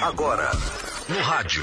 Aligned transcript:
Agora, 0.00 0.52
no 1.08 1.20
rádio, 1.22 1.62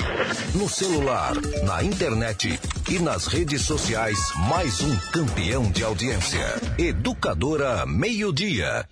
no 0.55 0.67
celular, 0.67 1.33
na 1.63 1.81
internet 1.81 2.59
e 2.89 3.00
nas 3.00 3.27
redes 3.27 3.61
sociais, 3.61 4.17
mais 4.50 4.81
um 4.81 4.93
campeão 5.13 5.71
de 5.71 5.85
audiência. 5.85 6.46
Educadora 6.78 7.86
Meio 7.86 8.34
Dia. 8.34 8.86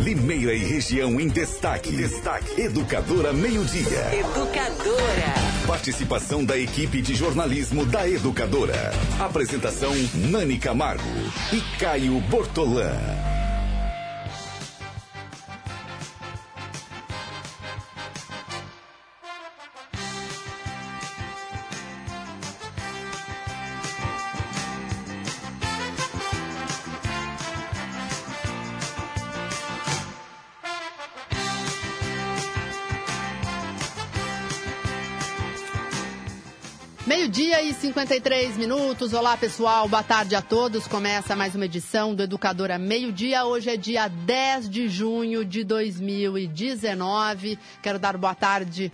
Limeira 0.00 0.54
e 0.54 0.64
região 0.64 1.20
em 1.20 1.28
destaque. 1.28 1.94
Destaque. 1.94 2.58
Educadora 2.58 3.30
Meio 3.30 3.62
Dia. 3.66 4.14
Educadora. 4.14 5.34
Participação 5.66 6.42
da 6.42 6.56
equipe 6.56 7.02
de 7.02 7.14
jornalismo 7.14 7.84
da 7.84 8.08
Educadora. 8.08 8.90
Apresentação 9.20 9.92
Nani 10.30 10.58
Camargo 10.58 11.04
e 11.52 11.60
Caio 11.78 12.18
Bortolã. 12.22 12.90
53 37.86 38.56
minutos. 38.56 39.12
Olá, 39.12 39.36
pessoal. 39.36 39.88
Boa 39.88 40.02
tarde 40.02 40.34
a 40.34 40.42
todos. 40.42 40.88
Começa 40.88 41.36
mais 41.36 41.54
uma 41.54 41.66
edição 41.66 42.16
do 42.16 42.22
Educadora 42.24 42.78
Meio-Dia. 42.78 43.44
Hoje 43.44 43.70
é 43.70 43.76
dia 43.76 44.08
10 44.08 44.68
de 44.68 44.88
junho 44.88 45.44
de 45.44 45.62
2019. 45.62 47.56
Quero 47.80 48.00
dar 48.00 48.16
boa 48.16 48.34
tarde 48.34 48.90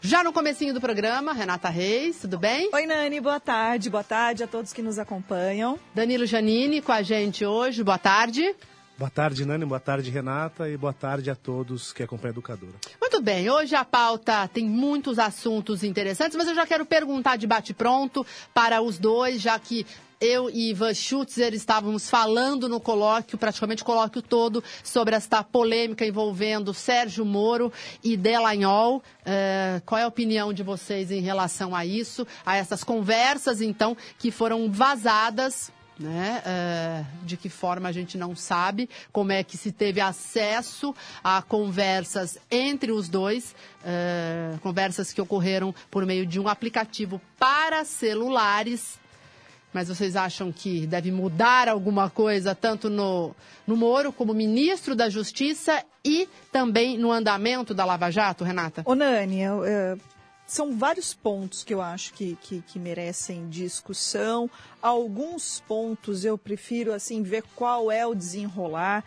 já 0.00 0.24
no 0.24 0.32
comecinho 0.32 0.72
do 0.72 0.80
programa, 0.80 1.32
Renata 1.32 1.68
Reis, 1.68 2.22
tudo 2.22 2.36
bem? 2.38 2.70
Oi, 2.72 2.86
Nani, 2.86 3.20
boa 3.20 3.38
tarde. 3.38 3.88
Boa 3.88 4.02
tarde 4.02 4.42
a 4.42 4.48
todos 4.48 4.72
que 4.72 4.80
nos 4.80 4.98
acompanham. 4.98 5.78
Danilo 5.94 6.24
Janine 6.24 6.80
com 6.80 6.90
a 6.90 7.02
gente 7.02 7.44
hoje. 7.44 7.84
Boa 7.84 7.98
tarde. 7.98 8.56
Boa 8.98 9.10
tarde, 9.10 9.44
Nani. 9.44 9.64
Boa 9.64 9.80
tarde, 9.80 10.10
Renata. 10.10 10.68
E 10.68 10.76
boa 10.76 10.92
tarde 10.92 11.30
a 11.30 11.34
todos 11.34 11.92
que 11.92 12.02
acompanham 12.02 12.30
a 12.30 12.34
Educadora. 12.34 12.74
Muito 13.00 13.20
bem. 13.22 13.50
Hoje 13.50 13.74
a 13.74 13.84
pauta 13.84 14.46
tem 14.48 14.64
muitos 14.64 15.18
assuntos 15.18 15.82
interessantes, 15.82 16.36
mas 16.36 16.46
eu 16.46 16.54
já 16.54 16.66
quero 16.66 16.84
perguntar 16.84 17.36
de 17.36 17.46
bate-pronto 17.46 18.24
para 18.54 18.80
os 18.80 18.98
dois, 18.98 19.40
já 19.40 19.58
que 19.58 19.86
eu 20.22 20.48
e 20.48 20.70
Ivan 20.70 20.94
Schutzer 20.94 21.52
estávamos 21.52 22.08
falando 22.08 22.68
no 22.68 22.78
colóquio, 22.78 23.36
praticamente 23.36 23.82
o 23.82 23.86
colóquio 23.86 24.22
todo, 24.22 24.62
sobre 24.84 25.16
esta 25.16 25.42
polêmica 25.42 26.06
envolvendo 26.06 26.72
Sérgio 26.72 27.24
Moro 27.24 27.72
e 28.04 28.16
Delanhol. 28.16 28.98
Uh, 29.22 29.82
qual 29.84 29.98
é 30.00 30.04
a 30.04 30.06
opinião 30.08 30.52
de 30.52 30.62
vocês 30.62 31.10
em 31.10 31.20
relação 31.20 31.74
a 31.74 31.84
isso, 31.84 32.24
a 32.46 32.56
essas 32.56 32.84
conversas, 32.84 33.60
então, 33.60 33.96
que 34.16 34.30
foram 34.30 34.70
vazadas 34.70 35.72
né? 35.98 36.42
Uh, 36.44 37.26
de 37.26 37.36
que 37.36 37.48
forma 37.48 37.88
a 37.88 37.92
gente 37.92 38.16
não 38.18 38.34
sabe, 38.34 38.88
como 39.12 39.32
é 39.32 39.42
que 39.42 39.56
se 39.56 39.70
teve 39.70 40.00
acesso 40.00 40.94
a 41.22 41.42
conversas 41.42 42.38
entre 42.50 42.92
os 42.92 43.08
dois, 43.08 43.54
uh, 43.80 44.58
conversas 44.60 45.12
que 45.12 45.20
ocorreram 45.20 45.74
por 45.90 46.04
meio 46.06 46.26
de 46.26 46.40
um 46.40 46.48
aplicativo 46.48 47.20
para 47.38 47.84
celulares. 47.84 49.00
Mas 49.72 49.88
vocês 49.88 50.16
acham 50.16 50.52
que 50.52 50.86
deve 50.86 51.10
mudar 51.10 51.66
alguma 51.66 52.10
coisa, 52.10 52.54
tanto 52.54 52.90
no, 52.90 53.34
no 53.66 53.74
Moro 53.74 54.12
como 54.12 54.34
ministro 54.34 54.94
da 54.94 55.08
Justiça 55.08 55.82
e 56.04 56.28
também 56.50 56.98
no 56.98 57.10
andamento 57.10 57.72
da 57.72 57.84
Lava 57.84 58.10
Jato, 58.10 58.44
Renata? 58.44 58.82
Ô, 58.84 58.94
Nani, 58.94 59.40
eu, 59.40 59.64
eu 59.64 59.98
são 60.52 60.76
vários 60.76 61.14
pontos 61.14 61.64
que 61.64 61.72
eu 61.72 61.80
acho 61.80 62.12
que, 62.12 62.36
que, 62.42 62.60
que, 62.60 62.78
merecem 62.78 63.48
discussão. 63.48 64.50
Alguns 64.82 65.60
pontos 65.60 66.26
eu 66.26 66.36
prefiro 66.36 66.92
assim 66.92 67.22
ver 67.22 67.42
qual 67.56 67.90
é 67.90 68.06
o 68.06 68.14
desenrolar, 68.14 69.02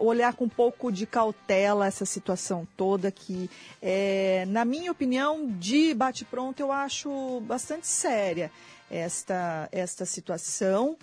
olhar 0.00 0.34
com 0.34 0.46
um 0.46 0.48
pouco 0.48 0.90
de 0.90 1.06
cautela 1.06 1.86
essa 1.86 2.04
situação 2.04 2.66
toda 2.76 3.12
que, 3.12 3.48
é, 3.80 4.44
na 4.48 4.64
minha 4.64 4.90
opinião, 4.90 5.46
de 5.46 5.94
bate-pronto, 5.94 6.60
eu 6.60 6.72
acho 6.72 7.40
bastante 7.42 7.86
séria 7.86 8.50
esta, 8.90 9.68
esta 9.70 10.04
situação. 10.04 10.96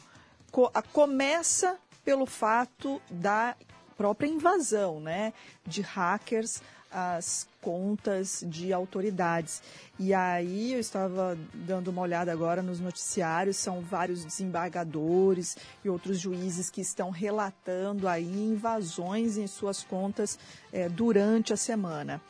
Co 0.51 0.69
começa 0.91 1.77
pelo 2.03 2.25
fato 2.25 3.01
da 3.09 3.55
própria 3.95 4.27
invasão 4.27 4.99
né, 4.99 5.31
de 5.65 5.81
hackers 5.81 6.61
as 6.91 7.47
contas 7.61 8.43
de 8.45 8.73
autoridades. 8.73 9.61
E 9.99 10.13
aí 10.13 10.73
eu 10.73 10.79
estava 10.79 11.37
dando 11.53 11.89
uma 11.89 12.01
olhada 12.01 12.31
agora 12.31 12.61
nos 12.61 12.79
noticiários, 12.79 13.57
são 13.57 13.81
vários 13.81 14.25
desembargadores 14.25 15.55
e 15.85 15.89
outros 15.89 16.19
juízes 16.19 16.69
que 16.69 16.81
estão 16.81 17.09
relatando 17.09 18.07
aí 18.07 18.25
invasões 18.25 19.37
em 19.37 19.47
suas 19.47 19.83
contas 19.83 20.37
é, 20.73 20.89
durante 20.89 21.53
a 21.53 21.57
semana. 21.57 22.21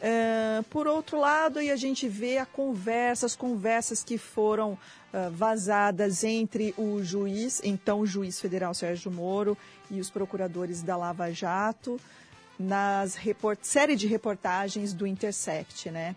É, 0.00 0.62
por 0.70 0.86
outro 0.86 1.18
lado, 1.18 1.58
a 1.58 1.76
gente 1.76 2.08
vê 2.08 2.38
a 2.38 2.46
conversa, 2.46 3.26
as 3.26 3.34
conversas 3.34 4.04
que 4.04 4.16
foram 4.16 4.72
uh, 4.72 5.30
vazadas 5.32 6.22
entre 6.22 6.72
o 6.78 7.02
juiz, 7.02 7.60
então 7.64 8.00
o 8.00 8.06
juiz 8.06 8.40
federal 8.40 8.72
Sérgio 8.74 9.10
Moro, 9.10 9.58
e 9.90 10.00
os 10.00 10.08
procuradores 10.08 10.82
da 10.82 10.96
Lava 10.96 11.32
Jato 11.32 11.98
nas 12.58 13.14
report... 13.14 13.58
série 13.62 13.94
de 13.94 14.06
reportagens 14.06 14.92
do 14.92 15.06
Intercept, 15.06 15.90
né? 15.90 16.16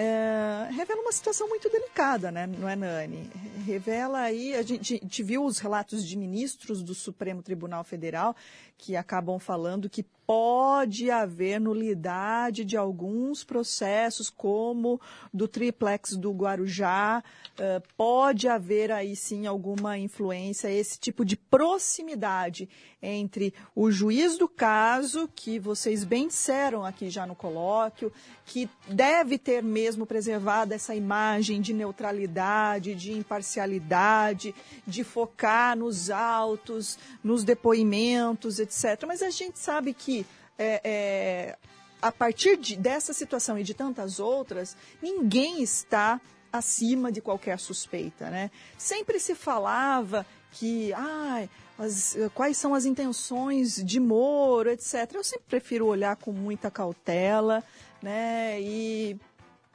É, 0.00 0.68
revela 0.70 1.00
uma 1.00 1.10
situação 1.10 1.48
muito 1.48 1.68
delicada, 1.68 2.30
né? 2.30 2.46
não 2.46 2.68
é, 2.68 2.76
Nani? 2.76 3.28
Revela 3.66 4.20
aí, 4.20 4.54
a 4.54 4.62
gente, 4.62 4.94
a 4.94 4.98
gente 4.98 5.22
viu 5.24 5.44
os 5.44 5.58
relatos 5.58 6.06
de 6.06 6.16
ministros 6.16 6.84
do 6.84 6.94
Supremo 6.94 7.42
Tribunal 7.42 7.82
Federal 7.82 8.36
que 8.78 8.96
acabam 8.96 9.38
falando 9.38 9.90
que 9.90 10.06
pode 10.28 11.10
haver 11.10 11.58
nulidade 11.58 12.62
de 12.62 12.76
alguns 12.76 13.42
processos, 13.42 14.28
como 14.28 15.00
do 15.32 15.48
triplex 15.48 16.16
do 16.16 16.32
Guarujá, 16.32 17.24
uh, 17.54 17.82
pode 17.96 18.46
haver 18.46 18.92
aí 18.92 19.16
sim 19.16 19.46
alguma 19.46 19.96
influência, 19.96 20.70
esse 20.70 20.98
tipo 20.98 21.24
de 21.24 21.34
proximidade 21.34 22.68
entre 23.00 23.54
o 23.74 23.90
juiz 23.90 24.36
do 24.36 24.48
caso, 24.48 25.30
que 25.34 25.58
vocês 25.58 26.04
bem 26.04 26.28
disseram 26.28 26.84
aqui 26.84 27.08
já 27.08 27.26
no 27.26 27.34
colóquio, 27.34 28.12
que 28.44 28.68
deve 28.88 29.38
ter 29.38 29.62
mesmo 29.62 30.04
preservado 30.04 30.74
essa 30.74 30.94
imagem 30.94 31.60
de 31.60 31.72
neutralidade, 31.72 32.94
de 32.94 33.12
imparcialidade, 33.12 34.54
de 34.86 35.04
focar 35.04 35.76
nos 35.76 36.10
autos, 36.10 36.98
nos 37.22 37.44
depoimentos, 37.44 38.58
etc. 38.58 38.67
Mas 39.06 39.22
a 39.22 39.30
gente 39.30 39.58
sabe 39.58 39.94
que 39.94 40.26
é, 40.58 40.80
é, 40.84 41.56
a 42.00 42.12
partir 42.12 42.56
de, 42.56 42.76
dessa 42.76 43.12
situação 43.12 43.58
e 43.58 43.62
de 43.62 43.74
tantas 43.74 44.18
outras, 44.20 44.76
ninguém 45.02 45.62
está 45.62 46.20
acima 46.52 47.12
de 47.12 47.20
qualquer 47.20 47.58
suspeita, 47.58 48.30
né? 48.30 48.50
Sempre 48.76 49.20
se 49.20 49.34
falava 49.34 50.24
que, 50.52 50.92
ah, 50.94 51.46
as, 51.78 52.16
quais 52.34 52.56
são 52.56 52.74
as 52.74 52.84
intenções 52.84 53.76
de 53.84 54.00
Moro, 54.00 54.70
etc. 54.70 55.12
Eu 55.14 55.24
sempre 55.24 55.44
prefiro 55.48 55.86
olhar 55.86 56.16
com 56.16 56.32
muita 56.32 56.70
cautela, 56.70 57.62
né? 58.02 58.60
E 58.60 59.18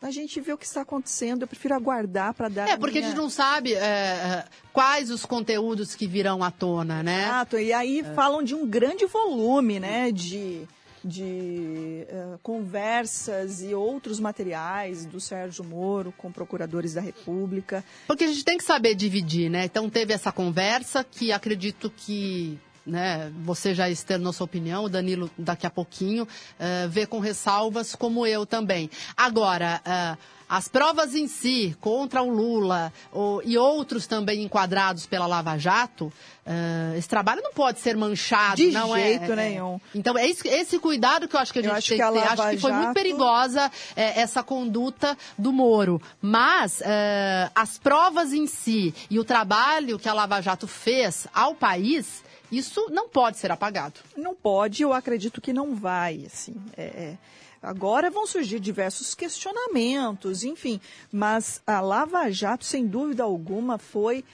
a 0.03 0.11
gente 0.11 0.41
vê 0.41 0.51
o 0.51 0.57
que 0.57 0.65
está 0.65 0.81
acontecendo, 0.81 1.43
eu 1.43 1.47
prefiro 1.47 1.73
aguardar 1.73 2.33
para 2.33 2.49
dar. 2.49 2.69
É, 2.69 2.77
porque 2.77 2.99
minha... 2.99 3.07
a 3.07 3.09
gente 3.09 3.17
não 3.17 3.29
sabe 3.29 3.73
é, 3.73 3.77
é, 3.77 4.45
quais 4.73 5.09
os 5.09 5.25
conteúdos 5.25 5.95
que 5.95 6.05
virão 6.05 6.43
à 6.43 6.51
tona, 6.51 7.01
né? 7.01 7.23
Exato, 7.23 7.57
e 7.57 7.71
aí 7.71 8.01
é. 8.01 8.03
falam 8.13 8.43
de 8.43 8.53
um 8.53 8.67
grande 8.67 9.05
volume, 9.05 9.79
né, 9.79 10.11
de, 10.11 10.67
de 11.03 12.05
uh, 12.09 12.37
conversas 12.43 13.63
e 13.63 13.73
outros 13.73 14.19
materiais 14.19 15.05
do 15.05 15.21
Sérgio 15.21 15.63
Moro 15.63 16.13
com 16.17 16.29
procuradores 16.29 16.93
da 16.93 17.01
República. 17.01 17.83
Porque 18.05 18.25
a 18.25 18.27
gente 18.27 18.43
tem 18.43 18.57
que 18.57 18.63
saber 18.63 18.95
dividir, 18.95 19.49
né? 19.49 19.63
Então 19.65 19.89
teve 19.89 20.13
essa 20.13 20.33
conversa 20.33 21.01
que 21.03 21.31
acredito 21.31 21.89
que 21.89 22.59
né? 22.85 23.31
Você 23.43 23.73
já 23.73 23.89
externou 23.89 24.33
sua 24.33 24.45
opinião, 24.45 24.85
o 24.85 24.89
Danilo 24.89 25.29
daqui 25.37 25.65
a 25.65 25.69
pouquinho 25.69 26.23
uh, 26.23 26.89
vê 26.89 27.05
com 27.05 27.19
ressalvas, 27.19 27.95
como 27.95 28.25
eu 28.25 28.45
também. 28.45 28.89
Agora, 29.15 29.81
uh, 29.85 30.17
as 30.53 30.67
provas 30.67 31.15
em 31.15 31.27
si 31.27 31.75
contra 31.81 32.21
o 32.21 32.29
Lula 32.29 32.93
ou, 33.11 33.41
e 33.43 33.57
outros 33.57 34.05
também 34.05 34.43
enquadrados 34.43 35.07
pela 35.07 35.25
Lava 35.25 35.57
Jato, 35.57 36.13
uh, 36.45 36.95
esse 36.95 37.09
trabalho 37.09 37.41
não 37.41 37.51
pode 37.51 37.79
ser 37.79 37.97
manchado, 37.97 38.57
De 38.57 38.69
não 38.69 38.93
jeito 38.93 39.31
é, 39.31 39.35
nenhum. 39.35 39.81
É. 39.95 39.97
Então, 39.97 40.15
é 40.15 40.29
esse, 40.29 40.47
esse, 40.47 40.77
cuidado 40.77 41.27
que 41.27 41.35
eu 41.35 41.39
acho 41.39 41.51
que 41.51 41.57
a 41.57 41.63
gente 41.63 41.89
tem 41.89 41.97
que, 41.97 42.11
ter. 42.11 42.19
Acho 42.19 42.49
que 42.51 42.57
foi 42.57 42.69
Jato... 42.69 42.83
muito 42.83 42.93
perigosa 42.93 43.71
é, 43.95 44.21
essa 44.21 44.43
conduta 44.43 45.17
do 45.39 45.51
Moro. 45.51 45.99
Mas 46.21 46.81
uh, 46.81 47.51
as 47.55 47.79
provas 47.79 48.31
em 48.31 48.45
si 48.45 48.93
e 49.09 49.17
o 49.17 49.23
trabalho 49.23 49.97
que 49.97 50.07
a 50.07 50.13
Lava 50.13 50.39
Jato 50.39 50.67
fez 50.67 51.25
ao 51.33 51.55
país 51.55 52.21
isso 52.51 52.87
não 52.91 53.09
pode 53.09 53.39
ser 53.39 53.51
apagado. 53.51 54.01
Não 54.15 54.35
pode, 54.35 54.83
eu 54.83 54.93
acredito 54.93 55.41
que 55.41 55.51
não 55.51 55.73
vai, 55.73 56.27
assim. 56.27 56.53
É, 56.77 56.83
é. 56.83 57.17
Agora 57.63 58.11
vão 58.11 58.27
surgir 58.27 58.59
diversos 58.59 59.15
questionamentos, 59.15 60.43
enfim, 60.43 60.81
mas 61.09 61.61
a 61.65 61.79
Lava 61.79 62.29
Jato, 62.29 62.65
sem 62.65 62.85
dúvida 62.85 63.23
alguma, 63.23 63.77
foi 63.77 64.25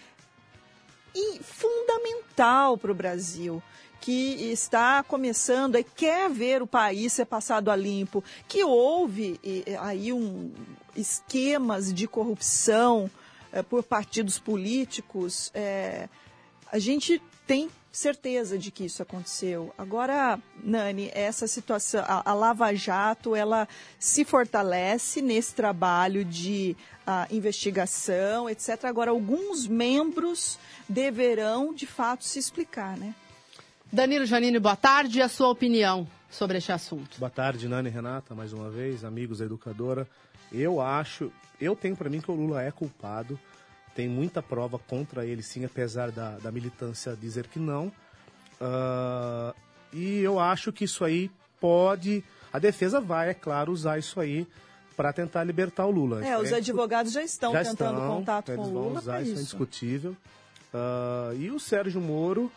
fundamental 1.41 2.77
para 2.77 2.91
o 2.91 2.95
Brasil 2.95 3.61
que 4.01 4.51
está 4.51 5.03
começando 5.03 5.75
e 5.75 5.83
quer 5.83 6.29
ver 6.29 6.61
o 6.61 6.67
país 6.67 7.13
ser 7.13 7.25
passado 7.25 7.69
a 7.69 7.75
limpo, 7.75 8.23
que 8.47 8.63
houve 8.63 9.39
aí 9.79 10.11
um 10.13 10.51
esquemas 10.95 11.93
de 11.93 12.07
corrupção 12.07 13.11
é, 13.51 13.61
por 13.61 13.83
partidos 13.83 14.39
políticos, 14.39 15.51
é, 15.53 16.07
a 16.71 16.79
gente 16.79 17.21
tem 17.45 17.69
certeza 17.91 18.57
de 18.57 18.71
que 18.71 18.85
isso 18.85 19.01
aconteceu. 19.01 19.73
Agora, 19.77 20.39
Nani, 20.63 21.09
essa 21.13 21.47
situação, 21.47 22.03
a, 22.07 22.29
a 22.29 22.33
Lava 22.33 22.73
Jato, 22.73 23.35
ela 23.35 23.67
se 23.97 24.23
fortalece 24.23 25.21
nesse 25.21 25.53
trabalho 25.55 26.23
de 26.23 26.75
a, 27.05 27.27
investigação, 27.31 28.49
etc. 28.49 28.85
Agora, 28.85 29.11
alguns 29.11 29.67
membros 29.67 30.59
deverão, 30.87 31.73
de 31.73 31.87
fato, 31.87 32.23
se 32.23 32.37
explicar, 32.37 32.97
né? 32.97 33.15
Danilo 33.91 34.25
Janine, 34.25 34.59
boa 34.59 34.75
tarde. 34.75 35.17
E 35.17 35.21
a 35.21 35.27
sua 35.27 35.49
opinião 35.49 36.07
sobre 36.29 36.59
este 36.59 36.71
assunto? 36.71 37.17
Boa 37.19 37.29
tarde, 37.29 37.67
Nani 37.67 37.89
e 37.89 37.91
Renata, 37.91 38.35
mais 38.35 38.53
uma 38.53 38.69
vez, 38.69 39.03
amigos 39.03 39.39
da 39.39 39.45
educadora. 39.45 40.07
Eu 40.51 40.79
acho, 40.79 41.31
eu 41.59 41.75
tenho 41.75 41.95
para 41.95 42.09
mim 42.09 42.21
que 42.21 42.29
o 42.29 42.35
Lula 42.35 42.61
é 42.61 42.71
culpado. 42.71 43.39
Tem 43.99 44.07
muita 44.07 44.41
prova 44.41 44.79
contra 44.79 45.25
ele, 45.25 45.43
sim, 45.43 45.65
apesar 45.65 46.09
da, 46.09 46.37
da 46.37 46.49
militância 46.53 47.17
dizer 47.19 47.47
que 47.47 47.59
não. 47.59 47.87
Uh, 48.61 49.53
e 49.91 50.19
eu 50.21 50.39
acho 50.39 50.71
que 50.71 50.85
isso 50.85 51.03
aí 51.03 51.29
pode. 51.59 52.23
A 52.53 52.59
defesa 52.59 53.01
vai, 53.01 53.31
é 53.31 53.33
claro, 53.33 53.73
usar 53.73 53.99
isso 53.99 54.21
aí 54.21 54.47
para 54.95 55.11
tentar 55.11 55.43
libertar 55.43 55.85
o 55.85 55.91
Lula. 55.91 56.25
É, 56.25 56.37
os 56.37 56.53
advogados 56.53 57.11
já 57.11 57.21
estão 57.21 57.51
já 57.51 57.61
tentando 57.61 57.97
estão, 57.97 58.15
contato 58.15 58.55
com 58.55 58.61
o 58.61 58.69
Lula. 58.69 58.89
Vão 58.91 59.01
usar, 59.01 59.21
isso, 59.21 59.31
isso 59.31 59.37
é 59.37 59.41
indiscutível. 59.41 60.11
Uh, 60.73 61.35
e 61.37 61.51
o 61.51 61.59
Sérgio 61.59 61.99
Moro 61.99 62.49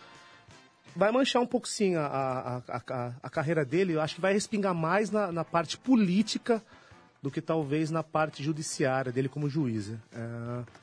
vai 0.95 1.11
manchar 1.11 1.43
um 1.43 1.47
pouco 1.47 1.67
sim 1.67 1.97
a, 1.97 2.06
a, 2.06 2.62
a, 2.69 3.12
a, 3.21 3.29
carreira 3.29 3.65
dele. 3.65 3.95
Eu 3.95 4.00
acho 4.00 4.15
que 4.15 4.21
vai 4.21 4.33
respingar 4.33 4.77
mais 4.77 5.11
na, 5.11 5.33
na, 5.33 5.45
parte 5.45 5.77
política 5.77 6.62
do 7.21 7.33
que 7.33 7.41
talvez 7.41 7.91
na 7.91 8.05
parte 8.05 8.45
judiciária 8.45 9.11
dele 9.11 9.29
como 9.29 9.49
juiz. 9.49 9.91
É, 9.91 10.81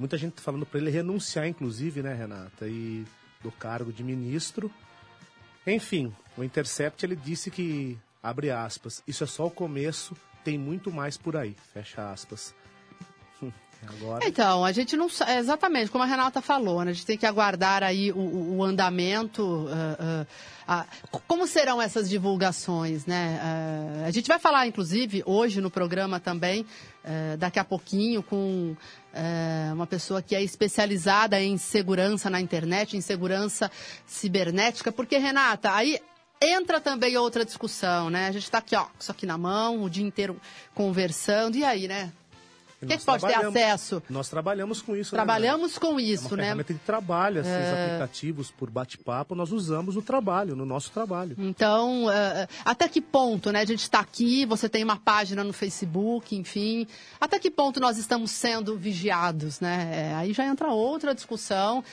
muita 0.00 0.16
gente 0.16 0.32
tá 0.32 0.42
falando 0.42 0.64
para 0.64 0.80
ele 0.80 0.90
renunciar, 0.90 1.46
inclusive, 1.46 2.02
né, 2.02 2.14
Renata, 2.14 2.66
e 2.66 3.04
do 3.42 3.52
cargo 3.52 3.92
de 3.92 4.02
ministro. 4.02 4.72
Enfim, 5.66 6.12
o 6.36 6.42
Intercept 6.42 7.04
ele 7.04 7.14
disse 7.14 7.50
que 7.50 7.98
abre 8.22 8.50
aspas, 8.50 9.02
isso 9.06 9.22
é 9.22 9.26
só 9.26 9.46
o 9.46 9.50
começo, 9.50 10.16
tem 10.42 10.58
muito 10.58 10.90
mais 10.90 11.18
por 11.18 11.36
aí, 11.36 11.54
fecha 11.74 12.10
aspas. 12.10 12.54
Agora... 13.86 14.26
Então, 14.26 14.64
a 14.64 14.72
gente 14.72 14.96
não 14.96 15.08
sabe, 15.08 15.32
exatamente, 15.32 15.90
como 15.90 16.04
a 16.04 16.06
Renata 16.06 16.42
falou, 16.42 16.84
né? 16.84 16.90
a 16.90 16.94
gente 16.94 17.06
tem 17.06 17.16
que 17.16 17.24
aguardar 17.24 17.82
aí 17.82 18.12
o, 18.12 18.56
o 18.58 18.64
andamento, 18.64 19.42
uh, 19.42 20.26
uh, 20.72 21.20
como 21.26 21.46
serão 21.46 21.80
essas 21.80 22.08
divulgações, 22.08 23.06
né? 23.06 23.40
Uh, 23.42 24.06
a 24.06 24.10
gente 24.10 24.28
vai 24.28 24.38
falar, 24.38 24.66
inclusive, 24.66 25.22
hoje 25.24 25.60
no 25.60 25.70
programa 25.70 26.20
também, 26.20 26.66
daqui 27.38 27.58
a 27.58 27.64
pouquinho, 27.64 28.22
com 28.22 28.76
uma 29.72 29.86
pessoa 29.86 30.20
que 30.20 30.36
é 30.36 30.42
especializada 30.42 31.40
em 31.40 31.56
segurança 31.56 32.28
na 32.28 32.40
internet, 32.40 32.94
em 32.94 33.00
segurança 33.00 33.70
cibernética, 34.06 34.92
porque, 34.92 35.16
Renata, 35.16 35.72
aí 35.72 35.98
entra 36.42 36.80
também 36.80 37.16
outra 37.16 37.44
discussão, 37.44 38.10
né? 38.10 38.28
A 38.28 38.32
gente 38.32 38.44
está 38.44 38.58
aqui, 38.58 38.76
ó, 38.76 38.86
isso 38.98 39.10
aqui 39.10 39.26
na 39.26 39.38
mão, 39.38 39.82
o 39.82 39.90
dia 39.90 40.04
inteiro 40.04 40.40
conversando, 40.74 41.56
e 41.56 41.64
aí, 41.64 41.88
né? 41.88 42.12
Quem 42.86 42.98
pode 42.98 43.26
ter 43.26 43.34
acesso? 43.34 44.02
Nós 44.08 44.28
trabalhamos 44.28 44.80
com 44.80 44.96
isso. 44.96 45.14
Né, 45.14 45.18
trabalhamos 45.18 45.74
né, 45.74 45.80
com 45.80 46.00
isso, 46.00 46.24
é 46.24 46.28
uma 46.28 46.36
né? 46.36 46.42
ferramenta 46.44 46.72
de 46.72 46.78
trabalho, 46.80 47.40
esses 47.40 47.52
é... 47.52 47.84
aplicativos 47.84 48.50
por 48.50 48.70
bate-papo, 48.70 49.34
nós 49.34 49.52
usamos 49.52 49.96
no 49.96 50.02
trabalho, 50.02 50.56
no 50.56 50.64
nosso 50.64 50.90
trabalho. 50.90 51.36
Então, 51.38 52.06
uh, 52.06 52.48
até 52.64 52.88
que 52.88 53.00
ponto, 53.00 53.52
né? 53.52 53.60
A 53.60 53.64
gente 53.64 53.82
está 53.82 54.00
aqui, 54.00 54.46
você 54.46 54.68
tem 54.68 54.82
uma 54.82 54.96
página 54.96 55.44
no 55.44 55.52
Facebook, 55.52 56.34
enfim. 56.34 56.86
Até 57.20 57.38
que 57.38 57.50
ponto 57.50 57.80
nós 57.80 57.98
estamos 57.98 58.30
sendo 58.30 58.76
vigiados, 58.76 59.60
né? 59.60 59.90
É, 59.92 60.14
aí 60.14 60.32
já 60.32 60.46
entra 60.46 60.68
outra 60.68 61.14
discussão. 61.14 61.84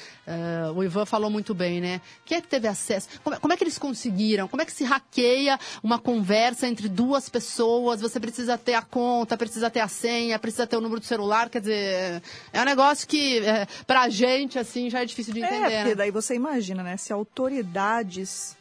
O 0.75 0.83
Ivan 0.83 1.05
falou 1.05 1.29
muito 1.29 1.53
bem, 1.53 1.79
né? 1.79 2.01
Quem 2.25 2.37
é 2.37 2.41
que 2.41 2.47
teve 2.47 2.67
acesso? 2.67 3.07
Como, 3.23 3.39
como 3.39 3.53
é 3.53 3.57
que 3.57 3.63
eles 3.63 3.77
conseguiram? 3.77 4.47
Como 4.47 4.61
é 4.61 4.65
que 4.65 4.73
se 4.73 4.83
hackeia 4.83 5.57
uma 5.81 5.97
conversa 5.97 6.67
entre 6.67 6.89
duas 6.89 7.29
pessoas? 7.29 8.01
Você 8.01 8.19
precisa 8.19 8.57
ter 8.57 8.73
a 8.73 8.81
conta, 8.81 9.37
precisa 9.37 9.69
ter 9.69 9.79
a 9.79 9.87
senha, 9.87 10.37
precisa 10.37 10.67
ter 10.67 10.76
o 10.77 10.81
número 10.81 10.99
do 10.99 11.05
celular, 11.05 11.49
quer 11.49 11.59
dizer, 11.59 12.21
é 12.53 12.61
um 12.61 12.65
negócio 12.65 13.07
que 13.07 13.39
é, 13.39 13.67
pra 13.85 14.09
gente, 14.09 14.57
assim, 14.57 14.89
já 14.89 15.01
é 15.01 15.05
difícil 15.05 15.33
de 15.33 15.41
é, 15.41 15.45
entender. 15.45 15.73
É, 15.73 15.77
porque 15.77 15.89
né? 15.89 15.95
daí 15.95 16.11
você 16.11 16.35
imagina, 16.35 16.83
né, 16.83 16.97
se 16.97 17.11
autoridades 17.11 18.55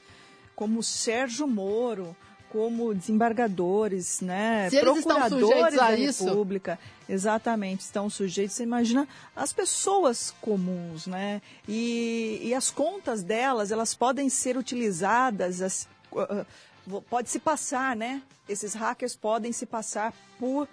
como 0.55 0.83
Sérgio 0.83 1.47
Moro, 1.47 2.17
como 2.49 2.95
desembargadores, 2.95 4.21
né, 4.21 4.71
se 4.71 4.81
procuradores 4.81 5.77
da 5.77 5.89
República, 5.89 6.79
exatamente, 7.09 7.81
estão 7.81 8.09
sujeitos. 8.09 8.57
Você 8.57 8.63
imagina 8.63 9.07
as 9.35 9.53
pessoas 9.53 10.35
comuns, 10.41 11.07
né? 11.07 11.43
E, 11.69 12.41
e 12.43 12.55
as 12.55 12.71
contas 12.71 13.23
delas, 13.23 13.71
elas 13.71 13.95
podem 13.95 14.31
ser 14.31 14.57
utilizadas, 14.57 15.61
as, 15.61 15.89
uh, 16.13 17.03
pode 17.03 17.29
se 17.29 17.39
passar, 17.39 17.95
né? 17.95 18.23
Esses 18.49 18.75
hackers 18.75 19.17
podem 19.17 19.53
se 19.53 19.67
passar 19.67 20.15
por 20.39 20.69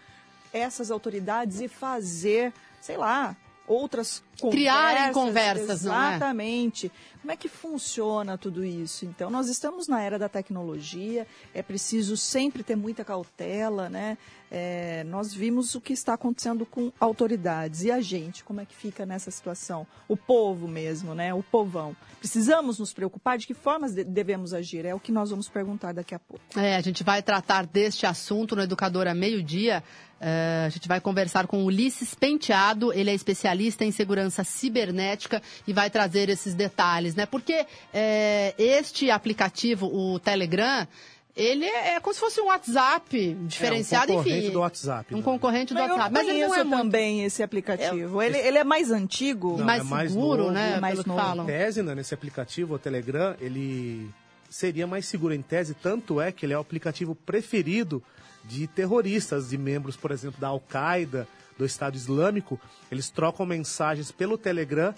essas 0.53 0.91
autoridades 0.91 1.59
e 1.59 1.67
fazer, 1.67 2.53
sei 2.79 2.95
lá, 2.95 3.35
outras 3.67 4.23
conversas. 4.39 4.59
Criarem 4.59 5.13
conversas, 5.13 5.69
é? 5.69 5.89
Exatamente. 5.89 6.91
Como 7.21 7.31
é 7.31 7.37
que 7.37 7.47
funciona 7.47 8.37
tudo 8.37 8.65
isso? 8.65 9.05
Então, 9.05 9.29
nós 9.29 9.47
estamos 9.47 9.87
na 9.87 10.01
era 10.01 10.19
da 10.19 10.27
tecnologia, 10.27 11.25
é 11.53 11.61
preciso 11.63 12.17
sempre 12.17 12.63
ter 12.63 12.75
muita 12.75 13.05
cautela, 13.05 13.89
né? 13.89 14.17
É, 14.51 15.03
nós 15.05 15.33
vimos 15.33 15.73
o 15.73 15.81
que 15.81 15.93
está 15.93 16.13
acontecendo 16.13 16.65
com 16.65 16.91
autoridades. 16.99 17.83
E 17.83 17.91
a 17.91 18.01
gente, 18.01 18.43
como 18.43 18.61
é 18.61 18.65
que 18.65 18.75
fica 18.75 19.05
nessa 19.05 19.31
situação? 19.31 19.87
O 20.07 20.15
povo 20.15 20.67
mesmo, 20.67 21.15
né? 21.15 21.33
O 21.33 21.41
povão. 21.41 21.95
Precisamos 22.19 22.77
nos 22.77 22.93
preocupar 22.93 23.37
de 23.37 23.47
que 23.47 23.53
formas 23.53 23.93
de 23.93 24.03
devemos 24.03 24.53
agir? 24.53 24.85
É 24.85 24.93
o 24.93 24.99
que 24.99 25.11
nós 25.11 25.31
vamos 25.31 25.49
perguntar 25.49 25.93
daqui 25.93 26.13
a 26.13 26.19
pouco. 26.19 26.43
É, 26.55 26.75
a 26.75 26.81
gente 26.81 27.03
vai 27.03 27.23
tratar 27.23 27.65
deste 27.65 28.05
assunto 28.05 28.55
no 28.55 28.61
Educadora 28.61 29.13
Meio 29.15 29.41
Dia. 29.41 29.81
Uh, 30.23 30.67
a 30.67 30.69
gente 30.69 30.87
vai 30.87 31.01
conversar 31.01 31.47
com 31.47 31.65
Ulisses 31.65 32.15
Penteado, 32.15 32.93
ele 32.93 33.09
é 33.09 33.13
especialista 33.13 33.83
em 33.83 33.91
segurança 33.91 34.41
cibernética 34.45 35.41
e 35.67 35.73
vai 35.73 35.89
trazer 35.89 36.29
esses 36.29 36.53
detalhes, 36.53 37.13
né? 37.13 37.25
Porque 37.25 37.65
é, 37.93 38.53
este 38.57 39.11
aplicativo, 39.11 39.85
o 39.85 40.17
Telegram, 40.19 40.87
ele 41.35 41.65
é, 41.65 41.95
é 41.95 41.99
como 41.99 42.13
se 42.13 42.21
fosse 42.21 42.39
um 42.39 42.45
WhatsApp 42.45 43.37
diferenciado, 43.41 44.13
é, 44.13 44.15
um 44.15 44.17
concorrente 44.19 44.39
enfim. 44.39 44.53
do 44.53 44.59
WhatsApp. 44.61 45.13
Um 45.13 45.17
né? 45.17 45.23
concorrente 45.23 45.73
do 45.73 45.79
Mas 45.81 45.91
WhatsApp. 45.91 46.13
Mas 46.13 46.27
ele 46.29 46.47
não 46.47 46.55
é 46.55 46.63
também 46.63 47.13
muito... 47.15 47.27
esse 47.27 47.43
aplicativo. 47.43 48.21
Ele, 48.21 48.37
ele 48.37 48.57
é 48.57 48.63
mais 48.63 48.91
antigo, 48.91 49.57
não, 49.57 49.65
mais, 49.65 49.81
é 49.81 49.83
mais 49.83 50.11
seguro, 50.13 50.43
novo, 50.43 50.51
né? 50.53 50.79
Mais 50.79 51.03
novo. 51.03 51.19
Falam. 51.19 51.43
Em 51.43 51.47
tese, 51.47 51.83
né, 51.83 51.93
nesse 51.93 52.13
aplicativo, 52.13 52.75
o 52.75 52.79
Telegram, 52.79 53.35
ele 53.41 54.09
seria 54.49 54.87
mais 54.87 55.05
seguro 55.05 55.33
em 55.33 55.41
tese, 55.41 55.73
tanto 55.73 56.21
é 56.21 56.31
que 56.31 56.45
ele 56.45 56.53
é 56.53 56.57
o 56.57 56.61
aplicativo 56.61 57.13
preferido 57.13 58.01
de 58.43 58.67
terroristas, 58.67 59.49
de 59.49 59.57
membros, 59.57 59.95
por 59.95 60.11
exemplo, 60.11 60.39
da 60.39 60.49
Al-Qaeda, 60.49 61.27
do 61.57 61.65
Estado 61.65 61.95
Islâmico, 61.95 62.59
eles 62.91 63.09
trocam 63.09 63.45
mensagens 63.45 64.11
pelo 64.11 64.37
Telegram 64.37 64.93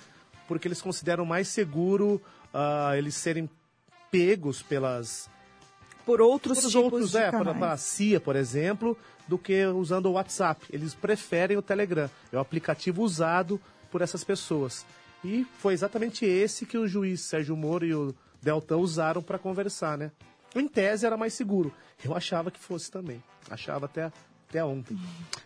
porque 0.48 0.68
eles 0.68 0.82
consideram 0.82 1.26
mais 1.26 1.48
seguro 1.48 2.22
uh, 2.54 2.96
eles 2.96 3.16
serem 3.16 3.50
pegos 4.12 4.62
pelas 4.62 5.30
por 6.06 6.22
outros 6.22 6.60
por 6.60 6.68
tipos 6.70 6.84
outros, 6.84 7.12
de 7.12 7.18
é, 7.18 7.32
canais. 7.32 7.58
para 7.58 7.72
a 7.72 7.78
CIA, 7.78 8.20
por 8.20 8.36
exemplo, 8.36 8.98
do 9.28 9.40
que 9.40 9.66
usando 9.66 10.06
o 10.06 10.14
WhatsApp. 10.14 10.64
Eles 10.70 10.94
preferem 10.94 11.58
o 11.58 11.62
Telegram. 11.62 12.10
É 12.32 12.38
o 12.38 12.40
aplicativo 12.40 13.02
usado 13.02 13.60
por 13.90 14.02
essas 14.02 14.24
pessoas. 14.24 14.86
E 15.24 15.46
foi 15.58 15.74
exatamente 15.74 16.24
esse 16.24 16.66
que 16.66 16.78
o 16.78 16.88
juiz 16.88 17.22
Sérgio 17.22 17.58
Moro 17.58 17.86
e 17.86 17.96
o 17.96 18.14
Deltan 18.40 18.78
usaram 18.78 19.24
para 19.24 19.40
conversar, 19.40 19.98
né? 19.98 20.12
Em 20.56 20.68
tese 20.68 21.08
era 21.08 21.18
mais 21.18 21.34
seguro. 21.34 21.74
Eu 22.04 22.16
achava 22.16 22.52
que 22.52 22.60
fosse 22.60 22.92
também. 22.92 23.24
Achava 23.50 23.86
até 23.86 24.12
até 24.50 24.64
ontem. 24.64 24.98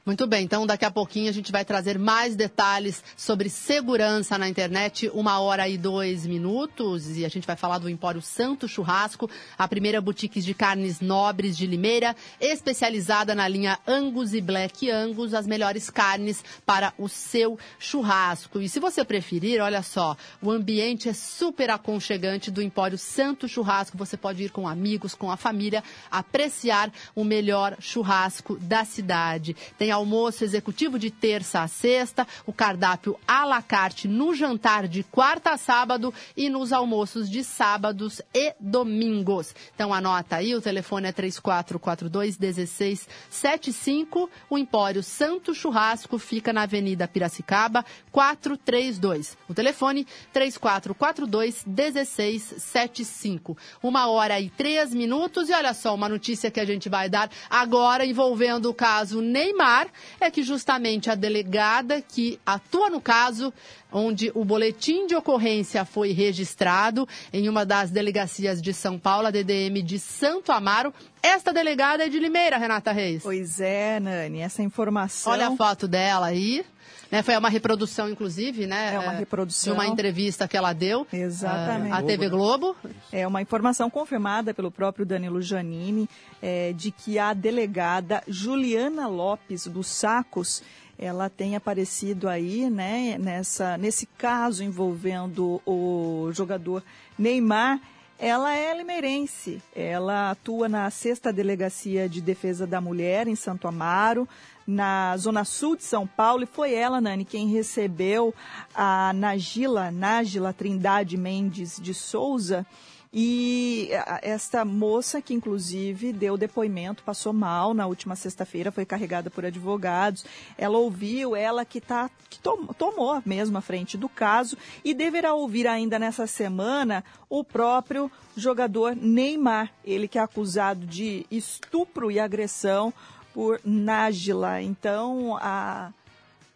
Muito 0.06 0.26
bem, 0.28 0.44
então 0.44 0.66
daqui 0.66 0.86
a 0.86 0.92
pouquinho 0.92 1.30
a 1.30 1.32
gente 1.32 1.52
vai 1.52 1.64
trazer 1.64 2.00
mais 2.00 2.36
detalhes 2.36 3.04
sobre 3.16 3.50
segurança 3.50 4.38
na 4.38 4.50
internet, 4.50 5.10
uma 5.14 5.40
hora 5.40 5.70
e 5.70 5.78
dois 5.78 6.26
minutos, 6.26 7.18
e 7.18 7.24
a 7.24 7.30
gente 7.30 7.46
vai 7.46 7.56
falar 7.56 7.78
do 7.78 7.90
Empório 7.90 8.22
Santo 8.22 8.68
Churrasco, 8.68 9.30
a 9.58 9.68
primeira 9.68 10.02
boutique 10.02 10.42
de 10.42 10.54
carnes 10.54 11.00
nobres 11.00 11.56
de 11.56 11.68
Limeira, 11.68 12.16
especializada 12.40 13.36
na 13.36 13.48
linha 13.48 13.78
Angus 13.88 14.34
e 14.34 14.42
Black 14.42 14.90
Angus, 14.90 15.34
as 15.34 15.46
melhores 15.46 15.90
carnes 15.90 16.44
para 16.66 16.94
o 16.98 17.08
seu 17.08 17.58
churrasco. 17.78 18.60
E 18.60 18.68
se 18.68 18.80
você 18.80 19.06
preferir, 19.06 19.62
olha 19.62 19.84
só, 19.84 20.18
o 20.42 20.50
ambiente 20.52 21.08
é 21.08 21.14
super 21.14 21.70
aconchegante 21.70 22.50
do 22.50 22.62
Empório 22.62 22.98
Santo 22.98 23.48
Churrasco, 23.48 23.98
você 23.98 24.18
pode 24.18 24.44
ir 24.44 24.50
com 24.50 24.68
amigos, 24.68 25.14
com 25.14 25.32
a 25.32 25.38
família, 25.38 25.84
apreciar 26.10 26.92
o 27.16 27.24
melhor 27.24 27.78
churrasco 27.80 28.58
da 28.58 28.84
cidade. 28.90 29.56
Tem 29.78 29.92
almoço 29.92 30.44
executivo 30.44 31.00
de 31.00 31.10
terça 31.10 31.62
a 31.62 31.68
sexta, 31.68 32.28
o 32.46 32.52
cardápio 32.52 33.18
à 33.28 33.46
la 33.46 33.62
carte 33.62 34.08
no 34.08 34.34
jantar 34.34 34.88
de 34.88 35.04
quarta 35.04 35.52
a 35.52 35.58
sábado 35.58 36.14
e 36.36 36.50
nos 36.50 36.74
almoços 36.74 37.30
de 37.30 37.44
sábados 37.44 38.22
e 38.34 38.54
domingos. 38.60 39.56
Então 39.74 39.94
anota 39.94 40.38
aí, 40.38 40.56
o 40.56 40.62
telefone 40.62 41.08
é 41.08 41.12
3442 41.12 42.38
1675. 42.38 44.30
O 44.50 44.58
Empório 44.58 45.04
Santo 45.04 45.54
Churrasco 45.54 46.18
fica 46.18 46.52
na 46.52 46.64
Avenida 46.64 47.08
Piracicaba, 47.08 47.86
432. 48.12 49.38
O 49.48 49.54
telefone 49.54 50.08
3442 50.34 51.66
1675. 51.66 53.58
Uma 53.82 54.10
hora 54.10 54.40
e 54.40 54.50
três 54.50 54.94
minutos. 54.94 55.50
E 55.50 55.54
olha 55.54 55.74
só, 55.74 55.94
uma 55.94 56.10
notícia 56.10 56.50
que 56.52 56.60
a 56.60 56.66
gente 56.66 56.90
vai 56.90 57.10
dar 57.10 57.30
agora 57.50 58.06
envolvendo 58.06 58.74
caso 58.80 59.22
Neymar 59.22 59.90
é 60.22 60.32
que 60.32 60.42
justamente 60.42 61.10
a 61.10 61.16
delegada 61.16 62.02
que 62.02 62.40
atua 62.46 62.90
no 62.90 63.02
caso, 63.02 63.54
onde 63.92 64.32
o 64.34 64.46
boletim 64.46 65.06
de 65.06 65.14
ocorrência 65.14 65.84
foi 65.84 66.14
registrado 66.14 67.06
em 67.34 67.50
uma 67.50 67.66
das 67.66 67.92
delegacias 67.92 68.62
de 68.62 68.74
São 68.74 68.98
Paulo, 68.98 69.28
a 69.28 69.32
DDM 69.32 69.84
de 69.84 70.00
Santo 70.00 70.54
Amaro. 70.54 70.94
Esta 71.22 71.52
delegada 71.52 72.06
é 72.06 72.08
de 72.08 72.20
Limeira, 72.20 72.58
Renata 72.58 72.94
Reis. 72.94 73.22
Pois 73.22 73.60
é, 73.60 74.00
Nani, 74.00 74.40
essa 74.40 74.64
informação. 74.64 75.34
Olha 75.34 75.50
a 75.50 75.58
foto 75.58 75.86
dela 75.86 76.28
aí. 76.28 76.66
Né, 77.12 77.24
foi 77.24 77.36
uma 77.38 77.50
reprodução, 77.50 78.10
inclusive, 78.10 78.68
né? 78.68 78.94
É 78.94 79.00
uma 79.00 79.12
reprodução. 79.14 79.74
De 79.74 79.80
uma 79.80 79.88
entrevista 79.88 80.48
que 80.48 80.56
ela 80.56 80.74
deu. 80.74 81.08
Exatamente. 81.12 81.94
à 81.94 82.02
TV 82.04 82.30
Globo. 82.30 82.76
É 83.12 83.28
uma 83.28 83.42
informação 83.42 83.90
confirmada 83.90 84.54
pelo 84.54 84.72
próprio 84.72 85.06
Danilo 85.06 85.42
Janini 85.42 86.08
é, 86.42 86.74
de 86.74 86.92
que 86.92 87.18
a 87.18 87.34
delegada 87.34 88.24
Juliana 88.28 89.08
Lopes 89.08 89.68
dos 89.68 89.88
Sacos 89.88 90.62
ela 91.00 91.30
tem 91.30 91.56
aparecido 91.56 92.28
aí, 92.28 92.70
né, 92.70 93.18
nessa, 93.18 93.78
nesse 93.78 94.06
caso 94.06 94.62
envolvendo 94.62 95.62
o 95.66 96.30
jogador 96.34 96.84
Neymar. 97.18 97.80
Ela 98.22 98.54
é 98.54 98.78
limeirense, 98.78 99.62
ela 99.74 100.32
atua 100.32 100.68
na 100.68 100.90
sexta 100.90 101.32
delegacia 101.32 102.10
de 102.10 102.20
defesa 102.20 102.68
da 102.68 102.82
mulher 102.82 103.30
em 103.30 103.36
Santo 103.36 103.66
Amaro, 103.66 104.28
na 104.70 105.18
zona 105.18 105.44
sul 105.44 105.76
de 105.76 105.84
São 105.84 106.06
Paulo, 106.06 106.44
e 106.44 106.46
foi 106.46 106.76
ela, 106.76 107.02
Nani, 107.02 107.26
quem 107.26 107.48
recebeu 107.48 108.34
a 108.76 109.12
Nagila, 109.16 109.90
Nágila 109.90 110.54
Trindade 110.54 111.18
Mendes 111.18 111.80
de 111.82 111.92
Souza, 111.92 112.64
e 113.12 113.90
esta 114.22 114.64
moça, 114.64 115.20
que 115.20 115.34
inclusive 115.34 116.14
deu 116.14 116.38
depoimento, 116.38 117.02
passou 117.02 117.34
mal 117.34 117.74
na 117.74 117.88
última 117.88 118.16
sexta-feira, 118.16 118.72
foi 118.72 118.86
carregada 118.86 119.32
por 119.32 119.44
advogados. 119.44 120.24
Ela 120.56 120.78
ouviu, 120.78 121.36
ela 121.36 121.66
que, 121.66 121.82
tá, 121.82 122.08
que 122.30 122.38
tom, 122.38 122.68
tomou 122.68 123.20
mesmo 123.26 123.58
a 123.58 123.62
frente 123.62 123.98
do 123.98 124.08
caso 124.08 124.56
e 124.86 124.94
deverá 124.94 125.34
ouvir 125.34 125.66
ainda 125.66 125.98
nessa 125.98 126.28
semana 126.28 127.04
o 127.28 127.44
próprio 127.44 128.12
jogador 128.38 128.96
Neymar, 128.96 129.74
ele 129.84 130.08
que 130.08 130.20
é 130.20 130.22
acusado 130.22 130.86
de 130.86 131.26
estupro 131.32 132.12
e 132.12 132.20
agressão 132.20 132.94
por 133.34 133.60
Nájila. 133.64 134.62
Então, 134.62 135.38
a 135.42 135.92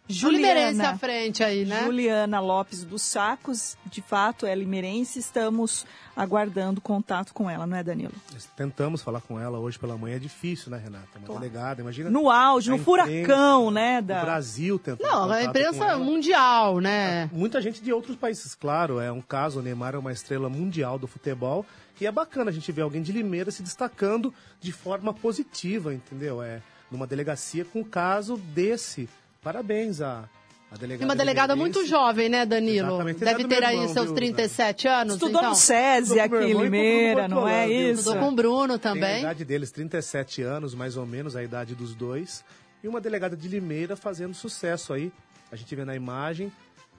Juliana 0.06 0.90
à 0.90 0.98
frente 0.98 1.42
aí, 1.42 1.64
né? 1.64 1.84
Juliana 1.84 2.38
Lopes 2.38 2.84
dos 2.84 3.00
Sacos, 3.00 3.74
de 3.86 4.02
fato 4.02 4.44
é 4.44 4.54
limerense, 4.54 5.18
estamos 5.18 5.86
aguardando 6.14 6.78
contato 6.78 7.32
com 7.32 7.48
ela, 7.48 7.66
não 7.66 7.74
é, 7.74 7.82
Danilo? 7.82 8.12
Tentamos 8.54 9.00
falar 9.00 9.22
com 9.22 9.40
ela 9.40 9.58
hoje 9.58 9.78
pela 9.78 9.96
manhã, 9.96 10.16
é 10.16 10.18
difícil, 10.18 10.70
né, 10.70 10.76
Renata? 10.76 11.08
Uma 11.16 11.26
claro. 11.26 11.40
delegada, 11.40 11.80
imagina. 11.80 12.10
No 12.10 12.30
auge, 12.30 12.70
no 12.70 12.78
furacão, 12.78 13.70
né? 13.70 14.02
Da... 14.02 14.18
No 14.18 14.24
Brasil 14.26 14.78
tentando. 14.78 15.08
Não, 15.08 15.30
a 15.30 15.42
imprensa 15.42 15.96
mundial, 15.96 16.80
né? 16.80 17.30
Muita 17.32 17.62
gente 17.62 17.82
de 17.82 17.90
outros 17.90 18.14
países, 18.14 18.54
claro, 18.54 19.00
é 19.00 19.10
um 19.10 19.22
caso, 19.22 19.60
o 19.60 19.62
Neymar 19.62 19.94
é 19.94 19.98
uma 19.98 20.12
estrela 20.12 20.50
mundial 20.50 20.98
do 20.98 21.06
futebol 21.06 21.64
e 21.98 22.06
é 22.06 22.12
bacana 22.12 22.50
a 22.50 22.52
gente 22.52 22.70
ver 22.70 22.82
alguém 22.82 23.00
de 23.00 23.10
Limeira 23.10 23.50
se 23.50 23.62
destacando 23.62 24.34
de 24.60 24.70
forma 24.70 25.14
positiva, 25.14 25.94
entendeu? 25.94 26.42
É 26.42 26.60
numa 26.90 27.06
delegacia 27.06 27.64
com 27.64 27.80
um 27.80 27.84
caso 27.84 28.36
desse 28.36 29.08
Parabéns 29.44 30.00
à, 30.00 30.24
à 30.72 30.76
delegada. 30.78 31.04
E 31.04 31.04
uma 31.04 31.14
delegada 31.14 31.54
muito 31.54 31.86
jovem, 31.86 32.30
né, 32.30 32.46
Danilo? 32.46 32.88
Exatamente. 32.88 33.20
Deve 33.20 33.44
ter 33.44 33.62
aí 33.62 33.88
seus 33.90 34.10
37 34.10 34.88
anos. 34.88 35.14
Estudou 35.14 35.40
então. 35.40 35.50
no 35.50 35.54
SESI 35.54 36.18
aqui 36.18 36.34
em 36.36 36.54
Limeira, 36.54 37.28
não 37.28 37.46
é 37.46 37.68
isso? 37.68 38.00
Estudou 38.00 38.20
com 38.20 38.28
o 38.30 38.34
Bruno 38.34 38.78
também. 38.78 39.02
Tem 39.02 39.16
a 39.16 39.20
idade 39.20 39.44
deles, 39.44 39.70
37 39.70 40.40
anos, 40.40 40.74
mais 40.74 40.96
ou 40.96 41.04
menos, 41.04 41.36
a 41.36 41.42
idade 41.42 41.74
dos 41.74 41.94
dois. 41.94 42.42
E 42.82 42.88
uma 42.88 43.02
delegada 43.02 43.36
de 43.36 43.46
Limeira 43.46 43.96
fazendo 43.96 44.32
sucesso 44.32 44.94
aí. 44.94 45.12
A 45.52 45.56
gente 45.56 45.76
vê 45.76 45.84
na 45.84 45.94
imagem, 45.94 46.50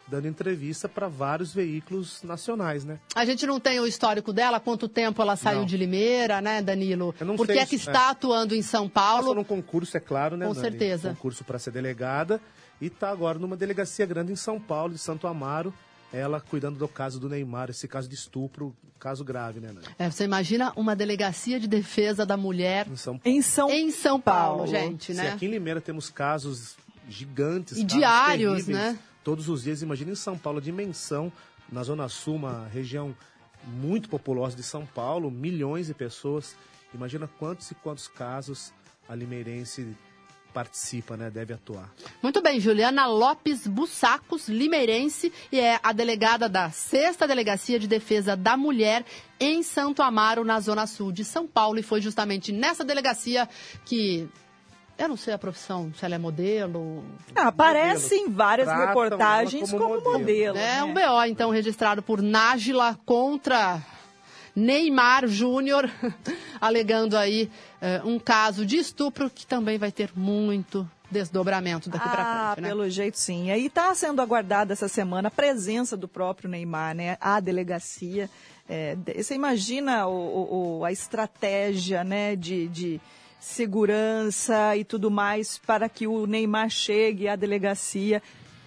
dando 0.08 0.28
entrevista 0.28 0.88
para 0.88 1.08
vários 1.08 1.54
veículos 1.54 2.22
nacionais, 2.24 2.84
né? 2.84 3.00
A 3.16 3.26
gente 3.26 3.46
não 3.46 3.60
tem 3.60 3.80
o 3.80 3.88
histórico 3.88 4.32
dela, 4.32 4.60
quanto 4.60 4.88
tempo 4.88 5.22
ela 5.22 5.36
saiu 5.36 5.60
não. 5.60 5.66
de 5.66 5.78
Limeira, 5.78 6.42
né, 6.42 6.62
Danilo? 6.62 7.14
Eu 7.20 7.26
não 7.26 7.36
Por 7.36 7.48
que 7.48 7.54
é 7.54 7.66
que 7.66 7.76
está 7.76 8.08
é. 8.08 8.12
atuando 8.12 8.56
em 8.56 8.62
São 8.62 8.88
Paulo? 8.88 9.22
Passou 9.22 9.36
num 9.36 9.44
concurso, 9.44 9.98
é 9.98 10.00
claro, 10.00 10.38
né, 10.38 10.46
Com 10.46 10.54
Nani? 10.54 10.70
certeza. 10.70 11.10
Concurso 11.10 11.44
para 11.44 11.58
ser 11.58 11.72
delegada 11.72 12.40
e 12.80 12.88
está 12.88 13.10
agora 13.10 13.40
numa 13.40 13.56
delegacia 13.56 14.06
grande 14.06 14.32
em 14.32 14.36
São 14.36 14.60
Paulo, 14.60 14.94
de 14.94 15.00
Santo 15.00 15.28
Amaro, 15.28 15.74
ela 16.14 16.40
cuidando 16.40 16.78
do 16.78 16.88
caso 16.88 17.20
do 17.20 17.28
Neymar, 17.28 17.70
esse 17.70 17.88
caso 17.88 18.08
de 18.08 18.16
estupro, 18.16 18.76
caso 19.00 19.24
grave, 19.24 19.60
né, 19.60 19.72
Nani? 19.74 19.88
É, 19.98 20.10
você 20.10 20.24
imagina 20.24 20.72
uma 20.76 20.96
delegacia 20.96 21.60
de 21.60 21.68
defesa 21.68 22.26
da 22.26 22.38
mulher 22.38 22.88
em 22.88 22.96
São, 22.96 23.20
em 23.26 23.42
São, 23.42 23.70
em 23.70 23.92
São 23.92 24.20
Paulo, 24.22 24.58
Paulo, 24.60 24.72
gente, 24.72 25.14
né? 25.14 25.24
Se 25.24 25.30
aqui 25.30 25.46
em 25.46 25.50
Limeira 25.50 25.82
temos 25.82 26.10
casos 26.10 26.76
gigantes, 27.10 27.78
e 27.78 27.84
diários, 27.84 28.68
né? 28.68 28.98
Todos 29.26 29.50
os 29.50 29.64
dias. 29.64 29.82
Imagina 29.82 30.12
em 30.12 30.16
São 30.16 30.38
Paulo, 30.38 30.60
a 30.60 30.62
dimensão, 30.62 31.34
na 31.70 31.84
Zona 31.84 32.08
Sul, 32.08 32.36
uma 32.36 32.68
região 32.68 33.14
muito 33.66 34.08
populosa 34.08 34.56
de 34.56 34.64
São 34.64 34.86
Paulo, 34.86 35.32
milhões 35.32 35.88
de 35.88 35.94
pessoas. 35.94 36.56
Imagina 36.94 37.28
quantos 37.40 37.72
e 37.72 37.76
quantos 37.76 38.08
casos 38.08 38.72
a 39.10 39.16
limeirense 39.16 39.98
participa, 40.54 41.18
né, 41.18 41.30
deve 41.30 41.54
atuar. 41.54 41.94
Muito 42.24 42.42
bem, 42.42 42.62
Juliana 42.62 43.06
Lopes 43.08 43.68
Bussacos, 43.68 44.48
limeirense, 44.48 45.34
e 45.52 45.60
é 45.60 45.78
a 45.84 45.92
delegada 45.92 46.48
da 46.48 46.72
Sexta 46.72 47.28
Delegacia 47.28 47.78
de 47.78 47.90
Defesa 47.90 48.38
da 48.38 48.56
Mulher 48.56 49.04
em 49.38 49.62
Santo 49.62 50.02
Amaro, 50.02 50.46
na 50.46 50.62
Zona 50.62 50.88
Sul 50.88 51.12
de 51.12 51.26
São 51.26 51.46
Paulo, 51.46 51.78
e 51.78 51.84
foi 51.84 52.00
justamente 52.00 52.54
nessa 52.54 52.86
delegacia 52.86 53.50
que 53.86 54.30
eu 54.98 55.08
não 55.10 55.18
sei 55.18 55.34
a 55.34 55.38
profissão, 55.38 55.92
se 55.98 56.06
ela 56.06 56.16
é 56.16 56.18
modelo. 56.18 57.04
Ah, 57.36 57.48
aparece 57.48 58.16
em 58.16 58.30
várias 58.30 58.68
reportagens 58.68 59.70
como, 59.72 59.84
como, 59.84 59.96
modelo. 59.96 60.20
modelo 60.20 60.58
é 60.58 60.62
né? 60.62 60.84
um 60.84 60.94
BO, 60.94 61.26
então, 61.28 61.50
registrado 61.50 62.02
por 62.02 62.22
Nájila 62.22 62.98
contra 63.06 63.82
Neymar 64.56 65.28
Júnior, 65.28 65.90
alegando 66.62 67.18
aí 67.18 67.52
uh, 67.82 68.08
um 68.08 68.18
caso 68.18 68.66
de 68.66 68.78
estupro 68.78 69.30
que 69.30 69.46
também 69.46 69.78
vai 69.78 69.92
ter 69.92 70.12
muito 70.16 70.90
desdobramento 71.12 71.90
daqui 71.90 72.08
ah, 72.08 72.12
para 72.12 72.52
frente, 72.54 72.62
né? 72.62 72.70
pelo 72.70 72.90
jeito 72.90 73.20
sim. 73.20 73.48
E 73.48 73.52
aí 73.52 73.66
está 73.68 73.94
sendo 73.94 74.22
aguardada 74.22 74.74
essa 74.74 74.88
semana 74.88 75.28
a 75.28 75.32
presença 75.32 75.96
do 75.96 76.08
próprio 76.08 76.50
Neymar, 76.50 76.96
né? 76.96 77.18
A 77.20 77.40
delegacia. 77.40 78.30
É, 78.68 78.98
você 79.16 79.36
imagina 79.36 80.08
o, 80.08 80.80
o, 80.80 80.86
a 80.86 80.92
estratégia, 80.92 82.04
né, 82.04 82.36
de, 82.36 82.68
de 82.68 83.02
segurança 83.46 84.76
e 84.76 84.84
tudo 84.84 85.12
mais 85.12 85.60
para 85.60 85.88
que 85.88 86.08
o 86.08 86.26
Neymar 86.26 86.68
chegue 86.68 87.28
à 87.28 87.36
delegacia 87.36 88.22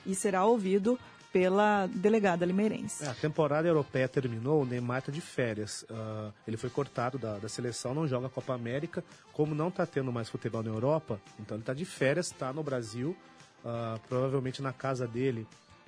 e 0.07 0.15
será 0.15 0.45
ouvido 0.45 0.97
pela 1.33 1.87
delegada 1.89 2.47
limeirense. 2.47 3.05
É, 3.05 3.09
a 3.09 3.15
temporada 3.15 3.67
europeia 3.67 4.09
terminou, 4.09 4.63
o 4.63 4.65
Neymar 4.65 5.01
está 5.01 5.11
de 5.11 5.21
férias. 5.21 5.83
Uh, 5.83 6.33
ele 6.47 6.57
foi 6.57 6.71
cortado 6.71 7.19
da, 7.19 7.39
da, 7.39 7.49
seleção, 7.49 7.93
não 7.93 8.07
joga 8.07 8.29
a 8.29 8.31
Copa 8.31 8.55
América. 8.55 9.05
Como 9.33 9.53
não 9.53 9.67
está 9.67 9.85
tendo 9.85 10.13
mais 10.13 10.29
futebol 10.29 10.63
na 10.63 10.71
Europa, 10.71 11.21
então 11.41 11.57
ele 11.57 11.63
está 11.63 11.75
de 11.75 11.85
férias, 11.85 12.27
está 12.27 12.53
no 12.53 12.63
Brasil, 12.63 13.17
uh, 13.65 13.99
provavelmente 14.09 14.63
na 14.63 14.73
casa 14.73 15.09
dele, 15.09 15.47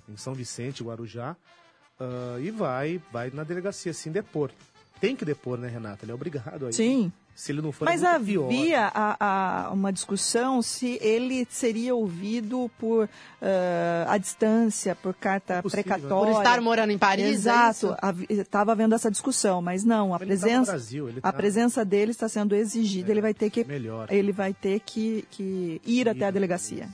em 0.09 0.17
São 0.17 0.35
Vicente, 0.35 0.83
Guarujá, 0.83 1.37
uh, 2.01 2.41
e 2.41 2.51
vai, 2.51 3.01
vai 3.13 3.31
na 3.31 3.45
delegacia 3.45 3.95
sim 3.95 4.11
depor. 4.11 4.51
Tem 5.01 5.15
que 5.15 5.25
depor, 5.25 5.59
né, 5.59 5.69
Renata? 5.69 6.05
Ele 6.05 6.13
é 6.13 6.15
obrigado 6.15 6.67
a 6.67 6.69
ir. 6.71 6.75
Sim 6.75 7.13
Se 7.41 7.53
ele 7.53 7.63
não 7.63 7.73
for, 7.73 7.87
Mas 7.87 8.03
é 8.03 8.07
havia 8.07 8.41
pior. 8.41 8.93
a, 8.95 9.17
a, 9.69 9.71
uma 9.73 9.91
discussão 9.91 10.61
se 10.61 10.99
ele 11.01 11.47
seria 11.49 11.95
ouvido 11.95 12.71
por 12.79 13.05
uh, 13.07 13.09
a 14.07 14.19
distância, 14.19 14.95
por 14.95 15.15
carta 15.15 15.55
é 15.55 15.63
possível, 15.63 15.85
precatória. 15.85 16.35
Por 16.35 16.39
estar 16.43 16.61
morando 16.61 16.91
em 16.91 16.99
Paris, 16.99 17.25
é 17.25 17.31
Exato. 17.31 17.97
Estava 18.29 18.73
havendo 18.73 18.95
essa 18.95 19.11
discussão, 19.11 19.63
mas 19.63 19.85
não, 19.85 20.13
a 20.13 20.17
Ele 20.17 20.19
tá 20.19 20.27
presença, 20.27 20.73
Brasil, 20.73 21.09
ele 21.09 21.19
a 21.23 21.23
tá- 21.23 21.33
presença 21.33 21.83
dele 21.83 22.11
está 22.11 22.29
sendo 22.29 22.55
exigida. 22.55 23.09
É, 23.09 23.13
ele 23.13 23.23
vai 23.23 23.33
ter 23.33 23.49
que, 23.49 23.65
melhor. 23.65 24.07
ele 24.11 24.33
vai 24.33 24.53
ter 24.53 24.79
que, 24.81 25.25
que 25.31 25.81
ir 25.87 26.11
até 26.11 26.27
a 26.27 26.31
delegacia. 26.31 26.91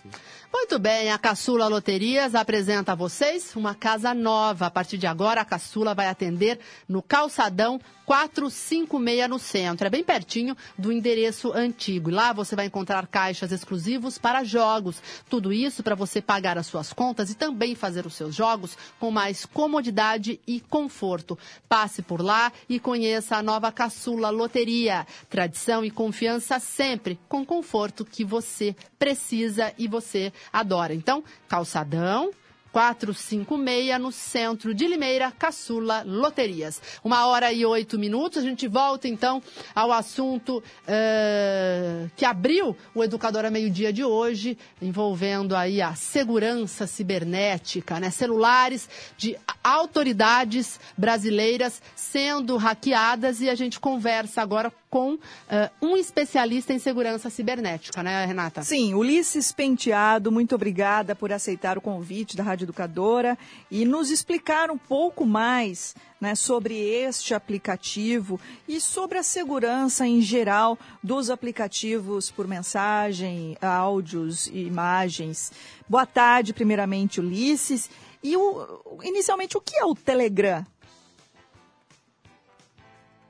Muito 0.53 0.79
bem, 0.79 1.11
a 1.11 1.19
Caçula 1.19 1.69
Loterias 1.69 2.35
apresenta 2.35 2.93
a 2.93 2.95
vocês 2.95 3.55
uma 3.57 3.75
casa 3.75 4.15
nova. 4.15 4.67
A 4.67 4.71
partir 4.71 4.97
de 4.97 5.07
agora, 5.07 5.41
a 5.41 5.45
Caçula 5.45 5.95
vai 5.95 6.07
atender 6.07 6.59
no 6.89 7.03
Calçadão 7.03 7.81
456 8.07 9.29
no 9.29 9.39
centro. 9.39 9.87
É 9.87 9.91
bem 9.91 10.05
pertinho 10.05 10.57
do 10.79 10.93
endereço 10.93 11.53
antigo. 11.53 12.09
Lá 12.09 12.33
você 12.33 12.55
vai 12.55 12.67
encontrar 12.67 13.07
caixas 13.09 13.51
exclusivos 13.51 14.17
para 14.17 14.45
jogos. 14.45 15.03
Tudo 15.29 15.53
isso 15.53 15.83
para 15.83 15.97
você 15.97 16.23
pagar 16.23 16.57
as 16.57 16.69
suas 16.69 16.93
contas 16.93 17.31
e 17.31 17.35
também 17.35 17.75
fazer 17.75 18.07
os 18.07 18.15
seus 18.15 18.35
jogos 18.35 18.79
com 19.01 19.11
mais 19.11 19.45
comodidade 19.45 20.41
e 20.47 20.61
conforto. 20.61 21.37
Passe 21.69 22.01
por 22.01 22.23
lá 22.23 22.53
e 22.69 22.79
conheça 22.79 23.37
a 23.37 23.43
nova 23.43 23.73
Caçula 23.73 24.31
Loteria. 24.31 25.05
Tradição 25.29 25.85
e 25.85 25.91
confiança 25.91 26.61
sempre 26.61 27.19
com 27.29 27.45
conforto 27.45 28.05
que 28.05 28.25
você 28.25 28.77
precisa 28.99 29.75
e 29.77 29.89
você 29.89 30.33
adora. 30.53 30.95
Então, 30.95 31.23
calçadão. 31.49 32.31
456 32.77 33.99
no 33.99 34.13
centro 34.13 34.75
de 34.75 34.87
Limeira, 34.87 35.33
Caçula 35.33 36.03
Loterias. 36.07 36.83
Uma 37.03 37.27
hora 37.27 37.51
e 37.51 37.65
oito 37.65 37.99
minutos. 37.99 38.37
A 38.37 38.47
gente 38.47 38.69
volta 38.69 39.09
então 39.09 39.43
ao 39.75 39.91
assunto 39.91 40.63
eh, 40.87 42.07
que 42.15 42.27
abriu 42.27 42.77
o 42.95 43.03
Educador 43.03 43.47
a 43.47 43.51
Meio-Dia 43.51 43.95
de 43.95 44.05
hoje, 44.05 44.59
envolvendo 44.83 45.57
aí 45.57 45.81
a 45.81 45.95
segurança 45.95 46.87
cibernética, 46.87 47.99
né? 47.99 48.11
Celulares 48.11 48.91
de 49.17 49.39
autoridades 49.65 50.79
brasileiras 50.99 51.81
sendo 51.95 52.59
hackeadas 52.59 53.41
e 53.41 53.49
a 53.49 53.55
gente 53.55 53.81
conversa 53.81 54.43
agora 54.43 54.71
com 54.91 55.19
eh, 55.49 55.71
um 55.83 55.97
especialista 55.97 56.73
em 56.73 56.79
segurança 56.79 57.29
cibernética, 57.31 58.03
né, 58.03 58.25
Renata? 58.25 58.63
Sim, 58.63 58.95
Ulisses 58.95 59.53
Penteado, 59.53 60.33
muito 60.33 60.55
obrigada 60.55 61.15
por 61.15 61.33
aceitar 61.33 61.77
o 61.77 61.81
convite 61.81 62.37
da 62.37 62.43
Rádio 62.43 62.65
Educadora 62.65 63.37
e 63.71 63.85
nos 63.85 64.11
explicar 64.11 64.71
um 64.71 64.79
pouco 64.79 65.27
mais 65.27 65.95
né, 66.21 66.35
sobre 66.35 66.79
este 66.79 67.35
aplicativo 67.35 68.41
e 68.67 68.81
sobre 68.81 69.19
a 69.19 69.23
segurança 69.23 70.07
em 70.07 70.21
geral 70.21 70.79
dos 71.03 71.31
aplicativos 71.31 72.31
por 72.31 72.47
mensagem, 72.47 73.57
áudios 73.61 74.47
e 74.47 74.65
imagens. 74.65 75.53
Boa 75.89 76.07
tarde, 76.07 76.53
primeiramente, 76.53 77.21
Ulisses. 77.21 77.91
E 78.23 78.37
o, 78.37 79.01
inicialmente, 79.05 79.57
o 79.57 79.61
que 79.61 79.77
é 79.77 79.85
o 79.85 79.95
Telegram? 79.95 80.65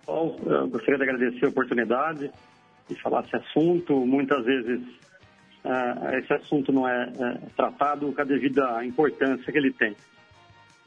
Bom, 0.07 0.39
eu 0.47 0.69
gostaria 0.69 0.99
de 0.99 1.03
agradecer 1.03 1.47
a 1.47 1.49
oportunidade 1.49 2.31
de 2.89 3.03
falar 3.03 3.25
esse 3.25 3.35
assunto. 3.35 4.07
Muitas 4.07 4.45
vezes 4.45 4.81
uh, 5.65 6.17
esse 6.17 6.33
assunto 6.33 6.73
não 6.73 6.89
é 6.89 7.09
uh, 7.09 7.51
tratado 7.57 8.13
com 8.13 8.21
a 8.21 8.25
devida 8.25 8.85
importância 8.85 9.53
que 9.53 9.59
ele 9.59 9.73
tem. 9.73 9.97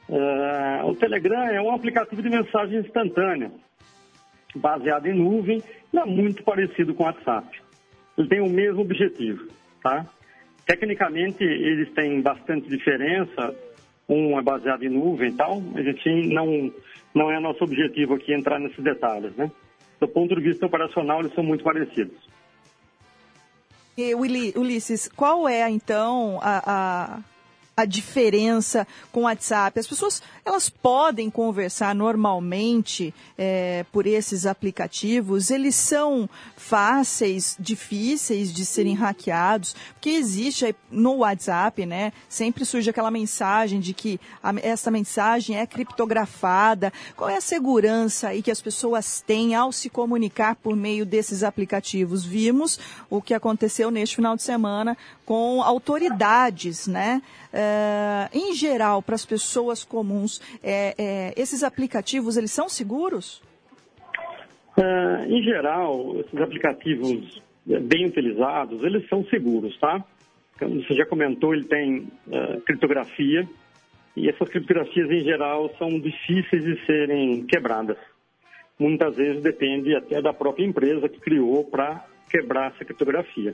Uh, 0.08 0.86
o 0.86 0.96
Telegram 0.96 1.44
é 1.44 1.62
um 1.62 1.76
aplicativo 1.76 2.22
de 2.22 2.30
mensagem 2.30 2.80
instantânea, 2.80 3.52
baseado 4.56 5.08
em 5.08 5.14
nuvem, 5.14 5.62
e 5.92 5.98
é 5.98 6.06
muito 6.06 6.42
parecido 6.44 6.94
com 6.94 7.04
o 7.04 7.06
WhatsApp. 7.06 7.62
Ele 8.18 8.30
tem 8.30 8.40
o 8.40 8.50
mesmo 8.50 8.82
objetivo, 8.82 9.50
tá? 9.84 10.06
Tecnicamente, 10.66 11.44
eles 11.44 11.92
têm 11.92 12.22
bastante 12.22 12.70
diferença. 12.70 13.54
Um 14.08 14.40
é 14.40 14.42
baseado 14.42 14.84
em 14.84 14.90
nuvem 14.90 15.30
e 15.30 15.34
tal, 15.34 15.62
a 15.76 15.82
gente 15.84 16.34
não 16.34 16.72
não 17.14 17.32
é 17.32 17.40
nosso 17.40 17.64
objetivo 17.64 18.16
aqui 18.16 18.34
entrar 18.34 18.60
nesses 18.60 18.84
detalhes, 18.84 19.36
né? 19.36 19.52
Do 20.00 20.08
ponto 20.08 20.36
de 20.36 20.42
vista 20.42 20.66
operacional, 20.66 21.20
eles 21.20 21.34
são 21.34 21.44
muito 21.44 21.64
parecidos. 21.64 22.18
E, 23.98 24.16
Ulisses, 24.16 25.10
qual 25.10 25.48
é 25.50 25.70
então 25.70 26.40
a, 26.42 26.64
a, 26.66 27.20
a 27.80 27.86
diferença 27.86 28.86
com 29.12 29.22
o 29.22 29.24
WhatsApp? 29.24 29.80
As 29.80 29.88
pessoas 29.88 30.22
elas 30.44 30.70
podem 30.70 31.30
conversar 31.30 31.94
normalmente 31.96 33.14
é, 33.38 33.86
por 33.92 34.06
esses 34.06 34.46
aplicativos? 34.46 35.50
Eles 35.50 35.76
são 35.76 36.30
fáceis, 36.58 37.56
difíceis 37.60 38.52
de 38.52 38.66
serem 38.66 38.96
hackeados? 38.96 39.76
Porque 39.94 40.10
existe 40.10 40.76
no 40.92 41.18
WhatsApp, 41.18 41.86
né? 41.86 42.12
Sempre 42.28 42.66
surge 42.66 42.90
aquela 42.90 43.12
mensagem 43.12 43.80
de 43.80 43.94
que 43.94 44.20
a, 44.44 44.54
essa 44.62 44.92
mensagem 44.92 45.58
é 45.58 45.66
criptografada. 45.66 46.92
Qual 47.16 47.30
é 47.30 47.38
a 47.38 47.42
segurança 47.42 48.30
aí 48.30 48.42
que 48.42 48.52
as 48.52 48.62
pessoas 48.62 49.24
têm 49.26 49.56
ao 49.56 49.72
se 49.72 49.90
comunicar 49.90 50.56
por 50.56 50.76
meio 50.76 51.06
desses 51.06 51.44
aplicativos? 51.44 52.26
Vimos 52.26 52.80
o 53.10 53.22
que 53.22 53.34
aconteceu 53.34 53.90
neste 53.90 54.16
final 54.16 54.36
de 54.36 54.44
semana 54.44 54.98
com 55.26 55.62
autoridades, 55.62 56.88
né? 56.88 57.22
É, 57.54 57.69
em 58.34 58.54
geral, 58.54 59.02
para 59.02 59.16
as 59.16 59.26
pessoas 59.26 59.84
comuns, 59.84 60.42
é, 60.64 60.96
é, 60.98 61.34
esses 61.36 61.64
aplicativos, 61.64 62.38
eles 62.38 62.52
são 62.52 62.70
seguros? 62.70 63.42
Em 65.28 65.44
geral, 65.44 66.16
esses 66.20 66.40
aplicativos 66.40 67.42
bem 67.66 68.06
utilizados, 68.06 68.82
eles 68.84 69.08
são 69.10 69.26
seguros, 69.26 69.78
tá? 69.78 70.04
Como 70.58 70.82
você 70.82 70.94
já 70.94 71.06
comentou, 71.06 71.54
ele 71.54 71.66
tem 71.66 72.08
criptografia 72.66 73.48
e 74.16 74.30
essas 74.30 74.50
criptografias, 74.50 75.10
em 75.10 75.24
geral, 75.24 75.70
são 75.78 76.00
difíceis 76.00 76.64
de 76.64 76.86
serem 76.86 77.46
quebradas. 77.46 77.98
Muitas 78.78 79.16
vezes 79.16 79.42
depende 79.42 79.96
até 79.96 80.22
da 80.22 80.34
própria 80.34 80.66
empresa 80.66 81.10
que 81.10 81.20
criou 81.20 81.66
para 81.66 82.06
quebrar 82.30 82.72
essa 82.72 82.86
criptografia. 82.86 83.54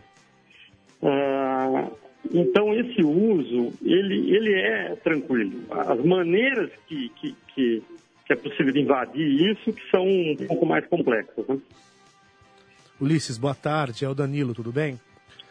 Então, 2.34 2.74
esse 2.74 3.04
uso, 3.04 3.74
ele, 3.82 4.36
ele 4.36 4.54
é 4.54 4.96
tranquilo. 4.96 5.64
As 5.72 6.04
maneiras 6.04 6.72
que, 6.88 7.10
que, 7.10 7.36
que, 7.54 7.84
que 8.26 8.34
é 8.34 8.36
possível 8.36 8.76
invadir 8.76 9.52
isso 9.52 9.72
que 9.72 9.90
são 9.90 10.06
um 10.06 10.36
pouco 10.48 10.66
mais 10.66 10.86
complexas. 10.88 11.48
Né? 11.48 11.58
Ulisses, 13.00 13.38
boa 13.38 13.56
tarde. 13.56 14.06
É 14.06 14.10
o 14.10 14.16
Danilo, 14.16 14.54
tudo 14.54 14.72
bem? 14.72 15.00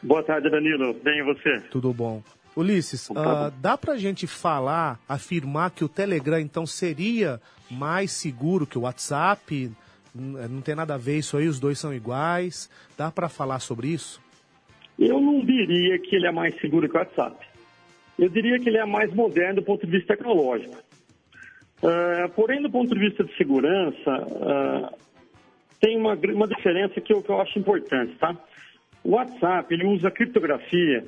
Boa 0.03 0.23
tarde, 0.23 0.51
Danilo. 0.51 0.95
Bem, 0.95 1.21
e 1.21 1.23
você? 1.23 1.61
Tudo 1.71 1.93
bom. 1.93 2.23
Ulisses, 2.57 3.11
uh, 3.11 3.51
dá 3.61 3.77
pra 3.77 3.97
gente 3.97 4.27
falar, 4.27 5.01
afirmar 5.09 5.73
que 5.73 5.85
o 5.85 5.89
Telegram, 5.89 6.39
então, 6.39 6.65
seria 6.65 7.41
mais 7.69 8.13
seguro 8.13 8.67
que 8.67 8.79
o 8.79 8.83
WhatsApp? 8.83 9.73
Não 10.15 10.61
tem 10.61 10.77
nada 10.77 10.95
a 10.95 10.99
ver 10.99 11.19
isso 11.19 11.37
aí, 11.37 11.49
os 11.49 11.59
dois 11.59 11.79
são 11.79 11.93
iguais. 11.93 12.71
Dá 12.97 13.11
para 13.11 13.29
falar 13.29 13.59
sobre 13.59 13.89
isso? 13.89 14.21
Eu 14.99 15.21
não 15.21 15.45
diria 15.45 15.99
que 15.99 16.15
ele 16.17 16.27
é 16.27 16.33
mais 16.33 16.55
seguro 16.61 16.89
que 16.89 16.97
o 16.97 16.99
WhatsApp. 16.99 17.37
Eu 18.19 18.29
diria 18.29 18.59
que 18.59 18.69
ele 18.69 18.79
é 18.79 18.85
mais 18.85 19.13
moderno 19.13 19.57
do 19.57 19.63
ponto 19.65 19.85
de 19.85 19.93
vista 19.93 20.17
tecnológico. 20.17 20.77
Uh, 21.83 22.29
porém, 22.35 22.63
do 22.63 22.71
ponto 22.71 22.95
de 22.95 23.01
vista 23.01 23.25
de 23.25 23.37
segurança, 23.37 24.11
uh, 24.11 24.97
tem 25.81 25.99
uma, 25.99 26.15
uma 26.15 26.47
diferença 26.49 27.01
que 27.01 27.13
eu, 27.13 27.23
que 27.23 27.31
eu 27.31 27.41
acho 27.41 27.59
importante, 27.59 28.15
tá? 28.17 28.37
O 29.03 29.11
WhatsApp, 29.11 29.73
ele 29.75 29.85
usa 29.87 30.11
criptografia 30.11 31.05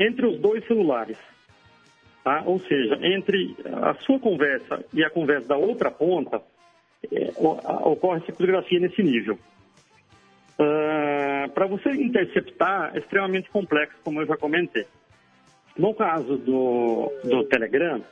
entre 0.00 0.26
os 0.26 0.40
dois 0.40 0.66
celulares. 0.66 1.18
Tá? 2.24 2.42
Ou 2.44 2.58
seja, 2.58 2.98
entre 3.02 3.56
a 3.64 3.94
sua 3.94 4.18
conversa 4.18 4.84
e 4.92 5.04
a 5.04 5.10
conversa 5.10 5.48
da 5.48 5.56
outra 5.56 5.90
ponta, 5.90 6.42
é, 7.12 7.30
ocorre 7.38 8.20
criptografia 8.22 8.80
nesse 8.80 9.02
nível. 9.02 9.38
Uh, 10.58 11.48
Para 11.50 11.66
você 11.66 11.90
interceptar 11.90 12.92
é 12.94 12.98
extremamente 12.98 13.48
complexo, 13.50 13.96
como 14.02 14.20
eu 14.20 14.26
já 14.26 14.36
comentei. 14.36 14.86
No 15.76 15.94
caso 15.94 16.36
do, 16.36 17.12
do 17.22 17.44
Telegram, 17.44 18.02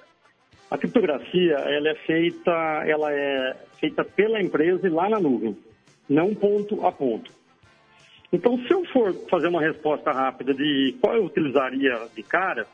a 0.71 0.79
criptografia 0.79 1.55
ela 1.55 1.89
é 1.89 1.95
feita, 1.95 2.53
ela 2.87 3.13
é 3.13 3.57
feita 3.81 4.05
pela 4.05 4.41
empresa 4.41 4.87
e 4.87 4.91
lá 4.91 5.09
na 5.09 5.19
nuvem, 5.19 5.57
não 6.09 6.35
ponto 6.35 6.87
a 6.87 6.93
ponto. 6.93 7.33
Então, 8.33 8.59
se 8.59 8.73
eu 8.73 8.85
for 8.87 9.13
fazer 9.29 9.49
uma 9.49 9.61
resposta 9.61 10.13
rápida 10.13 10.53
de 10.55 10.97
qual 11.01 11.17
eu 11.17 11.25
utilizaria 11.25 12.09
de 12.15 12.23
cara, 12.23 12.67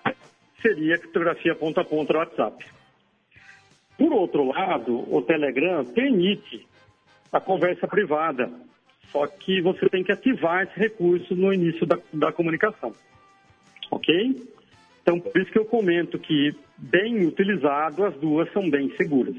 seria 0.61 0.95
a 0.95 0.99
criptografia 0.99 1.55
ponto 1.55 1.81
a 1.81 1.85
ponto 1.85 2.13
do 2.13 2.19
WhatsApp. 2.19 2.65
Por 3.99 4.13
outro 4.13 4.45
lado, 4.45 5.15
o 5.15 5.23
Telegram 5.23 5.85
permite 5.85 6.67
a 7.31 7.41
conversa 7.41 7.87
privada, 7.87 8.51
só 9.13 9.27
que 9.27 9.61
você 9.61 9.89
tem 9.91 10.03
que 10.03 10.11
ativar 10.11 10.65
esse 10.65 10.79
recurso 10.79 11.37
no 11.37 11.53
início 11.53 11.87
da, 11.87 11.99
da 12.13 12.33
comunicação. 12.33 12.93
Ok? 13.91 14.49
Então, 15.03 15.21
por 15.21 15.41
isso 15.41 15.53
que 15.53 15.59
eu 15.59 15.67
comento 15.67 16.19
que, 16.19 16.55
bem 16.79 17.27
utilizado, 17.27 18.05
as 18.05 18.15
duas 18.17 18.51
são 18.53 18.69
bem 18.71 18.91
seguras. 18.97 19.37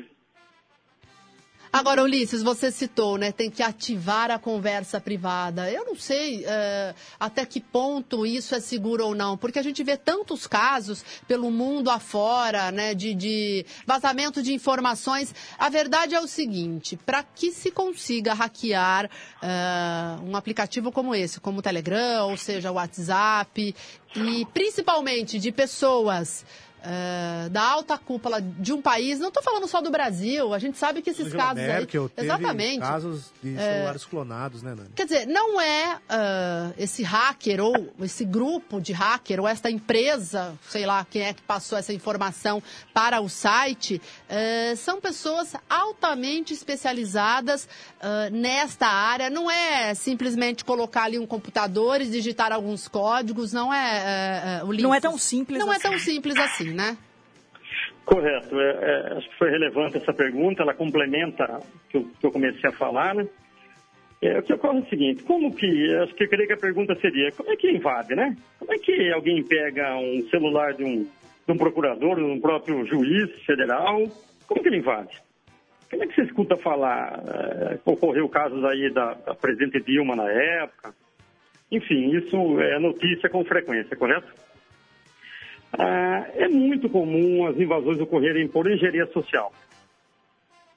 Agora, 1.73 2.03
Ulisses, 2.03 2.43
você 2.43 2.69
citou, 2.69 3.17
né? 3.17 3.31
Tem 3.31 3.49
que 3.49 3.63
ativar 3.63 4.29
a 4.29 4.37
conversa 4.37 5.01
privada. 5.01 5.71
Eu 5.71 5.85
não 5.85 5.95
sei 5.95 6.45
é, 6.45 6.93
até 7.19 7.47
que 7.47 7.59
ponto 7.59 8.27
isso 8.27 8.53
é 8.53 8.59
seguro 8.59 9.07
ou 9.07 9.15
não, 9.15 9.35
porque 9.35 9.57
a 9.57 9.63
gente 9.63 9.83
vê 9.83 9.97
tantos 9.97 10.45
casos 10.45 11.03
pelo 11.27 11.49
mundo 11.49 11.89
afora, 11.89 12.71
né? 12.71 12.93
De, 12.93 13.15
de 13.15 13.65
vazamento 13.87 14.43
de 14.43 14.53
informações. 14.53 15.33
A 15.57 15.67
verdade 15.67 16.13
é 16.13 16.19
o 16.21 16.27
seguinte: 16.27 16.95
para 16.95 17.23
que 17.23 17.51
se 17.51 17.71
consiga 17.71 18.35
hackear 18.35 19.09
é, 19.41 19.49
um 20.23 20.35
aplicativo 20.35 20.91
como 20.91 21.15
esse, 21.15 21.39
como 21.39 21.57
o 21.57 21.63
Telegram, 21.63 22.29
ou 22.29 22.37
seja, 22.37 22.71
o 22.71 22.75
WhatsApp, 22.75 23.75
e 24.15 24.45
principalmente 24.53 25.39
de 25.39 25.51
pessoas 25.51 26.45
uh, 26.83 27.49
da 27.49 27.61
alta 27.61 27.97
cúpula 27.97 28.41
de 28.41 28.73
um 28.73 28.81
país, 28.81 29.19
não 29.19 29.29
estou 29.29 29.41
falando 29.41 29.67
só 29.67 29.81
do 29.81 29.89
Brasil, 29.89 30.53
a 30.53 30.59
gente 30.59 30.77
sabe 30.77 31.01
que 31.01 31.09
esses 31.09 31.27
Angela 31.27 31.43
casos 31.43 31.63
Merkel 31.63 32.03
aí, 32.03 32.09
teve 32.09 32.27
exatamente. 32.27 32.79
casos 32.79 33.31
de 33.41 33.55
celulares 33.55 34.05
clonados, 34.05 34.61
né, 34.61 34.75
Nani? 34.75 34.89
Quer 34.95 35.05
dizer, 35.05 35.27
não 35.27 35.59
é 35.59 35.95
uh, 35.95 36.73
esse 36.77 37.03
hacker 37.03 37.61
ou 37.61 37.93
esse 38.01 38.25
grupo 38.25 38.81
de 38.81 38.93
hacker 38.93 39.39
ou 39.39 39.47
esta 39.47 39.69
empresa, 39.69 40.57
sei 40.67 40.85
lá 40.85 41.05
quem 41.09 41.23
é 41.23 41.33
que 41.33 41.41
passou 41.41 41.77
essa 41.77 41.93
informação 41.93 42.61
para 42.93 43.21
o 43.21 43.29
site, 43.29 44.01
uh, 44.29 44.75
são 44.75 44.99
pessoas 44.99 45.55
altamente 45.69 46.53
especializadas 46.53 47.63
uh, 47.63 48.31
nesta 48.31 48.87
área. 48.87 49.29
Não 49.29 49.49
é 49.49 49.93
simplesmente 49.93 50.65
colocar 50.65 51.03
ali 51.03 51.17
um 51.19 51.25
computador 51.25 52.01
e 52.01 52.05
digitar 52.05 52.51
alguns 52.51 52.87
códigos, 52.87 53.53
não 53.53 53.73
é 53.73 54.61
uh, 54.63 54.67
o 54.67 54.73
Não 54.73 54.93
é 54.93 54.99
tão 54.99 55.17
simples 55.17 55.59
Não 55.59 55.71
assim. 55.71 55.79
é 55.79 55.89
tão 55.89 55.99
simples 55.99 56.37
assim, 56.37 56.72
né? 56.73 56.97
Correto. 58.05 58.59
É, 58.59 58.71
é, 58.71 59.17
acho 59.17 59.29
que 59.29 59.37
foi 59.37 59.49
relevante 59.49 59.97
essa 59.97 60.13
pergunta, 60.13 60.61
ela 60.61 60.73
complementa 60.73 61.45
o 61.45 61.89
que 61.89 62.03
que 62.19 62.25
eu 62.25 62.31
comecei 62.31 62.69
a 62.69 62.73
falar, 62.73 63.15
né? 63.15 63.27
É, 64.21 64.39
o 64.39 64.43
que 64.43 64.53
ocorre 64.53 64.79
é 64.79 64.81
o 64.81 64.89
seguinte, 64.89 65.23
como 65.23 65.53
que, 65.53 65.95
acho 65.97 66.13
que 66.15 66.23
eu 66.23 66.29
creio 66.29 66.47
que 66.47 66.53
a 66.53 66.57
pergunta 66.57 66.95
seria, 66.95 67.29
como 67.33 67.51
é 67.51 67.57
que 67.57 67.69
invade, 67.69 68.15
né? 68.15 68.37
Como 68.57 68.73
é 68.73 68.77
que 68.77 69.11
alguém 69.11 69.43
pega 69.43 69.97
um 69.97 70.25
celular 70.29 70.73
de 70.73 70.83
um, 70.83 71.03
de 71.03 71.51
um 71.51 71.57
procurador, 71.57 72.15
de 72.15 72.23
um 72.23 72.39
próprio 72.39 72.85
juiz 72.85 73.29
federal, 73.45 74.01
como 74.47 74.61
que 74.61 74.69
ele 74.69 74.77
invade? 74.77 75.21
Como 75.89 76.03
é 76.03 76.07
que 76.07 76.15
você 76.15 76.21
escuta 76.21 76.55
falar, 76.55 77.21
é, 77.27 77.79
ocorreu 77.83 78.29
casos 78.29 78.63
aí 78.63 78.89
da, 78.93 79.13
da 79.13 79.35
presidente 79.35 79.81
Dilma 79.81 80.15
na 80.15 80.31
época, 80.31 80.93
enfim, 81.69 82.15
isso 82.15 82.61
é 82.61 82.79
notícia 82.79 83.29
com 83.29 83.43
frequência, 83.43 83.97
correto? 83.97 84.27
Ah, 85.77 86.27
é 86.35 86.47
muito 86.47 86.87
comum 86.89 87.47
as 87.47 87.57
invasões 87.57 87.99
ocorrerem 87.99 88.47
por 88.47 88.69
engenharia 88.69 89.07
social. 89.07 89.51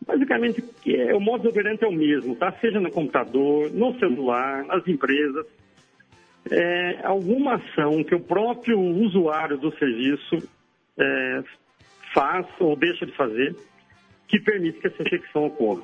Basicamente, 0.06 0.64
é, 0.86 1.14
o 1.14 1.20
modo 1.20 1.48
operante 1.48 1.84
é 1.84 1.88
o 1.88 1.92
mesmo, 1.92 2.36
tá? 2.36 2.52
Seja 2.60 2.80
no 2.80 2.90
computador, 2.90 3.70
no 3.72 3.98
celular, 3.98 4.64
nas 4.64 4.86
empresas. 4.86 5.46
É, 6.50 7.00
alguma 7.02 7.54
ação 7.54 8.04
que 8.04 8.14
o 8.14 8.20
próprio 8.20 8.78
usuário 8.78 9.58
do 9.58 9.76
serviço 9.76 10.48
é, 10.96 11.42
faz 12.14 12.46
ou 12.60 12.76
deixa 12.76 13.04
de 13.04 13.12
fazer 13.12 13.54
que 14.28 14.40
permite 14.40 14.78
que 14.78 14.86
essa 14.86 15.02
infecção 15.02 15.46
ocorra. 15.46 15.82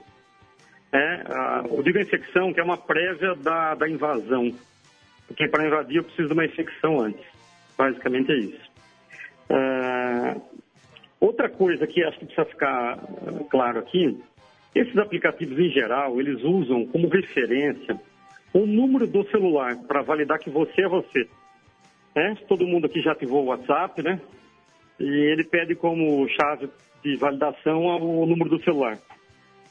É, 0.93 0.99
a, 1.27 1.65
eu 1.69 1.83
digo 1.83 1.99
infecção 1.99 2.53
que 2.53 2.61
é 2.61 2.63
uma 2.65 2.77
prévia 2.77 3.35
da, 3.35 3.75
da 3.75 3.89
invasão, 3.89 4.55
porque 5.27 5.49
para 5.49 5.67
invadir 5.67 5.97
eu 5.97 6.05
preciso 6.05 6.29
de 6.29 6.35
uma 6.35 6.45
infecção 6.45 7.01
antes. 7.01 7.25
Basicamente 7.77 8.31
é 8.31 8.37
isso. 8.37 8.72
Ah, 9.53 10.37
outra 11.21 11.51
coisa 11.51 11.87
que 11.87 12.03
acho 12.03 12.19
que 12.19 12.25
precisa 12.25 12.47
ficar 12.47 12.99
ah, 12.99 13.45
claro 13.51 13.79
aqui, 13.79 14.19
esses 14.75 14.97
aplicativos 14.97 15.59
em 15.59 15.69
geral, 15.69 16.19
eles 16.19 16.43
usam 16.43 16.87
como 16.87 17.09
referência 17.09 18.01
o 18.55 18.67
número 18.67 19.07
do 19.07 19.25
celular 19.31 19.77
para 19.87 20.03
validar 20.03 20.39
que 20.39 20.51
você 20.51 20.83
é 20.83 20.89
você. 20.89 21.29
Né? 22.15 22.37
Todo 22.49 22.67
mundo 22.67 22.87
aqui 22.87 23.01
já 23.01 23.13
ativou 23.13 23.45
o 23.45 23.47
WhatsApp, 23.47 24.03
né? 24.03 24.21
E 24.99 25.05
ele 25.05 25.45
pede 25.45 25.75
como 25.75 26.29
chave 26.29 26.69
de 27.03 27.17
validação 27.17 27.85
o 27.85 28.27
número 28.27 28.51
do 28.51 28.63
celular. 28.63 28.99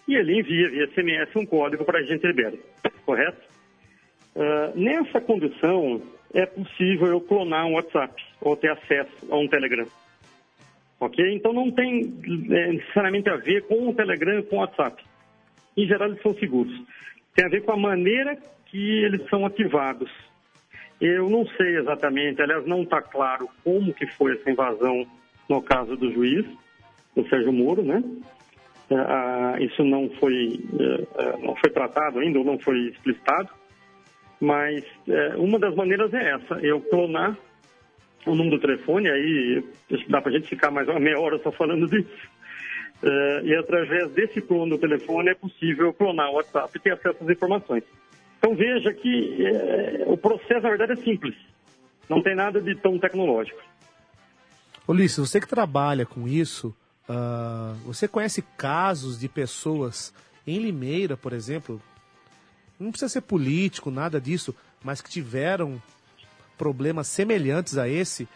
E 0.08 0.16
ele 0.16 0.40
envia 0.40 0.70
via 0.70 0.88
SMS 0.88 1.36
um 1.36 1.46
código 1.46 1.86
para 1.86 2.00
a 2.00 2.04
gente 2.04 2.26
libera, 2.26 2.58
correto? 3.06 3.42
Uh, 4.36 4.80
nessa 4.80 5.22
condição, 5.22 6.02
é 6.34 6.46
possível 6.46 7.08
eu 7.08 7.22
clonar 7.22 7.66
um 7.66 7.74
WhatsApp 7.74 8.14
ou 8.40 8.56
ter 8.56 8.72
acesso 8.72 9.12
a 9.30 9.38
um 9.38 9.48
Telegram. 9.48 9.88
Ok? 11.00 11.34
Então 11.34 11.52
não 11.52 11.72
tem 11.72 12.14
é, 12.52 12.74
necessariamente 12.74 13.30
a 13.30 13.36
ver 13.36 13.64
com 13.64 13.90
o 13.90 13.94
Telegram 13.94 14.40
e 14.40 14.44
com 14.44 14.58
o 14.58 14.60
WhatsApp. 14.60 15.04
Em 15.76 15.88
geral, 15.88 16.10
eles 16.10 16.22
são 16.22 16.34
seguros. 16.36 16.74
Tem 17.36 17.46
a 17.46 17.50
ver 17.50 17.64
com 17.64 17.72
a 17.72 17.78
maneira 17.78 18.38
que 18.68 19.04
eles 19.04 19.28
são 19.30 19.46
ativados. 19.46 20.12
Eu 21.00 21.30
não 21.30 21.46
sei 21.48 21.78
exatamente, 21.78 22.42
aliás, 22.42 22.66
não 22.68 22.84
está 22.84 23.02
claro 23.02 23.50
como 23.64 23.94
que 23.94 24.06
foi 24.06 24.34
essa 24.34 24.52
invasão 24.52 25.08
no 25.50 25.62
caso 25.62 25.98
do 25.98 26.12
juiz, 26.12 26.46
do 27.16 27.28
Sérgio 27.28 27.52
Moro, 27.52 27.82
né? 27.82 28.04
Ah, 28.92 29.56
isso 29.60 29.84
não 29.84 30.10
foi, 30.20 30.60
eh, 30.80 31.38
não 31.42 31.56
foi 31.56 31.70
tratado 31.72 32.20
ainda, 32.20 32.40
ou 32.40 32.46
não 32.46 32.60
foi 32.60 32.78
explicitado. 32.90 33.50
Mas 34.42 34.84
é, 35.08 35.36
uma 35.38 35.60
das 35.60 35.76
maneiras 35.76 36.12
é 36.14 36.32
essa, 36.32 36.56
eu 36.56 36.82
clonar 36.82 37.38
o 38.26 38.36
número 38.36 38.58
do 38.58 38.62
telefone, 38.62 39.10
aí 39.10 39.64
dá 40.10 40.20
para 40.20 40.32
a 40.32 40.34
gente 40.34 40.50
ficar 40.50 40.72
mais 40.72 40.88
uma 40.88 41.00
meia 41.00 41.20
hora 41.20 41.40
só 41.44 41.52
falando 41.52 41.88
disso. 41.88 42.10
É, 43.04 43.42
e 43.44 43.56
através 43.56 44.12
desse 44.12 44.42
clone 44.42 44.72
do 44.72 44.78
telefone 44.78 45.30
é 45.30 45.36
possível 45.36 45.94
clonar 45.94 46.32
o 46.32 46.36
WhatsApp 46.36 46.72
e 46.76 46.80
ter 46.80 46.94
acesso 46.94 47.24
às 47.24 47.30
informações. 47.30 47.84
Então 48.40 48.56
veja 48.56 48.92
que 48.92 49.46
é, 49.46 50.04
o 50.08 50.18
processo, 50.18 50.62
na 50.62 50.70
verdade, 50.70 50.94
é 50.94 50.96
simples. 50.96 51.36
Não 52.10 52.22
tem 52.22 52.36
nada 52.36 52.60
de 52.60 52.76
tão 52.76 52.98
tecnológico. 52.98 53.62
Ulisses, 54.88 55.30
você 55.30 55.40
que 55.40 55.48
trabalha 55.48 56.06
com 56.06 56.28
isso, 56.28 56.76
uh, 57.08 57.74
você 57.86 58.08
conhece 58.08 58.44
casos 58.58 59.20
de 59.20 59.30
pessoas 59.30 60.14
em 60.46 60.58
Limeira, 60.58 61.16
por 61.16 61.32
exemplo, 61.32 61.82
não 62.82 62.92
precisa 62.92 63.10
ser 63.10 63.22
político, 63.22 63.92
nada 63.92 64.20
disso, 64.20 64.56
mas 64.84 65.02
que 65.02 65.10
tiveram 65.10 65.82
problemas 66.58 67.08
semelhantes 67.08 67.78
a 67.78 67.88
esse, 67.88 68.28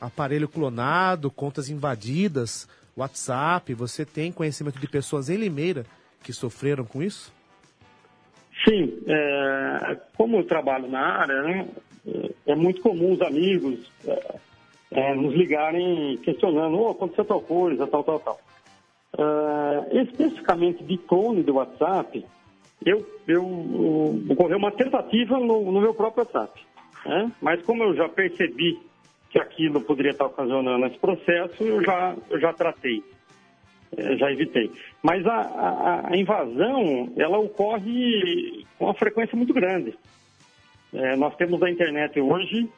aparelho 0.00 0.48
clonado, 0.48 1.30
contas 1.30 1.68
invadidas, 1.68 2.68
WhatsApp, 2.96 3.74
você 3.74 4.04
tem 4.04 4.32
conhecimento 4.32 4.78
de 4.78 4.88
pessoas 4.88 5.28
em 5.28 5.36
Limeira 5.36 5.84
que 6.22 6.32
sofreram 6.32 6.84
com 6.84 7.02
isso? 7.02 7.32
Sim, 8.68 9.02
é, 9.06 9.96
como 10.16 10.38
eu 10.38 10.44
trabalho 10.44 10.88
na 10.88 11.00
área, 11.00 11.42
né, 11.42 11.68
é 12.46 12.54
muito 12.54 12.82
comum 12.82 13.12
os 13.12 13.22
amigos 13.22 13.90
é, 14.06 14.34
é, 14.90 15.14
nos 15.14 15.34
ligarem 15.34 16.18
questionando, 16.18 16.78
oh, 16.78 16.90
aconteceu 16.90 17.24
tal 17.24 17.40
coisa, 17.40 17.86
tal, 17.86 18.04
tal, 18.04 18.20
tal. 18.20 18.40
É, 19.18 20.02
especificamente 20.02 20.84
de 20.84 20.98
clone 20.98 21.42
do 21.42 21.54
WhatsApp, 21.54 22.24
eu, 22.84 23.06
eu, 23.28 23.44
ocorreu 24.28 24.56
uma 24.56 24.72
tentativa 24.72 25.38
no, 25.38 25.70
no 25.70 25.80
meu 25.80 25.94
próprio 25.94 26.24
WhatsApp. 26.24 26.60
Né? 27.04 27.32
Mas 27.40 27.62
como 27.62 27.82
eu 27.82 27.94
já 27.94 28.08
percebi 28.08 28.78
que 29.30 29.38
aquilo 29.38 29.80
poderia 29.82 30.12
estar 30.12 30.26
ocasionando 30.26 30.86
esse 30.86 30.98
processo, 30.98 31.62
eu 31.62 31.82
já, 31.84 32.16
eu 32.30 32.40
já 32.40 32.52
tratei, 32.52 33.02
é, 33.96 34.16
já 34.16 34.32
evitei. 34.32 34.70
Mas 35.02 35.24
a, 35.26 35.36
a, 35.36 36.12
a, 36.12 36.16
invasão, 36.16 37.12
ela 37.16 37.38
ocorre 37.38 38.64
com 38.78 38.86
uma 38.86 38.94
frequência 38.94 39.36
muito 39.36 39.52
grande. 39.52 39.96
É, 40.92 41.16
nós 41.16 41.36
temos 41.36 41.60
na 41.60 41.70
internet 41.70 42.18
hoje 42.18 42.68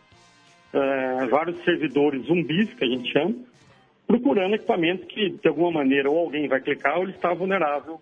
é, 0.74 1.26
vários 1.26 1.62
servidores 1.64 2.26
zumbis, 2.26 2.74
que 2.74 2.84
a 2.84 2.88
gente 2.88 3.10
chama, 3.10 3.34
procurando 4.06 4.54
equipamentos 4.54 5.06
que, 5.06 5.30
de 5.30 5.48
alguma 5.48 5.70
maneira, 5.70 6.10
ou 6.10 6.18
alguém 6.18 6.48
vai 6.48 6.60
clicar 6.60 6.98
ou 6.98 7.04
ele 7.04 7.12
está 7.12 7.32
vulnerável 7.32 8.00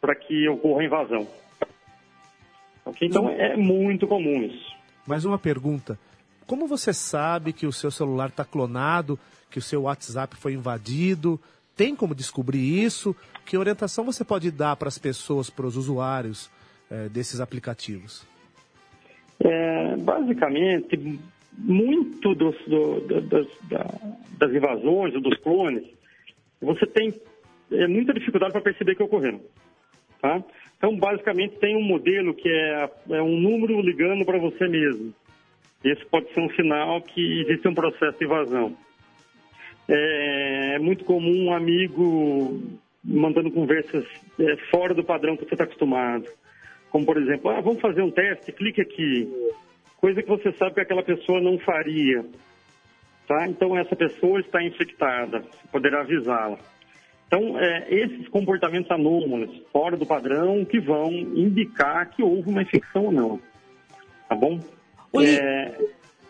para 0.00 0.14
que 0.14 0.48
ocorra 0.48 0.82
a 0.82 0.84
invasão. 0.84 1.28
Okay? 2.84 3.08
Então 3.08 3.28
é 3.28 3.56
muito 3.56 4.06
comum 4.06 4.42
isso. 4.42 4.76
Mais 5.06 5.24
uma 5.24 5.38
pergunta. 5.38 5.98
Como 6.46 6.66
você 6.66 6.92
sabe 6.92 7.52
que 7.52 7.66
o 7.66 7.72
seu 7.72 7.90
celular 7.90 8.28
está 8.28 8.44
clonado, 8.44 9.18
que 9.50 9.58
o 9.58 9.62
seu 9.62 9.82
WhatsApp 9.82 10.36
foi 10.36 10.54
invadido? 10.54 11.40
Tem 11.76 11.94
como 11.94 12.14
descobrir 12.14 12.82
isso? 12.84 13.14
Que 13.44 13.56
orientação 13.56 14.04
você 14.04 14.24
pode 14.24 14.50
dar 14.50 14.76
para 14.76 14.88
as 14.88 14.98
pessoas, 14.98 15.50
para 15.50 15.66
os 15.66 15.76
usuários 15.76 16.50
é, 16.90 17.08
desses 17.08 17.40
aplicativos? 17.40 18.26
É, 19.40 19.96
basicamente, 19.96 21.20
muito 21.56 22.34
dos, 22.34 22.56
do, 22.66 23.00
do, 23.00 23.20
das, 23.22 23.46
das 24.38 24.52
invasões 24.52 25.14
ou 25.14 25.20
dos 25.20 25.38
clones, 25.38 25.84
você 26.60 26.86
tem 26.86 27.14
é, 27.70 27.86
muita 27.86 28.12
dificuldade 28.12 28.52
para 28.52 28.62
perceber 28.62 28.94
que 28.94 29.02
ocorreram. 29.02 29.40
Tá? 30.20 30.42
Então, 30.76 30.96
basicamente, 30.96 31.58
tem 31.58 31.76
um 31.76 31.82
modelo 31.82 32.34
que 32.34 32.48
é, 32.48 32.90
é 33.10 33.22
um 33.22 33.40
número 33.40 33.80
ligando 33.80 34.24
para 34.24 34.38
você 34.38 34.66
mesmo. 34.68 35.12
Esse 35.84 36.04
pode 36.06 36.32
ser 36.32 36.40
um 36.40 36.50
sinal 36.50 37.00
que 37.02 37.42
existe 37.42 37.68
um 37.68 37.74
processo 37.74 38.18
de 38.18 38.24
invasão. 38.24 38.76
É, 39.88 40.74
é 40.74 40.78
muito 40.78 41.04
comum 41.04 41.46
um 41.46 41.52
amigo 41.52 42.60
mandando 43.02 43.50
conversas 43.50 44.04
é, 44.38 44.56
fora 44.70 44.92
do 44.92 45.04
padrão 45.04 45.36
que 45.36 45.44
você 45.44 45.54
está 45.54 45.64
acostumado. 45.64 46.28
Como, 46.90 47.06
por 47.06 47.16
exemplo, 47.16 47.50
ah, 47.50 47.60
vamos 47.60 47.80
fazer 47.80 48.02
um 48.02 48.10
teste, 48.10 48.52
clique 48.52 48.80
aqui. 48.80 49.28
Coisa 49.98 50.22
que 50.22 50.28
você 50.28 50.52
sabe 50.52 50.74
que 50.74 50.80
aquela 50.80 51.02
pessoa 51.02 51.40
não 51.40 51.58
faria. 51.58 52.24
Tá? 53.26 53.46
Então, 53.46 53.76
essa 53.76 53.94
pessoa 53.94 54.40
está 54.40 54.62
infectada, 54.62 55.40
você 55.40 55.68
poderá 55.70 56.00
avisá-la. 56.00 56.58
Então, 57.28 57.58
é, 57.60 57.86
esses 57.90 58.26
comportamentos 58.28 58.90
anômalos, 58.90 59.50
fora 59.70 59.98
do 59.98 60.06
padrão, 60.06 60.64
que 60.64 60.80
vão 60.80 61.10
indicar 61.12 62.08
que 62.10 62.22
houve 62.22 62.48
uma 62.48 62.62
infecção 62.62 63.04
ou 63.04 63.12
não. 63.12 63.40
Tá 64.26 64.34
bom? 64.34 64.58
É, 65.22 65.74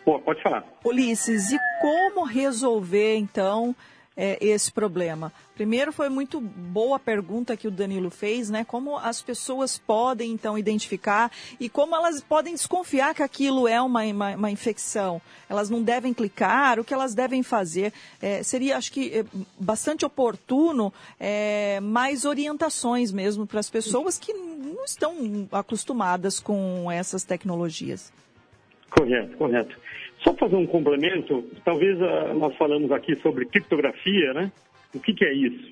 pô, 0.03 0.19
pode 0.19 0.43
falar. 0.43 0.65
Ulisses, 0.83 1.53
e 1.53 1.57
como 1.81 2.25
resolver, 2.25 3.15
então, 3.15 3.73
é, 4.21 4.37
esse 4.45 4.69
problema? 4.69 5.31
Primeiro, 5.55 5.93
foi 5.93 6.09
muito 6.09 6.41
boa 6.41 6.97
a 6.97 6.99
pergunta 6.99 7.55
que 7.55 7.69
o 7.69 7.71
Danilo 7.71 8.09
fez, 8.09 8.49
né? 8.49 8.65
Como 8.65 8.97
as 8.97 9.21
pessoas 9.21 9.77
podem, 9.77 10.33
então, 10.33 10.57
identificar 10.57 11.31
e 11.57 11.69
como 11.69 11.95
elas 11.95 12.19
podem 12.19 12.53
desconfiar 12.53 13.15
que 13.15 13.23
aquilo 13.23 13.65
é 13.65 13.81
uma, 13.81 14.03
uma, 14.03 14.35
uma 14.35 14.51
infecção. 14.51 15.21
Elas 15.47 15.69
não 15.69 15.81
devem 15.81 16.13
clicar, 16.13 16.81
o 16.81 16.83
que 16.83 16.93
elas 16.93 17.15
devem 17.15 17.41
fazer. 17.41 17.93
É, 18.21 18.43
seria, 18.43 18.75
acho 18.75 18.91
que, 18.91 19.19
é, 19.19 19.25
bastante 19.57 20.05
oportuno 20.05 20.93
é, 21.17 21.79
mais 21.79 22.25
orientações 22.25 23.13
mesmo 23.13 23.47
para 23.47 23.61
as 23.61 23.69
pessoas 23.69 24.17
que 24.17 24.33
não 24.33 24.83
estão 24.83 25.47
acostumadas 25.49 26.41
com 26.41 26.91
essas 26.91 27.23
tecnologias. 27.23 28.11
Correto, 28.89 29.37
correto. 29.37 29.77
Só 30.23 30.33
fazer 30.33 30.55
um 30.55 30.67
complemento, 30.67 31.43
talvez 31.63 31.97
uh, 31.99 32.33
nós 32.37 32.55
falamos 32.57 32.91
aqui 32.91 33.15
sobre 33.17 33.45
criptografia, 33.45 34.33
né? 34.33 34.51
O 34.93 34.99
que, 34.99 35.13
que 35.13 35.25
é 35.25 35.33
isso? 35.33 35.71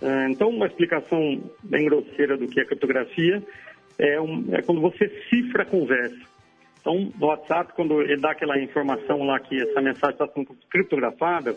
Uh, 0.00 0.30
então, 0.30 0.48
uma 0.48 0.66
explicação 0.66 1.42
bem 1.62 1.84
grosseira 1.84 2.36
do 2.36 2.48
que 2.48 2.60
é 2.60 2.64
criptografia 2.64 3.42
é, 3.98 4.20
um, 4.20 4.46
é 4.52 4.62
quando 4.62 4.80
você 4.80 5.08
cifra 5.28 5.62
a 5.62 5.66
conversa. 5.66 6.36
Então, 6.80 7.12
no 7.18 7.26
WhatsApp, 7.26 7.72
quando 7.74 8.00
ele 8.00 8.20
dá 8.20 8.30
aquela 8.30 8.58
informação 8.60 9.24
lá 9.24 9.40
que 9.40 9.60
essa 9.60 9.80
mensagem 9.80 10.14
está 10.14 10.28
sendo 10.28 10.56
criptografada, 10.70 11.56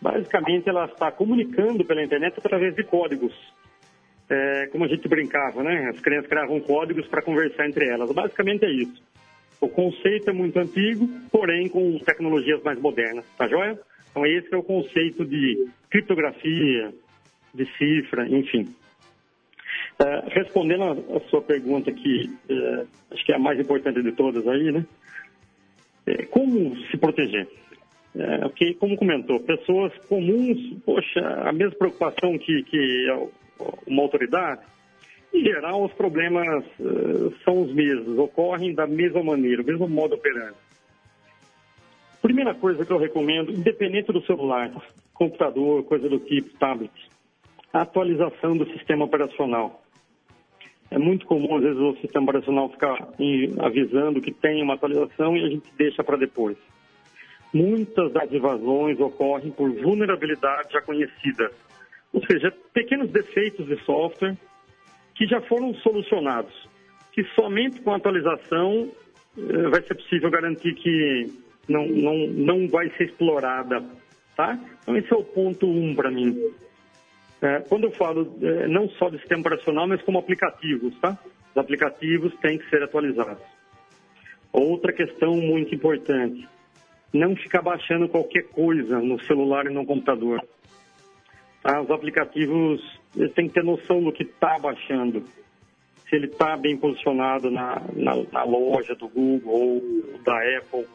basicamente 0.00 0.68
ela 0.68 0.84
está 0.84 1.10
comunicando 1.10 1.84
pela 1.84 2.02
internet 2.02 2.34
através 2.38 2.74
de 2.74 2.84
códigos. 2.84 3.34
É, 4.30 4.68
como 4.68 4.84
a 4.84 4.88
gente 4.88 5.08
brincava, 5.08 5.62
né? 5.64 5.88
As 5.88 6.00
crianças 6.00 6.28
criavam 6.28 6.60
códigos 6.60 7.06
para 7.08 7.20
conversar 7.20 7.66
entre 7.66 7.88
elas. 7.88 8.12
Basicamente 8.12 8.64
é 8.64 8.70
isso. 8.70 9.02
O 9.60 9.68
conceito 9.68 10.30
é 10.30 10.32
muito 10.32 10.58
antigo, 10.58 11.08
porém 11.30 11.68
com 11.68 11.98
tecnologias 11.98 12.62
mais 12.62 12.80
modernas, 12.80 13.24
tá 13.36 13.46
joia? 13.46 13.78
Então 14.10 14.26
esse 14.26 14.52
é 14.52 14.56
o 14.56 14.62
conceito 14.62 15.24
de 15.24 15.68
criptografia, 15.90 16.92
de 17.54 17.66
cifra, 17.76 18.26
enfim. 18.28 18.74
Uh, 20.00 20.28
respondendo 20.30 20.82
a, 20.84 20.92
a, 21.16 21.20
sua 21.28 21.42
pergunta 21.42 21.92
que 21.92 22.30
uh, 22.50 22.88
acho 23.10 23.24
que 23.24 23.32
é 23.32 23.36
a 23.36 23.38
mais 23.38 23.60
importante 23.60 24.02
de 24.02 24.12
todas 24.12 24.48
aí, 24.48 24.72
né? 24.72 24.86
É, 26.06 26.24
como 26.26 26.74
se 26.86 26.96
proteger? 26.96 27.46
É, 28.16 28.46
okay, 28.46 28.74
como 28.74 28.96
comentou, 28.96 29.38
pessoas 29.40 29.96
comuns, 30.08 30.58
poxa, 30.84 31.20
a 31.20 31.52
mesma 31.52 31.76
preocupação 31.76 32.36
que, 32.38 32.62
que 32.64 33.06
uma 33.86 34.02
autoridade, 34.02 34.62
em 35.32 35.42
geral, 35.42 35.84
os 35.84 35.92
problemas 35.92 36.64
uh, 36.80 37.32
são 37.44 37.62
os 37.62 37.72
mesmos, 37.72 38.18
ocorrem 38.18 38.74
da 38.74 38.86
mesma 38.86 39.22
maneira, 39.22 39.62
o 39.62 39.64
mesmo 39.64 39.88
modo 39.88 40.14
operante. 40.14 40.58
Primeira 42.20 42.54
coisa 42.54 42.84
que 42.84 42.92
eu 42.92 42.98
recomendo, 42.98 43.50
independente 43.50 44.12
do 44.12 44.24
celular, 44.26 44.70
computador, 45.14 45.84
coisa 45.84 46.08
do 46.08 46.18
tipo, 46.18 46.58
tablet, 46.58 46.92
a 47.72 47.82
atualização 47.82 48.56
do 48.56 48.66
sistema 48.72 49.04
operacional. 49.04 49.82
É 50.90 50.98
muito 50.98 51.24
comum, 51.24 51.56
às 51.56 51.62
vezes, 51.62 51.78
o 51.78 51.96
sistema 51.96 52.24
operacional 52.24 52.68
ficar 52.68 53.08
avisando 53.60 54.20
que 54.20 54.32
tem 54.32 54.62
uma 54.62 54.74
atualização 54.74 55.36
e 55.36 55.44
a 55.44 55.48
gente 55.48 55.70
deixa 55.78 56.02
para 56.02 56.16
depois. 56.16 56.56
Muitas 57.54 58.12
das 58.12 58.30
invasões 58.32 58.98
ocorrem 58.98 59.52
por 59.52 59.70
vulnerabilidade 59.70 60.72
já 60.72 60.82
conhecida, 60.82 61.50
ou 62.12 62.24
seja, 62.26 62.52
pequenos 62.74 63.10
defeitos 63.10 63.66
de 63.66 63.76
software 63.84 64.36
que 65.20 65.26
já 65.26 65.38
foram 65.42 65.74
solucionados, 65.74 66.66
que 67.12 67.22
somente 67.34 67.82
com 67.82 67.92
a 67.92 67.96
atualização 67.96 68.90
eh, 69.36 69.68
vai 69.68 69.82
ser 69.82 69.94
possível 69.94 70.30
garantir 70.30 70.74
que 70.76 71.30
não, 71.68 71.86
não, 71.86 72.26
não 72.28 72.68
vai 72.68 72.88
ser 72.96 73.04
explorada, 73.04 73.84
tá? 74.34 74.58
Então 74.80 74.96
esse 74.96 75.12
é 75.12 75.16
o 75.16 75.22
ponto 75.22 75.66
um 75.66 75.94
para 75.94 76.10
mim. 76.10 76.42
É, 77.42 77.60
quando 77.68 77.84
eu 77.84 77.90
falo 77.90 78.34
é, 78.40 78.66
não 78.66 78.88
só 78.88 79.10
de 79.10 79.18
sistema 79.18 79.42
operacional, 79.42 79.86
mas 79.86 80.00
como 80.00 80.18
aplicativos, 80.18 80.98
tá? 81.00 81.18
Os 81.50 81.56
aplicativos 81.58 82.34
têm 82.40 82.56
que 82.56 82.70
ser 82.70 82.82
atualizados. 82.82 83.44
Outra 84.50 84.90
questão 84.90 85.34
muito 85.34 85.74
importante, 85.74 86.48
não 87.12 87.36
ficar 87.36 87.60
baixando 87.60 88.08
qualquer 88.08 88.44
coisa 88.44 88.98
no 89.00 89.22
celular 89.24 89.66
e 89.66 89.74
no 89.74 89.84
computador. 89.84 90.42
Tá? 91.62 91.80
Os 91.80 91.90
aplicativos 91.90 92.80
têm 93.34 93.48
que 93.48 93.54
ter 93.54 93.64
noção 93.64 94.02
do 94.02 94.12
que 94.12 94.22
está 94.22 94.58
baixando. 94.58 95.24
Se 96.08 96.16
ele 96.16 96.26
está 96.26 96.56
bem 96.56 96.76
posicionado 96.76 97.50
na, 97.50 97.82
na, 97.94 98.16
na, 98.32 98.44
loja 98.44 98.94
do 98.94 99.08
Google 99.08 99.52
ou 99.52 99.82
da 100.24 100.36
Apple. 100.58 100.86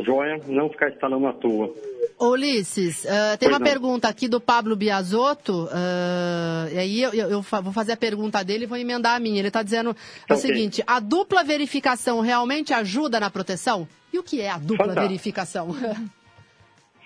Joia, 0.00 0.40
não 0.48 0.68
ficar 0.68 0.90
instalando 0.90 1.26
à 1.26 1.32
toa. 1.32 1.72
Ulisses, 2.18 3.04
uh, 3.04 3.38
tem 3.38 3.48
pois 3.48 3.52
uma 3.52 3.58
não. 3.60 3.66
pergunta 3.66 4.08
aqui 4.08 4.26
do 4.26 4.40
Pablo 4.40 4.74
Biasotto, 4.74 5.64
uh, 5.64 6.72
e 6.72 6.78
aí 6.78 7.02
eu, 7.02 7.12
eu, 7.12 7.30
eu, 7.30 7.42
vou 7.42 7.72
fazer 7.72 7.92
a 7.92 7.96
pergunta 7.96 8.42
dele 8.44 8.64
e 8.64 8.66
vou 8.66 8.76
emendar 8.76 9.14
a 9.14 9.20
minha. 9.20 9.38
Ele 9.38 9.48
está 9.48 9.62
dizendo 9.62 9.90
okay. 9.90 10.36
o 10.36 10.36
seguinte, 10.36 10.82
a 10.84 10.98
dupla 10.98 11.44
verificação 11.44 12.20
realmente 12.20 12.72
ajuda 12.72 13.20
na 13.20 13.30
proteção? 13.30 13.86
E 14.12 14.18
o 14.18 14.22
que 14.22 14.40
é 14.40 14.50
a 14.50 14.58
dupla 14.58 14.86
Fantástico. 14.86 15.08
verificação? 15.08 15.68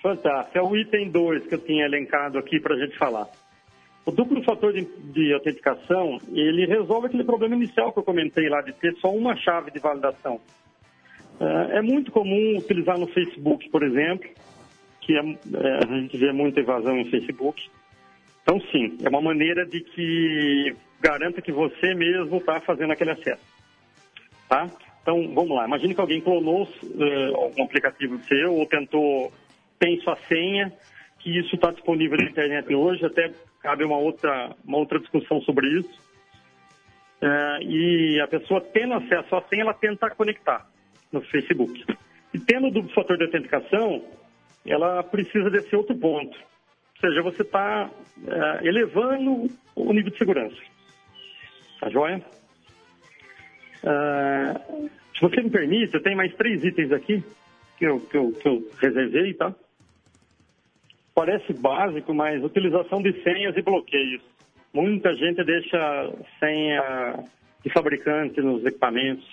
Fantástico. 0.01 0.57
É 0.57 0.61
o 0.61 0.75
item 0.75 1.09
2 1.09 1.47
que 1.47 1.55
eu 1.55 1.59
tinha 1.59 1.85
elencado 1.85 2.37
aqui 2.37 2.59
para 2.59 2.75
a 2.75 2.79
gente 2.79 2.97
falar. 2.97 3.27
O 4.05 4.11
duplo 4.11 4.41
fator 4.43 4.73
de, 4.73 4.85
de, 4.85 5.33
autenticação, 5.33 6.17
ele 6.31 6.65
resolve 6.65 7.07
aquele 7.07 7.23
problema 7.23 7.55
inicial 7.55 7.91
que 7.91 7.99
eu 7.99 8.03
comentei 8.03 8.49
lá, 8.49 8.61
de 8.61 8.73
ter 8.73 8.95
só 8.95 9.13
uma 9.13 9.35
chave 9.35 9.71
de 9.71 9.79
validação. 9.79 10.39
É, 11.39 11.77
é 11.77 11.81
muito 11.81 12.11
comum 12.11 12.57
utilizar 12.57 12.97
no 12.97 13.07
Facebook, 13.07 13.69
por 13.69 13.83
exemplo, 13.83 14.27
que 15.01 15.13
é, 15.13 15.19
é, 15.19 15.79
a 15.83 15.99
gente 15.99 16.17
vê 16.17 16.31
muita 16.31 16.59
evasão 16.59 16.97
em 16.97 17.09
Facebook. 17.09 17.69
Então, 18.41 18.59
sim, 18.71 18.97
é 19.03 19.09
uma 19.09 19.21
maneira 19.21 19.65
de 19.65 19.81
que 19.81 20.75
garanta 20.99 21.41
que 21.41 21.51
você 21.51 21.93
mesmo 21.93 22.37
está 22.37 22.59
fazendo 22.61 22.93
aquele 22.93 23.11
acesso. 23.11 23.45
Tá? 24.47 24.67
Então, 25.01 25.31
vamos 25.33 25.55
lá. 25.55 25.65
Imagine 25.65 25.93
que 25.93 26.01
alguém 26.01 26.21
clonou 26.21 26.63
uh, 26.63 27.59
um 27.59 27.63
aplicativo 27.63 28.17
seu 28.23 28.55
ou 28.55 28.65
tentou 28.65 29.31
tem 29.79 29.99
sua 30.01 30.17
senha, 30.27 30.71
que 31.19 31.37
isso 31.39 31.55
está 31.55 31.71
disponível 31.71 32.17
na 32.17 32.29
internet 32.29 32.73
hoje, 32.75 33.05
até 33.05 33.31
cabe 33.61 33.83
uma 33.83 33.97
outra, 33.97 34.55
uma 34.65 34.77
outra 34.77 34.99
discussão 34.99 35.41
sobre 35.41 35.67
isso. 35.79 36.09
É, 37.21 37.63
e 37.63 38.19
a 38.21 38.27
pessoa 38.27 38.61
tendo 38.61 38.93
acesso 38.93 39.35
à 39.35 39.41
senha, 39.43 39.63
ela 39.63 39.73
tenta 39.73 40.09
conectar 40.09 40.69
no 41.11 41.21
Facebook. 41.21 41.85
E 42.33 42.39
tendo 42.39 42.67
o 42.67 42.71
duplo 42.71 42.93
fator 42.93 43.17
de 43.17 43.23
autenticação, 43.23 44.03
ela 44.65 45.03
precisa 45.03 45.49
desse 45.49 45.75
outro 45.75 45.95
ponto. 45.95 46.37
Ou 46.37 47.09
seja, 47.09 47.21
você 47.21 47.41
está 47.41 47.89
é, 48.27 48.67
elevando 48.67 49.49
o 49.75 49.93
nível 49.93 50.11
de 50.11 50.17
segurança. 50.17 50.57
Tá 51.79 51.89
joia? 51.89 52.21
É, 53.83 54.53
se 55.15 55.21
você 55.21 55.41
me 55.41 55.49
permite, 55.49 55.93
eu 55.93 56.03
tenho 56.03 56.17
mais 56.17 56.33
três 56.35 56.63
itens 56.63 56.91
aqui 56.91 57.23
que 57.77 57.85
eu, 57.85 57.99
que 58.01 58.17
eu, 58.17 58.31
que 58.33 58.47
eu 58.47 58.71
reservei, 58.77 59.33
tá? 59.33 59.55
Parece 61.19 61.51
básico, 61.51 62.13
mas 62.13 62.41
utilização 62.41 63.01
de 63.01 63.11
senhas 63.21 63.53
e 63.57 63.61
bloqueios. 63.61 64.21
Muita 64.73 65.13
gente 65.13 65.43
deixa 65.43 66.13
senha 66.39 67.25
de 67.61 67.69
fabricante 67.73 68.39
nos 68.39 68.65
equipamentos. 68.65 69.27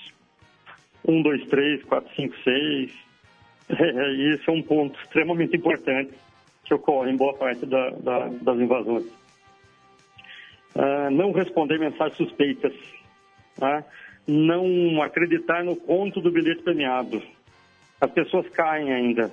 1, 1.07 1.23
2, 1.23 1.47
3, 1.47 1.85
4, 1.85 2.15
5, 2.17 2.37
6. 2.43 2.93
E 3.71 4.35
isso 4.35 4.51
é 4.51 4.53
um 4.53 4.63
ponto 4.63 4.99
extremamente 5.01 5.57
importante 5.57 6.11
que 6.65 6.75
ocorre 6.75 7.13
em 7.13 7.17
boa 7.17 7.35
parte 7.35 7.65
da, 7.65 7.91
da, 7.91 8.31
das 8.31 8.59
invasões. 8.59 9.07
Uh, 10.75 11.09
não 11.13 11.31
responder 11.31 11.79
mensagens 11.79 12.17
suspeitas. 12.17 12.75
Tá? 13.55 13.85
Não 14.27 15.01
acreditar 15.03 15.63
no 15.63 15.77
conto 15.77 16.21
do 16.21 16.33
bilhete 16.33 16.65
premiado. 16.65 17.23
As 18.01 18.11
pessoas 18.11 18.49
caem 18.49 18.93
ainda 18.93 19.31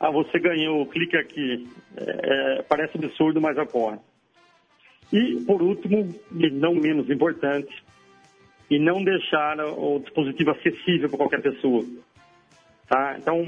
ah, 0.00 0.10
você 0.10 0.38
ganhou, 0.38 0.86
clique 0.86 1.16
aqui. 1.16 1.68
É, 1.96 2.58
é, 2.58 2.62
parece 2.62 2.96
absurdo, 2.96 3.40
mas 3.40 3.58
ocorre. 3.58 3.98
E, 5.12 5.42
por 5.46 5.60
último, 5.62 6.14
e 6.32 6.50
não 6.50 6.74
menos 6.74 7.10
importante, 7.10 7.74
e 8.70 8.78
não 8.78 9.02
deixar 9.02 9.58
o 9.60 9.98
dispositivo 10.00 10.50
acessível 10.50 11.08
para 11.08 11.18
qualquer 11.18 11.42
pessoa. 11.42 11.84
Tá? 12.86 13.16
Então, 13.18 13.42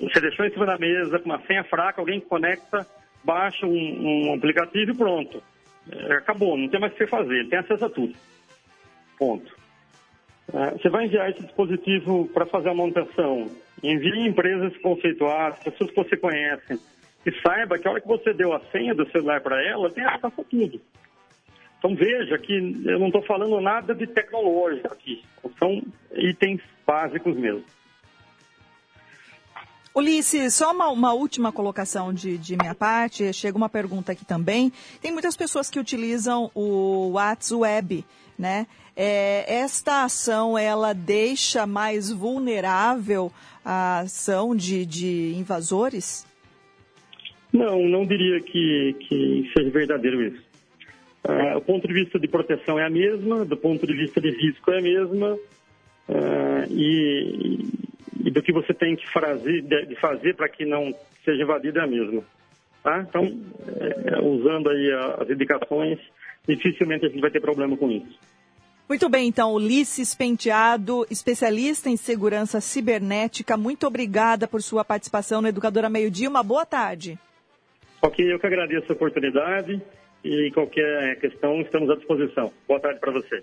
você 0.00 0.20
deixou 0.20 0.44
em 0.44 0.50
cima 0.50 0.66
da 0.66 0.76
mesa 0.76 1.18
com 1.18 1.26
uma 1.26 1.40
senha 1.46 1.64
fraca, 1.64 2.00
alguém 2.00 2.20
conecta, 2.20 2.86
baixa 3.22 3.66
um, 3.66 4.28
um 4.28 4.34
aplicativo 4.34 4.90
e 4.90 4.96
pronto. 4.96 5.42
é, 5.90 6.14
acabou, 6.14 6.56
não 6.56 6.68
tem 6.68 6.80
mais 6.80 6.92
o 6.92 6.96
que 6.96 7.06
fazer, 7.06 7.34
ele 7.34 7.48
tem 7.48 7.58
acesso 7.58 7.84
a 7.84 7.90
tudo. 7.90 8.14
Ponto. 9.18 9.53
É, 10.52 10.70
você 10.72 10.88
vai 10.88 11.06
enviar 11.06 11.30
esse 11.30 11.42
dispositivo 11.42 12.28
para 12.28 12.46
fazer 12.46 12.68
a 12.70 12.74
manutenção. 12.74 13.48
Envie 13.82 14.28
empresas 14.28 14.76
conceituadas, 14.78 15.62
pessoas 15.62 15.90
que 15.90 15.96
você 15.96 16.16
conhece. 16.16 16.80
E 17.26 17.32
saiba 17.40 17.78
que 17.78 17.88
a 17.88 17.90
hora 17.90 18.00
que 18.00 18.08
você 18.08 18.34
deu 18.34 18.52
a 18.52 18.60
senha 18.70 18.94
do 18.94 19.08
celular 19.10 19.40
para 19.40 19.62
ela, 19.66 19.90
tem 19.90 20.04
acesso 20.04 20.40
a 20.40 20.44
tudo. 20.44 20.80
Então 21.78 21.94
veja 21.94 22.38
que 22.38 22.52
eu 22.86 22.98
não 22.98 23.08
estou 23.08 23.22
falando 23.22 23.60
nada 23.60 23.94
de 23.94 24.06
tecnológico 24.06 24.88
aqui. 24.88 25.22
São 25.58 25.82
itens 26.14 26.60
básicos 26.86 27.36
mesmo. 27.36 27.64
Ulisses, 29.94 30.54
só 30.54 30.72
uma, 30.72 30.88
uma 30.90 31.12
última 31.12 31.52
colocação 31.52 32.12
de, 32.12 32.36
de, 32.36 32.56
minha 32.56 32.74
parte. 32.74 33.32
Chega 33.32 33.56
uma 33.56 33.68
pergunta 33.68 34.10
aqui 34.10 34.24
também. 34.24 34.72
Tem 35.00 35.12
muitas 35.12 35.36
pessoas 35.36 35.70
que 35.70 35.78
utilizam 35.78 36.50
o 36.52 37.10
WhatsApp, 37.12 38.04
né? 38.36 38.66
É, 38.96 39.44
esta 39.46 40.04
ação, 40.04 40.58
ela 40.58 40.92
deixa 40.92 41.64
mais 41.64 42.10
vulnerável 42.10 43.30
a 43.64 44.00
ação 44.00 44.54
de, 44.54 44.84
de 44.84 45.34
invasores? 45.36 46.26
Não, 47.52 47.88
não 47.88 48.04
diria 48.04 48.40
que, 48.40 48.96
que 48.98 49.50
seja 49.56 49.70
verdadeiro 49.70 50.22
isso. 50.22 50.42
Uh, 51.24 51.56
o 51.56 51.60
ponto 51.60 51.86
de 51.86 51.94
vista 51.94 52.18
de 52.18 52.26
proteção 52.26 52.78
é 52.78 52.84
a 52.84 52.90
mesma, 52.90 53.44
do 53.44 53.56
ponto 53.56 53.86
de 53.86 53.94
vista 53.94 54.20
de 54.20 54.30
risco 54.30 54.72
é 54.72 54.78
a 54.78 54.82
mesma, 54.82 55.34
uh, 56.08 56.72
e, 56.72 57.64
e 58.24 58.30
do 58.30 58.42
que 58.42 58.52
você 58.52 58.72
tem 58.72 58.96
que 58.96 59.06
fazer, 59.12 59.62
de 59.62 59.94
fazer 59.96 60.34
para 60.34 60.48
que 60.48 60.64
não 60.64 60.94
seja 61.24 61.42
invadido 61.42 61.78
é 61.78 61.82
a 61.82 61.86
mesma. 61.86 62.22
Tá? 62.82 63.06
Então, 63.08 63.22
é, 63.24 64.20
usando 64.20 64.70
aí 64.70 64.92
as 65.20 65.28
indicações, 65.28 65.98
dificilmente 66.48 67.06
a 67.06 67.08
gente 67.08 67.20
vai 67.20 67.30
ter 67.30 67.40
problema 67.40 67.76
com 67.76 67.90
isso. 67.90 68.18
Muito 68.88 69.08
bem, 69.08 69.28
então, 69.28 69.54
Ulisses 69.54 70.14
Penteado, 70.14 71.06
especialista 71.10 71.88
em 71.88 71.96
segurança 71.96 72.60
cibernética, 72.60 73.56
muito 73.56 73.86
obrigada 73.86 74.46
por 74.46 74.62
sua 74.62 74.84
participação 74.84 75.40
no 75.40 75.48
Educadora 75.48 75.88
Meio 75.88 76.10
Dia. 76.10 76.28
Uma 76.28 76.42
boa 76.42 76.66
tarde. 76.66 77.18
Ok, 78.02 78.30
eu 78.30 78.38
que 78.38 78.46
agradeço 78.46 78.92
a 78.92 78.94
oportunidade 78.94 79.80
e 80.22 80.50
qualquer 80.52 81.18
questão 81.18 81.60
estamos 81.62 81.88
à 81.90 81.96
disposição. 81.96 82.52
Boa 82.68 82.80
tarde 82.80 83.00
para 83.00 83.12
vocês. 83.12 83.42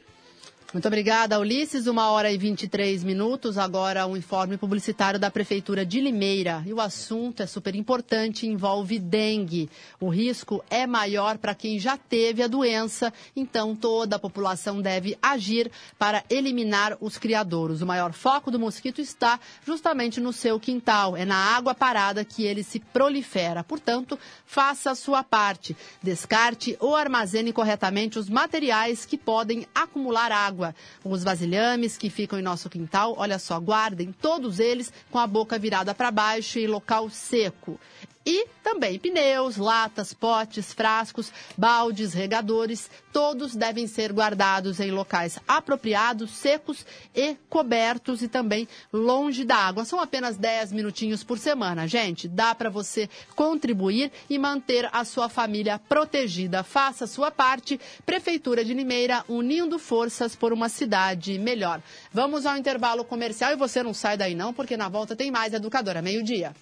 Muito 0.74 0.88
obrigada, 0.88 1.38
Ulisses. 1.38 1.86
Uma 1.86 2.12
hora 2.12 2.32
e 2.32 2.38
23 2.38 3.04
minutos. 3.04 3.58
Agora, 3.58 4.08
um 4.08 4.16
informe 4.16 4.58
publicitário 4.58 5.20
da 5.20 5.30
Prefeitura 5.30 5.86
de 5.86 6.00
Limeira. 6.00 6.64
E 6.66 6.72
o 6.72 6.80
assunto 6.80 7.44
é 7.44 7.46
super 7.46 7.76
importante 7.76 8.48
envolve 8.48 8.98
dengue. 8.98 9.70
O 10.00 10.08
risco 10.08 10.64
é 10.70 10.88
maior 10.88 11.38
para 11.38 11.54
quem 11.54 11.78
já 11.78 11.98
teve 11.98 12.42
a 12.42 12.48
doença, 12.48 13.12
então 13.36 13.76
toda 13.76 14.16
a 14.16 14.20
população 14.20 14.82
deve 14.82 15.18
agir 15.22 15.70
para 16.00 16.24
eliminar 16.30 16.98
os 17.02 17.18
criadouros. 17.18 17.82
O 17.82 17.86
maior 17.86 18.14
foco 18.14 18.50
do 18.50 18.58
mosquito 18.58 19.02
está 19.02 19.42
justamente 19.68 20.22
no 20.22 20.32
seu 20.32 20.58
quintal. 20.58 21.18
É 21.18 21.26
na 21.26 21.36
água 21.36 21.76
parada 21.76 22.24
que 22.24 22.46
ele 22.46 22.64
se 22.64 22.80
prolifera. 22.80 23.62
Portanto, 23.62 24.18
faça 24.46 24.92
a 24.92 24.96
sua 24.96 25.22
parte. 25.22 25.76
Descarte 26.02 26.78
ou 26.80 26.96
armazene 26.96 27.52
corretamente 27.52 28.18
os 28.18 28.30
materiais 28.30 29.06
que 29.06 29.18
podem 29.18 29.68
acumular 29.76 30.32
água 30.32 30.61
água. 30.62 30.76
Os 31.04 31.24
vasilhames 31.24 31.98
que 31.98 32.10
ficam 32.10 32.38
em 32.40 32.44
nosso 32.44 32.70
quintal, 32.70 33.16
olha 33.18 33.40
só, 33.40 33.60
guardem 33.60 34.12
todos 34.12 34.60
eles 34.60 34.94
com 35.10 35.18
a 35.18 35.26
boca 35.26 35.58
virada 35.58 35.94
para 35.96 36.12
baixo 36.12 36.60
e 36.60 36.68
local 36.68 37.10
seco. 37.10 37.80
E 38.26 38.48
também 38.64 39.00
pneus, 39.00 39.58
latas, 39.58 40.14
potes, 40.14 40.72
frascos, 40.72 41.32
baldes, 41.58 42.14
regadores, 42.14 42.90
todos 43.12 43.56
devem 43.56 43.88
ser 43.88 44.14
guardados 44.14 44.80
em 44.80 44.92
locais 44.92 45.40
apropriados, 45.48 46.32
secos 46.32 46.86
e 47.16 47.36
cobertos 47.50 48.22
e 48.22 48.28
também 48.28 48.68
longe 48.94 49.44
da 49.44 49.56
água. 49.56 49.86
São 49.86 50.00
apenas 50.00 50.38
10 50.38 50.72
minutinhos 50.72 51.24
por 51.24 51.40
semana, 51.40 51.88
gente. 51.88 52.28
Dá 52.28 52.54
para 52.54 52.70
você 52.70 53.10
contribuir 53.36 54.12
e 54.30 54.38
manter 54.38 54.88
a 54.94 55.04
sua 55.04 55.28
família 55.28 55.80
protegida. 55.80 56.64
Faça 56.64 57.06
a 57.06 57.08
sua 57.08 57.32
parte. 57.32 57.80
Prefeitura 58.06 58.64
de 58.64 58.74
Limeira 58.74 59.26
unindo 59.28 59.80
forças 59.80 60.36
por 60.36 60.54
uma 60.54 60.70
cidade 60.70 61.40
melhor. 61.40 61.82
Vamos 62.14 62.46
ao 62.46 62.56
intervalo 62.56 63.04
comercial 63.04 63.52
e 63.52 63.56
você 63.56 63.82
não 63.82 63.94
sai 63.94 64.16
daí 64.16 64.36
não, 64.36 64.54
porque 64.54 64.78
na 64.78 64.90
volta 64.90 65.16
tem 65.16 65.32
mais 65.32 65.54
Educadora 65.54 66.02
Meio-Dia. 66.02 66.54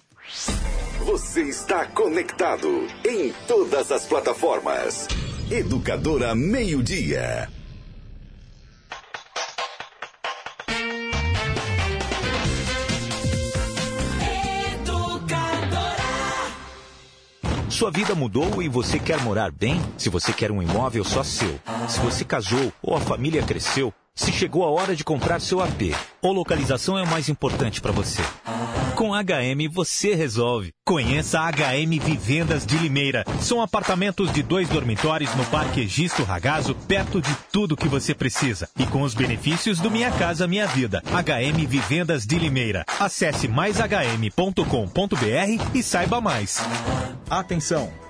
Você 1.04 1.42
está 1.42 1.86
conectado 1.86 2.86
em 3.04 3.32
todas 3.48 3.90
as 3.90 4.04
plataformas. 4.06 5.08
Educadora 5.50 6.34
Meio 6.36 6.82
Dia. 6.84 7.48
Sua 17.68 17.90
vida 17.90 18.14
mudou 18.14 18.62
e 18.62 18.68
você 18.68 18.98
quer 18.98 19.20
morar 19.22 19.50
bem? 19.50 19.80
Se 19.96 20.10
você 20.10 20.32
quer 20.32 20.52
um 20.52 20.62
imóvel 20.62 21.02
só 21.02 21.24
seu, 21.24 21.58
se 21.88 21.98
você 21.98 22.24
casou 22.24 22.72
ou 22.82 22.94
a 22.94 23.00
família 23.00 23.42
cresceu, 23.42 23.92
se 24.14 24.30
chegou 24.30 24.64
a 24.64 24.70
hora 24.70 24.94
de 24.94 25.02
comprar 25.02 25.40
seu 25.40 25.62
AP, 25.62 25.94
ou 26.20 26.32
localização 26.32 26.98
é 26.98 27.02
o 27.02 27.06
mais 27.06 27.28
importante 27.30 27.80
para 27.80 27.90
você. 27.90 28.22
Com 29.00 29.12
HM 29.14 29.66
você 29.72 30.14
resolve. 30.14 30.74
Conheça 30.84 31.40
HM 31.40 31.98
Vivendas 32.04 32.66
de 32.66 32.76
Limeira. 32.76 33.24
São 33.40 33.62
apartamentos 33.62 34.30
de 34.30 34.42
dois 34.42 34.68
dormitórios 34.68 35.34
no 35.36 35.46
Parque 35.46 35.80
Egisto 35.80 36.22
Ragazo, 36.22 36.74
perto 36.86 37.18
de 37.18 37.34
tudo 37.50 37.78
que 37.78 37.88
você 37.88 38.14
precisa. 38.14 38.68
E 38.78 38.84
com 38.84 39.00
os 39.00 39.14
benefícios 39.14 39.80
do 39.80 39.90
Minha 39.90 40.10
Casa 40.10 40.46
Minha 40.46 40.66
Vida. 40.66 41.02
HM 41.06 41.66
Vivendas 41.66 42.26
de 42.26 42.38
Limeira. 42.38 42.84
Acesse 42.98 43.48
maishm.com.br 43.48 44.58
e 45.74 45.82
saiba 45.82 46.20
mais. 46.20 46.58
Atenção! 47.30 48.09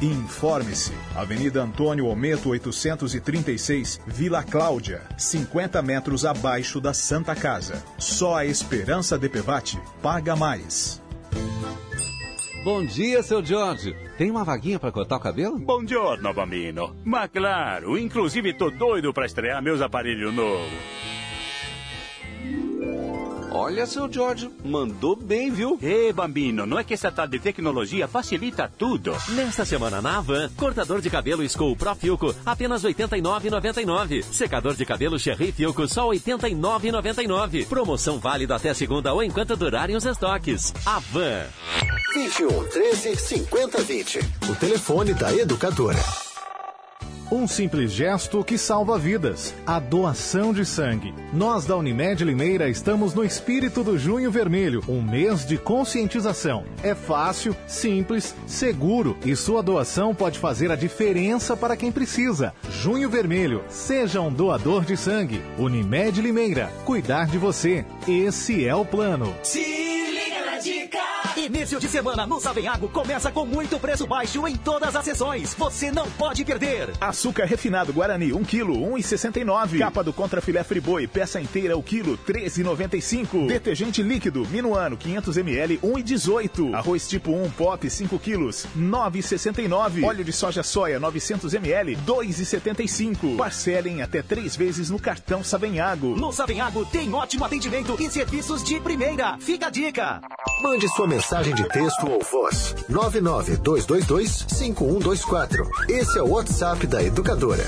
e 0.00 0.06
informe-se. 0.06 0.92
Avenida 1.14 1.62
Antônio 1.62 2.06
Ometo 2.06 2.50
836, 2.50 4.00
Vila 4.06 4.42
Cláudia, 4.42 5.02
50 5.18 5.82
metros 5.82 6.24
abaixo 6.24 6.80
da 6.80 6.94
Santa 6.94 7.34
Casa. 7.34 7.82
Só 7.98 8.36
a 8.36 8.46
Esperança 8.46 9.18
DPVAT 9.18 9.78
paga 10.02 10.34
mais. 10.34 11.00
Bom 12.64 12.84
dia, 12.84 13.22
seu 13.22 13.44
Jorge. 13.44 13.96
Tem 14.18 14.30
uma 14.30 14.44
vaguinha 14.44 14.78
para 14.78 14.92
cortar 14.92 15.16
o 15.16 15.20
cabelo? 15.20 15.58
Bom 15.58 15.82
dia, 15.82 15.98
bambino. 16.34 16.94
Mas 17.04 17.30
claro, 17.30 17.98
inclusive 17.98 18.52
tô 18.52 18.70
doido 18.70 19.14
para 19.14 19.24
estrear 19.24 19.62
meus 19.62 19.80
aparelhos 19.80 20.34
novos. 20.34 21.19
Olha, 23.62 23.84
seu 23.84 24.10
George, 24.10 24.50
mandou 24.64 25.14
bem, 25.14 25.50
viu? 25.50 25.78
Ê, 25.82 26.10
Bambino, 26.14 26.64
não 26.64 26.78
é 26.78 26.82
que 26.82 26.94
essa 26.94 27.12
tal 27.12 27.26
de 27.26 27.38
tecnologia 27.38 28.08
facilita 28.08 28.72
tudo? 28.78 29.14
Nesta 29.28 29.66
semana 29.66 30.00
na 30.00 30.16
Havan, 30.16 30.48
cortador 30.56 31.02
de 31.02 31.10
cabelo 31.10 31.46
School 31.46 31.76
Pro 31.76 31.94
Filco, 31.94 32.34
apenas 32.46 32.84
R$ 32.84 32.94
89,99. 32.94 34.22
Secador 34.22 34.74
de 34.74 34.86
cabelo 34.86 35.18
Cherry 35.18 35.52
Filco, 35.52 35.86
só 35.86 36.10
R$ 36.10 36.18
89,99. 36.18 37.66
Promoção 37.66 38.18
válida 38.18 38.56
até 38.56 38.72
segunda 38.72 39.12
ou 39.12 39.22
enquanto 39.22 39.54
durarem 39.54 39.94
os 39.94 40.06
estoques. 40.06 40.72
Havan. 40.86 41.44
21 42.14 42.64
13 42.66 43.14
50 43.14 43.82
20. 43.82 44.18
O 44.48 44.54
telefone 44.54 45.12
da 45.12 45.36
educadora. 45.36 46.29
Um 47.30 47.46
simples 47.46 47.92
gesto 47.92 48.42
que 48.42 48.58
salva 48.58 48.98
vidas. 48.98 49.54
A 49.64 49.78
doação 49.78 50.52
de 50.52 50.66
sangue. 50.66 51.14
Nós 51.32 51.64
da 51.64 51.76
Unimed 51.76 52.24
Limeira 52.24 52.68
estamos 52.68 53.14
no 53.14 53.24
espírito 53.24 53.84
do 53.84 53.96
Junho 53.96 54.32
Vermelho, 54.32 54.82
um 54.88 55.00
mês 55.00 55.46
de 55.46 55.56
conscientização. 55.56 56.64
É 56.82 56.92
fácil, 56.92 57.56
simples, 57.68 58.34
seguro 58.48 59.16
e 59.24 59.36
sua 59.36 59.62
doação 59.62 60.12
pode 60.12 60.40
fazer 60.40 60.72
a 60.72 60.76
diferença 60.76 61.56
para 61.56 61.76
quem 61.76 61.92
precisa. 61.92 62.52
Junho 62.82 63.08
Vermelho, 63.08 63.62
seja 63.68 64.20
um 64.20 64.32
doador 64.32 64.84
de 64.84 64.96
sangue. 64.96 65.40
Unimed 65.56 66.20
Limeira, 66.20 66.72
cuidar 66.84 67.26
de 67.26 67.38
você. 67.38 67.84
Esse 68.08 68.66
é 68.66 68.74
o 68.74 68.84
plano. 68.84 69.32
Dica. 69.44 69.79
Início 71.50 71.80
de 71.80 71.88
semana 71.88 72.24
no 72.28 72.38
Savenhago 72.38 72.88
começa 72.90 73.32
com 73.32 73.44
muito 73.44 73.76
preço 73.80 74.06
baixo 74.06 74.46
em 74.46 74.54
todas 74.56 74.94
as 74.94 75.04
sessões. 75.04 75.52
Você 75.54 75.90
não 75.90 76.08
pode 76.12 76.44
perder. 76.44 76.90
Açúcar 77.00 77.44
refinado 77.44 77.92
Guarani, 77.92 78.32
1 78.32 78.44
kg, 78.44 78.66
1,69. 78.66 79.80
Capa 79.80 80.04
do 80.04 80.12
contra 80.12 80.40
filé 80.40 80.62
friboi, 80.62 81.08
peça 81.08 81.40
inteira, 81.40 81.76
o 81.76 81.82
quilo, 81.82 82.16
13,95. 82.18 83.48
Detergente 83.48 84.00
líquido, 84.00 84.46
Minuano, 84.46 84.96
500 84.96 85.36
ml, 85.38 85.78
1,18. 85.78 86.72
Arroz 86.72 87.08
tipo 87.08 87.32
1, 87.32 87.50
pop, 87.50 87.90
5 87.90 88.16
kg, 88.20 88.38
9,69. 88.78 90.04
Óleo 90.04 90.24
de 90.24 90.32
soja 90.32 90.62
soia, 90.62 91.00
900 91.00 91.52
ml, 91.54 91.96
2,75. 92.06 93.36
Parcelem 93.36 94.02
até 94.02 94.22
três 94.22 94.54
vezes 94.54 94.88
no 94.88 95.00
cartão 95.00 95.42
Savenhago. 95.42 96.14
No 96.14 96.30
Savenhago 96.30 96.86
tem 96.86 97.12
ótimo 97.12 97.44
atendimento 97.44 97.96
e 98.00 98.08
serviços 98.08 98.62
de 98.62 98.78
primeira. 98.78 99.36
Fica 99.40 99.66
a 99.66 99.70
dica. 99.70 100.20
Mande 100.62 100.86
sua 100.90 101.08
mensagem 101.08 101.39
de 101.42 101.66
texto 101.68 102.06
ou 102.06 102.22
voz. 102.22 102.74
992225124. 102.90 105.66
Esse 105.88 106.18
é 106.18 106.22
o 106.22 106.32
WhatsApp 106.32 106.86
da 106.86 107.02
Educadora. 107.02 107.64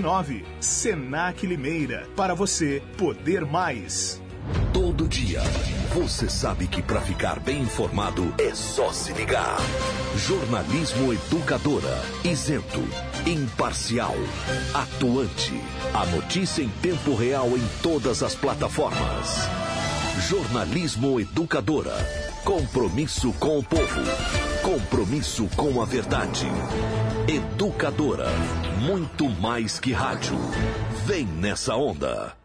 9199 0.00 0.44
Senac 0.60 1.46
Limeira. 1.46 2.06
Para 2.16 2.34
você 2.34 2.82
poder 2.96 3.44
mais. 3.44 4.22
Todo 4.72 5.08
dia, 5.08 5.40
você 5.94 6.28
sabe 6.28 6.66
que 6.66 6.82
para 6.82 7.00
ficar 7.00 7.40
bem 7.40 7.62
informado 7.62 8.34
é 8.38 8.54
só 8.54 8.92
se 8.92 9.12
ligar. 9.12 9.56
Jornalismo 10.16 11.12
Educadora, 11.12 12.02
isento, 12.24 12.82
imparcial, 13.26 14.14
atuante. 14.74 15.58
A 15.94 16.04
notícia 16.06 16.62
em 16.62 16.68
tempo 16.68 17.14
real 17.14 17.48
em 17.56 17.64
todas 17.82 18.22
as 18.22 18.34
plataformas. 18.34 19.48
Jornalismo 20.28 21.20
Educadora. 21.20 22.33
Compromisso 22.44 23.32
com 23.40 23.58
o 23.58 23.62
povo. 23.62 24.02
Compromisso 24.62 25.48
com 25.56 25.80
a 25.80 25.86
verdade. 25.86 26.46
Educadora. 27.26 28.28
Muito 28.82 29.30
mais 29.30 29.80
que 29.80 29.94
rádio. 29.94 30.36
Vem 31.06 31.24
nessa 31.24 31.74
onda. 31.74 32.36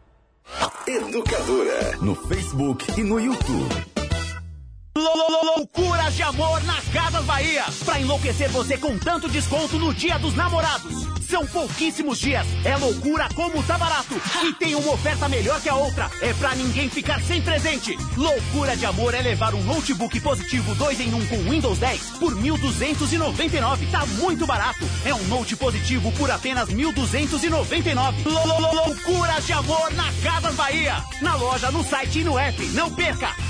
Educadora. 0.86 1.98
No 2.00 2.14
Facebook 2.14 2.98
e 2.98 3.04
no 3.04 3.20
YouTube. 3.20 3.99
Loucuras 5.00 6.14
de 6.14 6.22
amor 6.22 6.62
na 6.64 6.80
Casas 6.92 7.24
Bahia. 7.24 7.64
Pra 7.84 7.98
enlouquecer 7.98 8.50
você 8.50 8.76
com 8.76 8.98
tanto 8.98 9.28
desconto 9.28 9.78
no 9.78 9.94
Dia 9.94 10.18
dos 10.18 10.34
Namorados. 10.34 11.20
São 11.30 11.46
pouquíssimos 11.46 12.18
dias. 12.18 12.46
É 12.64 12.76
loucura 12.76 13.28
como 13.34 13.62
tá 13.62 13.78
barato. 13.78 14.20
E 14.44 14.52
tem 14.54 14.74
uma 14.74 14.92
oferta 14.92 15.28
melhor 15.28 15.60
que 15.60 15.68
a 15.68 15.74
outra. 15.74 16.10
É 16.20 16.34
pra 16.34 16.54
ninguém 16.54 16.90
ficar 16.90 17.20
sem 17.22 17.40
presente. 17.40 17.96
Loucura 18.16 18.76
de 18.76 18.84
amor 18.84 19.14
é 19.14 19.22
levar 19.22 19.54
um 19.54 19.62
notebook 19.62 20.20
positivo 20.20 20.74
2 20.74 21.00
em 21.00 21.14
1 21.14 21.16
um 21.16 21.26
com 21.26 21.50
Windows 21.50 21.78
10 21.78 22.00
por 22.18 22.34
1.299. 22.34 23.90
Tá 23.90 24.04
muito 24.18 24.46
barato. 24.46 24.84
É 25.04 25.14
um 25.14 25.22
note 25.28 25.56
positivo 25.56 26.12
por 26.12 26.30
apenas 26.30 26.68
1.299. 26.68 28.14
Loucura 28.26 29.40
de 29.40 29.52
amor 29.52 29.92
na 29.94 30.12
Casas 30.22 30.54
Bahia. 30.54 30.96
Na 31.22 31.36
loja, 31.36 31.70
no 31.70 31.82
site 31.84 32.20
e 32.20 32.24
no 32.24 32.38
app. 32.38 32.62
Não 32.70 32.90
perca. 32.92 33.49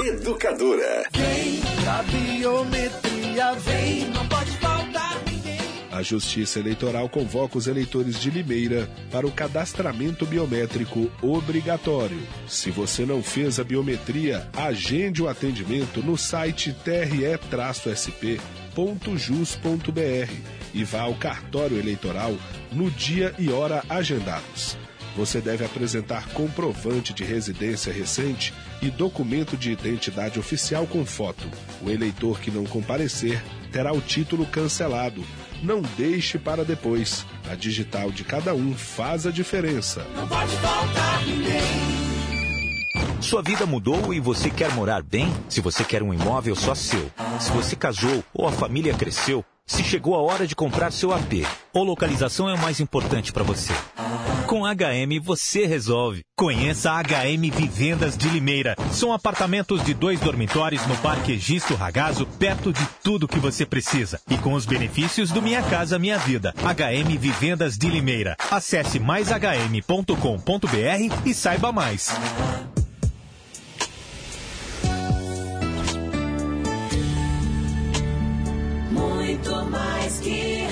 Educadora. 0.00 1.04
Vem 1.12 1.60
da 1.84 2.02
biometria, 2.02 3.54
vem, 3.54 4.08
não 4.08 4.26
pode 4.28 4.50
faltar 4.58 5.22
ninguém. 5.24 5.58
A 5.90 6.02
Justiça 6.02 6.58
Eleitoral 6.58 7.08
convoca 7.08 7.56
os 7.58 7.66
eleitores 7.66 8.20
de 8.20 8.30
Limeira 8.30 8.88
para 9.10 9.26
o 9.26 9.32
cadastramento 9.32 10.26
biométrico 10.26 11.10
obrigatório. 11.22 12.20
Se 12.46 12.70
você 12.70 13.06
não 13.06 13.22
fez 13.22 13.60
a 13.60 13.64
biometria, 13.64 14.48
agende 14.56 15.22
o 15.22 15.28
atendimento 15.28 16.02
no 16.02 16.16
site 16.16 16.74
tre-sp.jus.br 16.84 18.32
e 20.74 20.84
vá 20.84 21.02
ao 21.02 21.14
cartório 21.14 21.78
eleitoral 21.78 22.34
no 22.72 22.90
dia 22.90 23.34
e 23.38 23.50
hora 23.50 23.84
agendados. 23.88 24.81
Você 25.16 25.40
deve 25.40 25.64
apresentar 25.64 26.28
comprovante 26.28 27.12
de 27.12 27.22
residência 27.24 27.92
recente 27.92 28.54
e 28.80 28.90
documento 28.90 29.56
de 29.56 29.70
identidade 29.72 30.38
oficial 30.38 30.86
com 30.86 31.04
foto. 31.04 31.46
O 31.82 31.90
eleitor 31.90 32.40
que 32.40 32.50
não 32.50 32.64
comparecer 32.64 33.42
terá 33.70 33.92
o 33.92 34.00
título 34.00 34.46
cancelado. 34.46 35.22
Não 35.62 35.82
deixe 35.96 36.38
para 36.38 36.64
depois. 36.64 37.24
A 37.50 37.54
digital 37.54 38.10
de 38.10 38.24
cada 38.24 38.54
um 38.54 38.74
faz 38.74 39.26
a 39.26 39.30
diferença. 39.30 40.04
Não 40.14 40.26
pode 40.26 40.56
faltar 40.56 41.24
ninguém. 41.24 41.92
Sua 43.20 43.40
vida 43.40 43.64
mudou 43.64 44.12
e 44.12 44.18
você 44.18 44.50
quer 44.50 44.72
morar 44.74 45.02
bem? 45.02 45.32
Se 45.48 45.60
você 45.60 45.84
quer 45.84 46.02
um 46.02 46.12
imóvel 46.12 46.56
só 46.56 46.74
seu, 46.74 47.10
se 47.38 47.52
você 47.52 47.76
casou 47.76 48.24
ou 48.34 48.48
a 48.48 48.52
família 48.52 48.92
cresceu, 48.94 49.44
se 49.64 49.84
chegou 49.84 50.16
a 50.16 50.20
hora 50.20 50.46
de 50.46 50.56
comprar 50.56 50.90
seu 50.90 51.14
AP, 51.14 51.46
ou 51.72 51.84
localização 51.84 52.50
é 52.50 52.54
o 52.54 52.58
mais 52.58 52.80
importante 52.80 53.32
para 53.32 53.44
você. 53.44 53.72
Com 54.52 54.64
HM 54.66 55.18
você 55.22 55.64
resolve. 55.64 56.20
Conheça 56.36 56.90
HM 57.02 57.50
Vivendas 57.50 58.18
de 58.18 58.28
Limeira. 58.28 58.76
São 58.92 59.10
apartamentos 59.10 59.82
de 59.82 59.94
dois 59.94 60.20
dormitórios 60.20 60.86
no 60.86 60.94
Parque 60.98 61.32
Egisto 61.32 61.74
Ragazo, 61.74 62.26
perto 62.38 62.70
de 62.70 62.86
tudo 63.02 63.26
que 63.26 63.38
você 63.38 63.64
precisa. 63.64 64.20
E 64.28 64.36
com 64.36 64.52
os 64.52 64.66
benefícios 64.66 65.30
do 65.30 65.40
Minha 65.40 65.62
Casa 65.62 65.98
Minha 65.98 66.18
Vida. 66.18 66.52
HM 66.58 67.16
Vivendas 67.18 67.78
de 67.78 67.88
Limeira. 67.88 68.36
Acesse 68.50 68.98
maishm.com.br 68.98 70.12
e 71.24 71.32
saiba 71.32 71.72
mais. 71.72 72.10
Muito 78.90 79.64
mais 79.70 80.20
que 80.20 80.71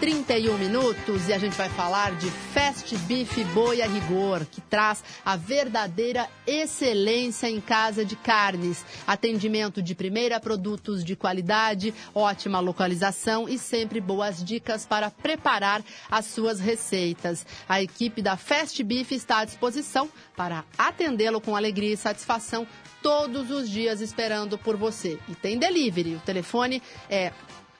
31 0.00 0.56
minutos, 0.56 1.28
e 1.28 1.32
a 1.34 1.38
gente 1.38 1.54
vai 1.58 1.68
falar 1.68 2.16
de 2.16 2.30
Fast 2.30 2.96
Beef 3.00 3.44
Boi 3.52 3.82
a 3.82 3.86
Rigor, 3.86 4.46
que 4.50 4.62
traz 4.62 5.04
a 5.22 5.36
verdadeira 5.36 6.26
excelência 6.46 7.50
em 7.50 7.60
casa 7.60 8.02
de 8.02 8.16
carnes. 8.16 8.82
Atendimento 9.06 9.82
de 9.82 9.94
primeira, 9.94 10.40
produtos 10.40 11.04
de 11.04 11.14
qualidade, 11.14 11.92
ótima 12.14 12.60
localização 12.60 13.46
e 13.46 13.58
sempre 13.58 14.00
boas 14.00 14.42
dicas 14.42 14.86
para 14.86 15.10
preparar 15.10 15.82
as 16.10 16.24
suas 16.24 16.60
receitas. 16.60 17.46
A 17.68 17.82
equipe 17.82 18.22
da 18.22 18.38
Fast 18.38 18.82
Beef 18.82 19.12
está 19.12 19.40
à 19.40 19.44
disposição 19.44 20.08
para 20.34 20.64
atendê-lo 20.78 21.42
com 21.42 21.54
alegria 21.54 21.92
e 21.92 21.96
satisfação 21.98 22.66
todos 23.02 23.50
os 23.50 23.68
dias 23.68 24.00
esperando 24.00 24.56
por 24.56 24.78
você. 24.78 25.18
E 25.28 25.34
tem 25.34 25.58
delivery. 25.58 26.14
O 26.14 26.20
telefone 26.20 26.82
é 27.10 27.32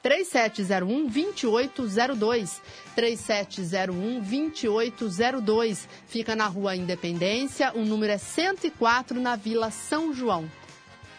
3701-2802. 0.04 2.60
3701-2802. 2.96 5.86
Fica 6.06 6.34
na 6.34 6.46
Rua 6.46 6.74
Independência. 6.76 7.72
O 7.74 7.84
número 7.84 8.12
é 8.12 8.18
104 8.18 9.20
na 9.20 9.36
Vila 9.36 9.70
São 9.70 10.12
João. 10.12 10.50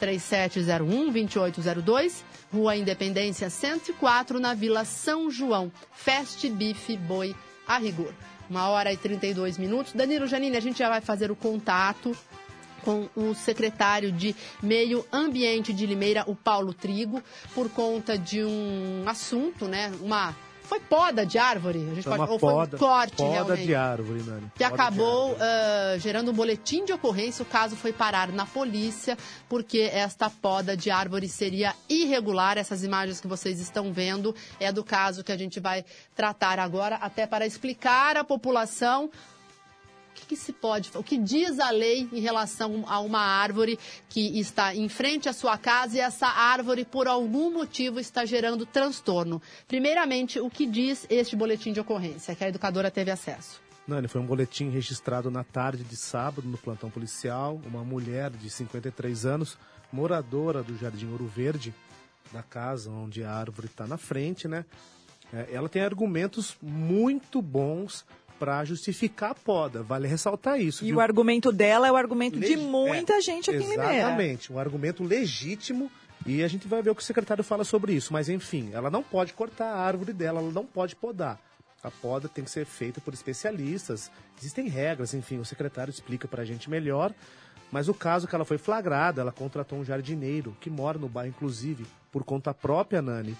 3701-2802. 0.01 2.23
Rua 2.51 2.75
Independência 2.75 3.49
104 3.49 4.37
na 4.39 4.53
Vila 4.53 4.83
São 4.83 5.31
João. 5.31 5.71
Fast 5.91 6.49
Beef 6.49 6.89
Boi 6.97 7.33
a 7.67 7.77
rigor. 7.77 8.13
Uma 8.49 8.67
hora 8.67 8.91
e 8.91 8.97
32 8.97 9.57
minutos. 9.57 9.93
Danilo 9.93 10.27
Janine, 10.27 10.57
a 10.57 10.59
gente 10.59 10.79
já 10.79 10.89
vai 10.89 10.99
fazer 10.99 11.31
o 11.31 11.35
contato 11.35 12.13
com 12.83 13.07
o 13.15 13.33
secretário 13.33 14.11
de 14.11 14.35
Meio 14.61 15.05
Ambiente 15.11 15.73
de 15.73 15.85
Limeira, 15.85 16.23
o 16.27 16.35
Paulo 16.35 16.73
Trigo, 16.73 17.21
por 17.53 17.69
conta 17.69 18.17
de 18.17 18.43
um 18.43 19.03
assunto, 19.07 19.67
né? 19.67 19.91
Uma 20.01 20.35
foi 20.71 20.79
poda 20.79 21.25
de 21.25 21.37
árvore, 21.37 21.79
a 21.79 21.95
gente 21.95 22.03
Foi 22.03 22.17
pode, 22.17 22.21
uma 22.21 22.31
ou 22.31 22.39
foi 22.39 22.53
um 22.53 22.55
poda, 22.55 22.77
corte 22.77 23.17
poda 23.17 23.31
realmente. 23.33 23.65
de 23.65 23.75
árvore, 23.75 24.23
Nani. 24.23 24.51
Que 24.55 24.63
Poda 24.63 24.73
acabou 24.73 25.37
ah, 25.37 25.97
gerando 25.97 26.31
um 26.31 26.33
boletim 26.33 26.85
de 26.85 26.93
ocorrência. 26.93 27.43
O 27.43 27.45
caso 27.45 27.75
foi 27.75 27.91
parar 27.91 28.29
na 28.29 28.45
polícia, 28.45 29.17
porque 29.49 29.79
esta 29.91 30.29
poda 30.29 30.77
de 30.77 30.89
árvore 30.89 31.27
seria 31.27 31.75
irregular. 31.89 32.57
Essas 32.57 32.85
imagens 32.85 33.19
que 33.19 33.27
vocês 33.27 33.59
estão 33.59 33.91
vendo 33.91 34.33
é 34.61 34.71
do 34.71 34.81
caso 34.81 35.25
que 35.25 35.31
a 35.33 35.37
gente 35.37 35.59
vai 35.59 35.83
tratar 36.15 36.57
agora, 36.57 36.95
até 36.95 37.27
para 37.27 37.45
explicar 37.45 38.15
à 38.15 38.23
população 38.23 39.11
que, 40.13 40.25
que 40.25 40.35
se 40.35 40.53
pode, 40.53 40.91
o 40.95 41.03
que 41.03 41.17
diz 41.17 41.59
a 41.59 41.69
lei 41.69 42.07
em 42.11 42.19
relação 42.19 42.83
a 42.87 42.99
uma 42.99 43.19
árvore 43.19 43.79
que 44.09 44.39
está 44.39 44.75
em 44.75 44.87
frente 44.89 45.27
à 45.27 45.33
sua 45.33 45.57
casa 45.57 45.97
e 45.97 45.99
essa 45.99 46.27
árvore, 46.27 46.85
por 46.85 47.07
algum 47.07 47.51
motivo, 47.51 47.99
está 47.99 48.25
gerando 48.25 48.65
transtorno. 48.65 49.41
Primeiramente, 49.67 50.39
o 50.39 50.49
que 50.49 50.65
diz 50.65 51.05
este 51.09 51.35
boletim 51.35 51.73
de 51.73 51.79
ocorrência, 51.79 52.35
que 52.35 52.43
a 52.43 52.49
educadora 52.49 52.91
teve 52.91 53.11
acesso? 53.11 53.61
Nani, 53.87 54.07
foi 54.07 54.21
um 54.21 54.25
boletim 54.25 54.69
registrado 54.69 55.31
na 55.31 55.43
tarde 55.43 55.83
de 55.83 55.95
sábado 55.95 56.47
no 56.47 56.57
plantão 56.57 56.89
policial. 56.89 57.59
Uma 57.65 57.83
mulher 57.83 58.29
de 58.29 58.49
53 58.49 59.25
anos, 59.25 59.57
moradora 59.91 60.61
do 60.61 60.77
Jardim 60.77 61.11
Ouro 61.11 61.25
Verde, 61.25 61.73
da 62.31 62.43
casa 62.43 62.89
onde 62.91 63.23
a 63.23 63.33
árvore 63.33 63.67
está 63.67 63.87
na 63.87 63.97
frente, 63.97 64.47
né? 64.47 64.65
É, 65.33 65.49
ela 65.51 65.69
tem 65.69 65.81
argumentos 65.81 66.57
muito 66.61 67.41
bons 67.41 68.05
para 68.41 68.65
justificar 68.65 69.29
a 69.29 69.35
poda. 69.35 69.83
Vale 69.83 70.07
ressaltar 70.07 70.59
isso. 70.59 70.83
E 70.83 70.87
viu? 70.87 70.97
o 70.97 70.99
argumento 70.99 71.51
dela 71.51 71.87
é 71.87 71.91
o 71.91 71.95
argumento 71.95 72.39
de 72.39 72.55
Legi- 72.55 72.57
muita 72.57 73.13
é, 73.13 73.21
gente 73.21 73.51
aqui 73.51 73.59
em 73.59 73.69
Limeira. 73.69 73.95
Exatamente, 73.95 74.51
um 74.51 74.57
argumento 74.57 75.03
legítimo 75.03 75.91
e 76.25 76.43
a 76.43 76.47
gente 76.47 76.67
vai 76.67 76.81
ver 76.81 76.89
o 76.89 76.95
que 76.95 77.03
o 77.03 77.05
secretário 77.05 77.43
fala 77.43 77.63
sobre 77.63 77.93
isso. 77.93 78.11
Mas 78.11 78.29
enfim, 78.29 78.71
ela 78.73 78.89
não 78.89 79.03
pode 79.03 79.33
cortar 79.33 79.67
a 79.67 79.79
árvore 79.79 80.11
dela, 80.11 80.39
ela 80.39 80.51
não 80.51 80.65
pode 80.65 80.95
podar. 80.95 81.39
A 81.83 81.91
poda 81.91 82.27
tem 82.27 82.43
que 82.43 82.49
ser 82.49 82.65
feita 82.65 82.99
por 82.99 83.13
especialistas, 83.13 84.09
existem 84.39 84.67
regras, 84.67 85.13
enfim, 85.13 85.37
o 85.37 85.45
secretário 85.45 85.91
explica 85.91 86.27
para 86.27 86.41
a 86.41 86.45
gente 86.45 86.67
melhor. 86.67 87.13
Mas 87.71 87.87
o 87.87 87.93
caso 87.93 88.27
que 88.27 88.33
ela 88.33 88.43
foi 88.43 88.57
flagrada, 88.57 89.21
ela 89.21 89.31
contratou 89.31 89.77
um 89.77 89.85
jardineiro 89.85 90.57
que 90.59 90.69
mora 90.69 90.97
no 90.97 91.07
bairro, 91.07 91.29
inclusive, 91.35 91.85
por 92.11 92.23
conta 92.23 92.55
própria, 92.55 93.03
Nani. 93.03 93.37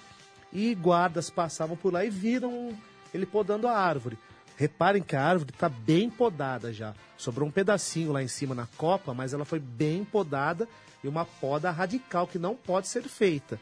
E 0.53 0.75
guardas 0.75 1.31
passavam 1.31 1.75
por 1.75 1.91
lá 1.91 2.05
e 2.05 2.09
viram 2.11 2.69
ele 3.11 3.25
podando 3.25 3.67
a 3.67 3.75
árvore. 3.75 4.17
Reparem 4.57 5.01
que 5.01 5.15
a 5.15 5.23
árvore 5.23 5.51
está 5.51 5.69
bem 5.69 6.09
podada 6.09 6.71
já. 6.71 6.93
Sobrou 7.17 7.47
um 7.47 7.51
pedacinho 7.51 8.11
lá 8.11 8.21
em 8.21 8.27
cima 8.27 8.53
na 8.53 8.67
copa, 8.77 9.13
mas 9.13 9.33
ela 9.33 9.45
foi 9.45 9.59
bem 9.59 10.03
podada 10.03 10.67
e 11.03 11.07
uma 11.07 11.25
poda 11.25 11.71
radical 11.71 12.27
que 12.27 12.37
não 12.37 12.55
pode 12.55 12.87
ser 12.87 13.03
feita. 13.03 13.59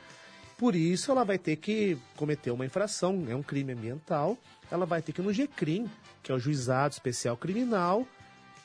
Por 0.58 0.76
isso, 0.76 1.10
ela 1.10 1.24
vai 1.24 1.38
ter 1.38 1.56
que 1.56 1.98
cometer 2.18 2.52
uma 2.52 2.66
infração, 2.66 3.26
é 3.30 3.36
um 3.36 3.42
crime 3.42 3.72
ambiental. 3.72 4.38
Ela 4.70 4.86
vai 4.86 5.02
ter 5.02 5.14
que 5.14 5.22
ir 5.22 5.24
no 5.24 5.34
GCRIM, 5.34 5.90
que 6.22 6.34
é 6.34 6.36
o 6.36 6.40
Juizado 6.40 6.94
Especial 6.94 7.38
Criminal, 7.38 8.06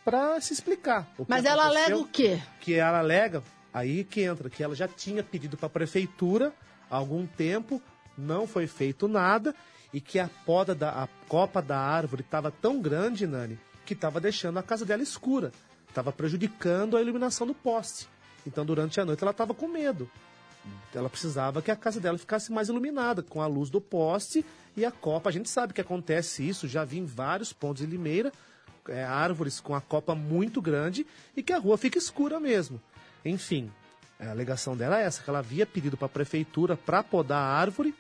para 0.05 0.41
se 0.41 0.53
explicar. 0.53 1.09
Mas 1.29 1.45
ela 1.45 1.67
alega 1.67 1.97
o 1.97 2.07
quê? 2.07 2.43
Que 2.61 2.75
ela 2.75 2.99
alega, 2.99 3.45
aí 3.73 4.03
que 4.03 4.23
entra, 4.23 4.51
que 4.51 4.63
ela 4.63 4.75
já 4.75 4.89
tinha 4.89 5.23
pedido 5.23 5.57
para 5.57 5.67
a 5.67 5.71
prefeitura 5.71 6.53
há 6.91 6.97
algum 6.97 7.27
tempo, 7.27 7.81
não 8.19 8.47
foi 8.47 8.67
feito 8.67 9.07
nada, 9.07 9.55
e 9.95 10.01
que 10.01 10.19
a 10.19 10.29
poda 10.45 10.75
da 10.75 10.91
a 11.05 11.09
copa 11.29 11.63
da 11.63 11.79
árvore 11.79 12.23
estava 12.23 12.51
tão 12.51 12.83
grande, 12.83 13.29
Nani, 13.29 13.57
que 13.87 13.95
estava 13.95 14.21
deixando 14.21 14.59
a 14.59 14.63
casa 14.63 14.85
dela 14.85 15.05
escura. 15.05 15.53
Estava 15.89 16.11
prejudicando 16.11 16.97
a 16.97 17.01
iluminação 17.01 17.47
do 17.47 17.55
poste. 17.55 18.09
Então, 18.45 18.67
durante 18.67 19.01
a 19.01 19.05
noite, 19.05 19.23
ela 19.23 19.31
estava 19.31 19.55
com 19.55 19.69
medo. 19.69 20.11
Ela 20.93 21.09
precisava 21.09 21.63
que 21.63 21.71
a 21.71 21.77
casa 21.77 22.01
dela 22.01 22.19
ficasse 22.19 22.51
mais 22.51 22.69
iluminada, 22.69 23.23
com 23.23 23.41
a 23.41 23.47
luz 23.47 23.71
do 23.71 23.81
poste 23.81 24.45
e 24.77 24.85
a 24.85 24.91
copa. 24.91 25.31
A 25.31 25.33
gente 25.33 25.49
sabe 25.49 25.73
que 25.73 25.81
acontece 25.81 26.47
isso, 26.47 26.67
já 26.67 26.85
vi 26.85 26.99
em 26.99 27.05
vários 27.05 27.53
pontos 27.53 27.85
de 27.85 27.89
Limeira, 27.89 28.33
é, 28.89 29.05
árvores 29.05 29.61
com 29.61 29.77
a 29.77 29.81
copa 29.81 30.13
muito 30.15 30.61
grande 30.61 31.07
e 31.37 31.43
que 31.43 31.53
a 31.53 31.59
rua 31.59 31.79
fica 31.79 31.99
escura 31.99 32.41
mesmo. 32.41 32.83
Enfim, 33.25 33.71
a 34.19 34.31
alegação 34.31 34.77
dela 34.77 35.01
é 35.01 35.05
essa, 35.05 35.23
que 35.23 35.31
ela 35.31 35.39
havia 35.39 35.65
pedido 35.65 35.97
para 35.97 36.07
a 36.07 36.11
prefeitura 36.11 36.77
para 36.77 37.03
podar 37.03 37.39
a 37.39 37.57
árvore 37.57 37.95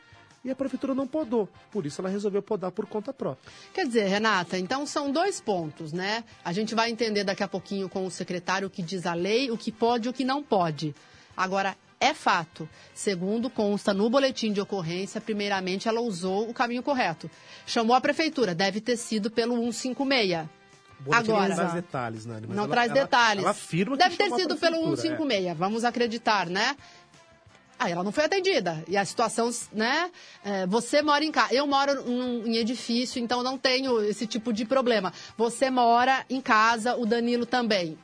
e 0.44 0.50
a 0.50 0.54
prefeitura 0.54 0.94
não 0.94 1.06
podou. 1.06 1.48
Por 1.70 1.86
isso 1.86 2.00
ela 2.00 2.10
resolveu 2.10 2.42
podar 2.42 2.70
por 2.70 2.86
conta 2.86 3.12
própria. 3.12 3.50
Quer 3.72 3.86
dizer, 3.86 4.06
Renata, 4.06 4.58
então 4.58 4.84
são 4.86 5.10
dois 5.10 5.40
pontos, 5.40 5.92
né? 5.92 6.22
A 6.44 6.52
gente 6.52 6.74
vai 6.74 6.90
entender 6.90 7.24
daqui 7.24 7.42
a 7.42 7.48
pouquinho 7.48 7.88
com 7.88 8.04
o 8.06 8.10
secretário 8.10 8.68
o 8.68 8.70
que 8.70 8.82
diz 8.82 9.06
a 9.06 9.14
lei, 9.14 9.50
o 9.50 9.56
que 9.56 9.72
pode 9.72 10.06
e 10.06 10.10
o 10.10 10.12
que 10.12 10.24
não 10.24 10.42
pode. 10.42 10.94
Agora, 11.36 11.76
é 11.98 12.12
fato. 12.12 12.68
Segundo 12.92 13.48
consta 13.48 13.94
no 13.94 14.10
boletim 14.10 14.52
de 14.52 14.60
ocorrência, 14.60 15.20
primeiramente 15.20 15.88
ela 15.88 16.00
usou 16.02 16.48
o 16.50 16.52
caminho 16.52 16.82
correto. 16.82 17.30
Chamou 17.66 17.96
a 17.96 18.00
prefeitura, 18.00 18.54
deve 18.54 18.80
ter 18.80 18.96
sido 18.98 19.30
pelo 19.30 19.54
156. 19.72 20.46
O 21.00 21.02
boletim 21.04 21.30
Agora, 21.32 21.48
não 21.48 21.56
traz 21.56 21.72
detalhes, 21.74 22.24
Nani. 22.26 22.46
mas 22.46 22.56
não 22.56 22.64
ela- 22.64 22.72
traz 22.72 22.90
ela- 22.90 23.00
detalhes. 23.00 23.42
Ela 23.42 23.50
afirma 23.50 23.96
Deve 23.96 24.10
que 24.10 24.16
ter 24.18 24.24
chamou 24.24 24.36
a 24.38 24.40
sido 24.42 24.56
pelo 24.56 24.76
prefeitura, 24.76 24.92
é. 24.92 25.16
156, 25.16 25.56
vamos 25.58 25.84
acreditar, 25.84 26.46
né? 26.48 26.76
Aí 27.78 27.92
ela 27.92 28.04
não 28.04 28.12
foi 28.12 28.24
atendida. 28.24 28.82
E 28.88 28.96
a 28.96 29.04
situação, 29.04 29.50
né? 29.72 30.10
é, 30.44 30.66
você 30.66 31.02
mora 31.02 31.24
em 31.24 31.32
casa. 31.32 31.52
Eu 31.54 31.66
moro 31.66 32.02
num- 32.04 32.46
em 32.46 32.56
edifício, 32.56 33.20
então 33.20 33.42
não 33.42 33.58
tenho 33.58 34.00
esse 34.02 34.26
tipo 34.26 34.52
de 34.52 34.64
problema. 34.64 35.12
Você 35.36 35.70
mora 35.70 36.24
em 36.30 36.40
casa, 36.40 36.94
o 36.96 37.04
Danilo 37.04 37.44
também. 37.46 37.98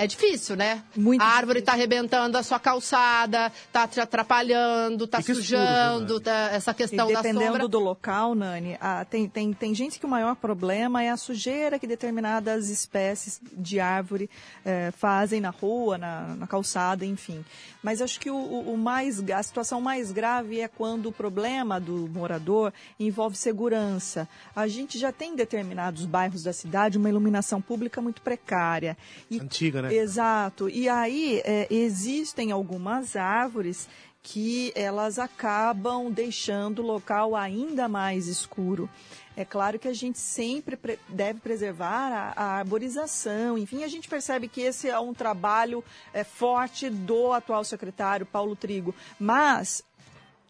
É 0.00 0.06
difícil, 0.06 0.54
né? 0.54 0.84
a 1.18 1.24
árvore 1.24 1.58
está 1.58 1.72
arrebentando 1.72 2.38
a 2.38 2.42
sua 2.44 2.60
calçada, 2.60 3.52
está 3.66 3.88
te 3.88 3.98
atrapalhando, 4.00 5.04
está 5.06 5.18
Fica 5.20 5.32
escuro, 5.32 5.44
sujando, 5.44 6.20
tá- 6.20 6.50
essa 6.52 6.72
questão 6.72 7.10
e 7.10 7.12
da 7.12 7.20
dependendo 7.20 7.46
sombra. 7.52 7.68
do 7.68 7.78
local, 7.80 8.32
Nani, 8.36 8.76
ah, 8.80 9.04
tem, 9.04 9.28
tem, 9.28 9.52
tem 9.52 9.74
gente 9.74 9.98
que 9.98 10.06
o 10.06 10.08
maior 10.08 10.36
problema 10.36 11.02
é 11.02 11.10
a 11.10 11.16
sujeira 11.16 11.80
que 11.80 11.86
determinadas 11.86 12.70
espécies 12.70 13.40
de 13.52 13.80
árvore 13.80 14.30
eh, 14.64 14.92
fazem 14.96 15.40
na 15.40 15.50
rua, 15.50 15.98
na, 15.98 16.36
na 16.36 16.46
calçada, 16.46 17.04
enfim. 17.04 17.44
Mas 17.82 18.00
acho 18.00 18.20
que 18.20 18.30
o, 18.30 18.36
o- 18.36 18.74
o 18.74 18.78
mais, 18.78 19.20
a 19.30 19.42
situação 19.42 19.80
mais 19.80 20.12
grave 20.12 20.60
é 20.60 20.68
quando 20.68 21.06
o 21.06 21.12
problema 21.12 21.80
do 21.80 22.08
morador 22.14 22.72
envolve 23.00 23.36
segurança. 23.36 24.28
A 24.54 24.68
gente 24.68 24.96
já 24.96 25.10
tem 25.10 25.32
em 25.32 25.36
determinados 25.36 26.06
bairros 26.06 26.44
da 26.44 26.52
cidade 26.52 26.98
uma 26.98 27.08
iluminação 27.08 27.60
pública 27.60 28.00
muito 28.00 28.22
precária. 28.22 28.96
E 29.28 29.40
Antiga, 29.40 29.82
né? 29.82 29.87
Exato. 29.92 30.68
E 30.68 30.88
aí 30.88 31.40
é, 31.44 31.66
existem 31.70 32.50
algumas 32.52 33.16
árvores 33.16 33.88
que 34.22 34.72
elas 34.74 35.18
acabam 35.18 36.10
deixando 36.10 36.82
o 36.82 36.86
local 36.86 37.34
ainda 37.34 37.88
mais 37.88 38.26
escuro. 38.26 38.88
É 39.36 39.44
claro 39.44 39.78
que 39.78 39.86
a 39.86 39.94
gente 39.94 40.18
sempre 40.18 40.76
pre- 40.76 40.98
deve 41.08 41.38
preservar 41.40 42.34
a, 42.36 42.42
a 42.42 42.44
arborização. 42.58 43.56
Enfim, 43.56 43.84
a 43.84 43.88
gente 43.88 44.08
percebe 44.08 44.48
que 44.48 44.60
esse 44.60 44.88
é 44.90 44.98
um 44.98 45.14
trabalho 45.14 45.82
é, 46.12 46.24
forte 46.24 46.90
do 46.90 47.32
atual 47.32 47.64
secretário 47.64 48.26
Paulo 48.26 48.56
Trigo. 48.56 48.94
Mas 49.18 49.82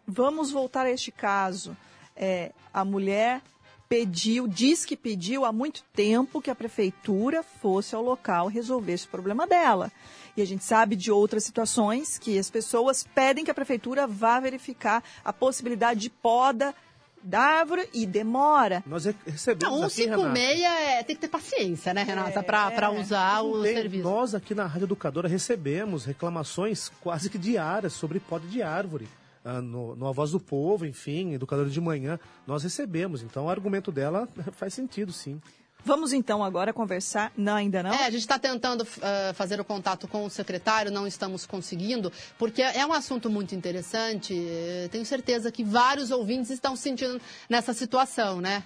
vamos 0.07 0.51
voltar 0.51 0.87
a 0.87 0.91
este 0.91 1.13
caso. 1.13 1.77
É, 2.17 2.51
a 2.73 2.85
mulher 2.85 3.43
pediu, 3.89 4.47
diz 4.47 4.85
que 4.85 4.97
pediu 4.97 5.45
há 5.45 5.53
muito 5.53 5.83
tempo 5.95 6.41
que 6.43 6.51
a 6.51 6.55
prefeitura 6.55 7.43
fosse 7.43 7.95
ao 7.95 8.03
local 8.03 8.47
resolver 8.49 8.93
esse 8.93 9.09
problema 9.09 9.47
dela. 9.47 9.91
E 10.37 10.43
a 10.43 10.47
gente 10.47 10.63
sabe 10.63 10.95
de 10.95 11.11
outras 11.11 11.45
situações 11.45 12.19
que 12.19 12.39
as 12.39 12.51
pessoas 12.51 13.05
pedem 13.15 13.45
que 13.45 13.51
a 13.51 13.55
prefeitura 13.55 14.07
vá 14.07 14.39
verificar 14.41 15.03
a 15.25 15.33
possibilidade 15.33 16.01
de 16.01 16.11
poda 16.11 16.75
da 17.21 17.41
árvore 17.41 17.89
e 17.93 18.07
demora. 18.07 18.83
Nós 18.87 19.05
re- 19.07 19.15
recebemos 19.27 19.75
Não, 19.81 19.85
aqui, 19.87 20.03
Renata. 20.05 20.23
156 20.23 20.61
é, 20.63 21.03
tem 21.03 21.17
que 21.17 21.21
ter 21.23 21.29
paciência, 21.29 21.93
né, 21.93 22.05
Renata, 22.05 22.43
pra, 22.45 22.71
pra 22.71 22.91
usar 22.93 23.41
o 23.43 23.63
tem- 23.63 23.75
serviço. 23.75 24.05
Nós 24.05 24.35
aqui 24.37 24.55
na 24.55 24.67
Rádio 24.67 24.85
Educadora 24.85 25.27
recebemos 25.29 26.05
reclamações 26.05 26.93
quase 27.01 27.29
que 27.29 27.37
diárias 27.39 27.93
sobre 27.95 28.21
poda 28.21 28.47
de 28.47 28.63
árvore. 28.63 29.09
Ah, 29.49 29.63
no, 29.63 29.97
no 29.97 30.07
A 30.07 30.13
Voz 30.13 30.33
do 30.33 30.39
Povo, 30.39 30.85
enfim, 30.85 31.33
Educadora 31.33 31.71
de 31.71 31.81
Manhã, 31.81 32.21
nós 32.47 32.63
recebemos. 32.63 33.23
Então 33.23 33.47
o 33.47 33.49
argumento 33.49 33.91
dela 33.91 34.29
faz 34.53 34.75
sentido, 34.75 35.11
sim. 35.11 35.41
Vamos 35.83 36.13
então 36.13 36.45
agora 36.45 36.71
conversar. 36.71 37.33
Não, 37.35 37.55
ainda 37.55 37.83
não? 37.83 37.91
É, 37.91 38.05
a 38.05 38.11
gente 38.11 38.21
está 38.21 38.39
tentando 38.39 38.87
ah, 39.01 39.33
fazer 39.33 39.59
o 39.59 39.65
contato 39.65 40.07
com 40.07 40.27
o 40.27 40.29
secretário, 40.29 40.91
não 40.93 41.07
estamos 41.07 41.47
conseguindo, 41.47 42.13
porque 42.37 42.61
é 42.61 42.85
um 42.85 42.93
assunto 42.93 43.31
muito 43.31 43.55
interessante. 43.55 44.35
eh, 44.35 44.89
Tenho 44.93 45.07
certeza 45.07 45.51
que 45.51 45.65
vários 45.65 46.11
ouvintes 46.11 46.51
estão 46.51 46.77
se 46.77 46.83
sentindo 46.83 47.19
nessa 47.49 47.73
situação, 47.73 48.43
né? 48.43 48.63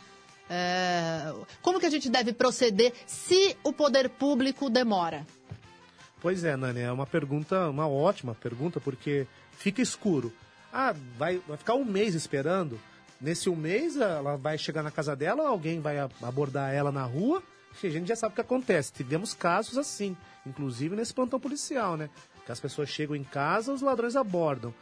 É, 0.51 1.33
como 1.63 1.79
que 1.79 1.87
a 1.87 1.91
gente 1.91 2.11
deve 2.11 2.33
proceder 2.33 2.93
se 3.07 3.57
o 3.63 3.73
poder 3.73 4.11
público 4.11 4.69
demora? 4.69 5.25
Pois 6.21 6.43
é, 6.43 6.57
Nani, 6.57 6.81
é 6.81 6.91
uma 6.91 7.07
pergunta, 7.07 7.69
uma 7.71 7.87
ótima 7.89 8.35
pergunta, 8.35 8.81
porque 8.81 9.27
fica 9.53 9.81
escuro. 9.81 10.33
Ah, 10.73 10.95
vai, 11.19 11.39
vai 11.47 11.57
ficar 11.57 11.75
um 11.75 11.85
mês 11.85 12.15
esperando? 12.15 12.81
Nesse 13.21 13.49
um 13.49 13.55
mês, 13.57 13.97
ela 13.97 14.37
vai 14.37 14.59
chegar 14.59 14.83
na 14.83 14.91
casa 14.91 15.15
dela, 15.15 15.47
alguém 15.49 15.81
vai 15.81 15.99
abordar 16.23 16.73
ela 16.75 16.91
na 16.91 17.05
rua, 17.05 17.43
e 17.83 17.87
a 17.87 17.91
gente 17.91 18.09
já 18.09 18.17
sabe 18.17 18.33
o 18.33 18.35
que 18.35 18.41
acontece. 18.41 18.93
Tivemos 18.93 19.33
casos 19.35 19.79
assim, 19.79 20.17
inclusive 20.47 20.97
nesse 20.97 21.15
plantão 21.15 21.39
policial, 21.39 21.97
né? 21.97 22.11
Que 22.45 22.51
as 22.51 22.59
pessoas 22.59 22.89
chegam 22.89 23.15
em 23.15 23.23
casa, 23.23 23.73
os 23.73 23.81
ladrões 23.83 24.17
abordam. 24.17 24.75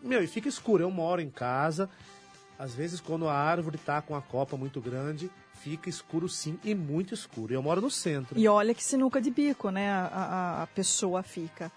Meu, 0.00 0.22
e 0.22 0.26
fica 0.26 0.48
escuro. 0.48 0.84
Eu 0.84 0.90
moro 0.90 1.20
em 1.20 1.30
casa, 1.30 1.88
às 2.58 2.74
vezes 2.74 3.00
quando 3.00 3.26
a 3.28 3.34
árvore 3.34 3.78
tá 3.78 4.00
com 4.00 4.14
a 4.14 4.22
copa 4.22 4.56
muito 4.56 4.80
grande, 4.80 5.28
fica 5.54 5.88
escuro 5.88 6.28
sim, 6.28 6.58
e 6.62 6.74
muito 6.74 7.12
escuro. 7.14 7.52
Eu 7.52 7.62
moro 7.62 7.80
no 7.80 7.90
centro. 7.90 8.38
E 8.38 8.46
olha 8.46 8.72
que 8.74 8.84
sinuca 8.84 9.20
de 9.20 9.30
bico, 9.30 9.70
né? 9.70 9.90
A, 9.90 10.06
a- 10.06 10.62
a 10.62 10.66
pessoa 10.68 11.22
fica. 11.24 11.72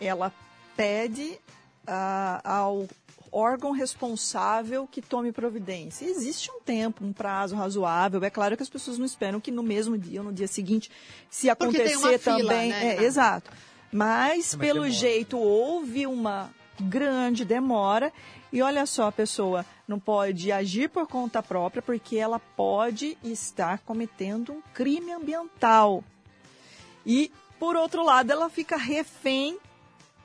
Ela 0.00 0.30
pede 0.76 1.38
ah, 1.88 2.40
ao 2.44 2.86
órgão 3.32 3.72
responsável 3.72 4.86
que 4.86 5.02
tome 5.02 5.32
providência. 5.32 6.06
Existe 6.06 6.50
um 6.50 6.60
tempo, 6.60 7.04
um 7.04 7.12
prazo 7.12 7.56
razoável. 7.56 8.22
É 8.22 8.30
claro 8.30 8.56
que 8.56 8.62
as 8.62 8.68
pessoas 8.68 8.98
não 8.98 9.06
esperam 9.06 9.40
que 9.40 9.50
no 9.50 9.62
mesmo 9.62 9.96
dia 9.96 10.20
ou 10.20 10.26
no 10.26 10.32
dia 10.32 10.48
seguinte, 10.48 10.90
se 11.30 11.50
acontecer 11.50 11.96
uma 11.96 12.18
fila, 12.18 12.38
também. 12.38 12.70
né, 12.70 12.96
é, 12.96 13.04
exato. 13.04 13.50
Mas, 13.92 14.54
Mas 14.54 14.54
pelo 14.54 14.82
demora. 14.82 14.90
jeito, 14.90 15.38
houve 15.38 16.06
uma 16.06 16.50
grande 16.80 17.44
demora. 17.44 18.12
E 18.52 18.62
olha 18.62 18.86
só, 18.86 19.08
a 19.08 19.12
pessoa 19.12 19.64
não 19.86 19.98
pode 19.98 20.50
agir 20.52 20.88
por 20.88 21.06
conta 21.06 21.42
própria, 21.42 21.82
porque 21.82 22.16
ela 22.16 22.38
pode 22.38 23.16
estar 23.22 23.78
cometendo 23.80 24.52
um 24.52 24.62
crime 24.72 25.12
ambiental. 25.12 26.02
E, 27.04 27.30
por 27.58 27.76
outro 27.76 28.02
lado, 28.04 28.30
ela 28.30 28.48
fica 28.48 28.76
refém 28.76 29.58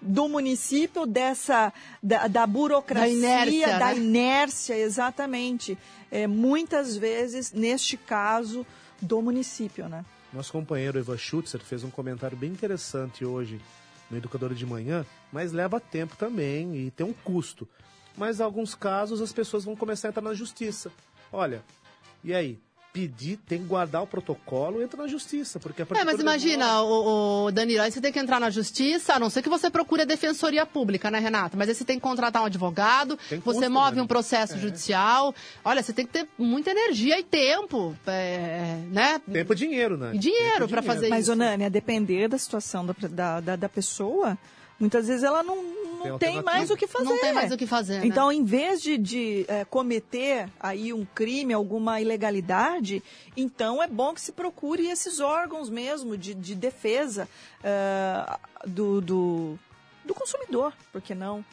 do 0.04 0.28
município, 0.28 1.06
dessa 1.06 1.74
da, 2.02 2.28
da 2.28 2.46
burocracia, 2.46 3.10
Da 3.10 3.18
inércia, 3.18 3.80
da 3.80 3.86
né? 3.88 3.98
inércia, 3.98 4.78
exatamente. 4.78 5.78
É, 6.12 6.28
muitas 6.28 6.96
vezes, 6.96 7.52
neste 7.52 7.98
caso, 7.98 8.66
do 9.02 9.22
município, 9.22 9.88
né? 9.88 10.06
Nosso 10.32 10.52
companheiro 10.52 11.00
Eva 11.00 11.18
Schutzer 11.18 11.62
fez 11.62 11.84
um 11.84 11.90
comentário 11.90 12.36
bem 12.36 12.52
interessante 12.52 13.24
hoje 13.26 13.60
no 14.10 14.18
Educador 14.18 14.54
de 14.54 14.66
Manhã, 14.66 15.06
mas 15.32 15.52
leva 15.52 15.80
tempo 15.80 16.16
também 16.16 16.76
e 16.76 16.92
tem 16.92 17.06
um 17.06 17.14
custo. 17.14 17.68
Mas 18.18 18.40
em 18.40 18.44
alguns 18.44 18.76
casos 18.76 19.22
as 19.22 19.32
pessoas 19.32 19.64
vão 19.64 19.76
começar 19.76 20.08
a 20.08 20.10
entrar 20.10 20.22
na 20.22 20.34
justiça. 20.34 20.92
Olha, 21.32 21.64
e 22.24 22.34
aí? 22.34 22.60
Pedir, 22.94 23.38
tem 23.48 23.58
que 23.58 23.66
guardar 23.66 24.04
o 24.04 24.08
protocolo, 24.08 24.80
entra 24.80 25.02
na 25.02 25.08
justiça, 25.08 25.60
porque 25.60 25.82
a 25.82 25.88
É, 25.96 26.04
mas 26.04 26.20
imagina, 26.20 26.84
o, 26.84 27.46
o 27.46 27.52
Danilo, 27.52 27.82
aí 27.82 27.92
você 27.92 28.00
tem 28.00 28.12
que 28.14 28.20
entrar 28.20 28.40
na 28.40 28.52
justiça, 28.52 29.16
a 29.16 29.20
não 29.20 29.32
ser 29.32 29.42
que 29.42 29.50
você 29.50 29.68
procure 29.68 30.04
a 30.04 30.06
defensoria 30.06 30.64
pública, 30.64 31.10
né, 31.10 31.18
Renato? 31.18 31.58
Mas 31.58 31.68
aí 31.70 31.74
você 31.74 31.84
tem 31.84 31.96
que 31.98 32.04
contratar 32.04 32.44
um 32.44 32.46
advogado, 32.46 33.18
você 33.28 33.40
custo, 33.40 33.72
move 33.72 33.96
né? 33.96 34.02
um 34.04 34.06
processo 34.06 34.54
É. 34.54 34.58
judicial. 34.60 35.34
Olha, 35.66 35.82
você 35.82 35.92
tem 35.92 36.06
que 36.06 36.14
ter 36.14 36.28
muita 36.38 36.70
energia 36.70 37.20
e 37.20 37.24
tempo, 37.24 37.98
é, 38.06 38.78
né? 38.92 39.20
Tempo 39.32 39.54
e 39.54 39.56
dinheiro, 39.56 39.98
né? 39.98 40.12
E 40.14 40.20
dinheiro 40.20 40.68
pra 40.68 40.84
fazer 40.84 41.10
Mas, 41.10 41.24
isso. 41.24 41.32
ô 41.32 41.36
Nani, 41.36 41.66
a 41.66 41.70
depender 41.70 42.28
da 42.28 42.38
situação 42.38 42.86
da, 42.86 43.40
da, 43.40 43.56
da 43.56 43.70
pessoa, 43.70 44.38
muitas 44.84 45.08
vezes 45.08 45.24
ela 45.24 45.42
não, 45.42 45.56
não 45.56 46.02
tem, 46.02 46.12
alternativa. 46.12 46.44
mais 46.44 46.70
o 46.70 46.76
que 46.76 46.86
fazer. 46.86 47.06
Não 47.06 47.18
tem 47.18 47.34
mais 47.34 47.52
o 47.54 47.58
que 47.58 47.66
fazer, 47.66 48.00
né? 48.00 48.06
Então, 48.06 48.30
em 48.30 48.44
vez 48.44 48.82
de, 48.82 48.98
de 48.98 49.46
eh, 49.48 49.64
cometer 49.66 50.50
aí 50.60 50.92
um 50.92 51.06
crime, 51.06 51.54
alguma 51.54 52.02
ilegalidade, 52.02 53.02
então 53.38 53.82
é 53.82 53.88
bom 53.88 54.14
que 54.14 54.20
se 54.20 54.34
procure 54.34 54.88
esses 54.88 55.22
órgãos 55.22 55.70
mesmo 55.70 56.18
de, 56.18 56.34
de 56.34 56.54
defesa 56.54 57.30
eh, 57.64 58.38
do, 58.68 59.00
do, 59.00 59.60
do 60.04 60.14
consumidor, 60.14 60.74
por 60.92 61.02
que 61.02 61.16
não? 61.16 61.46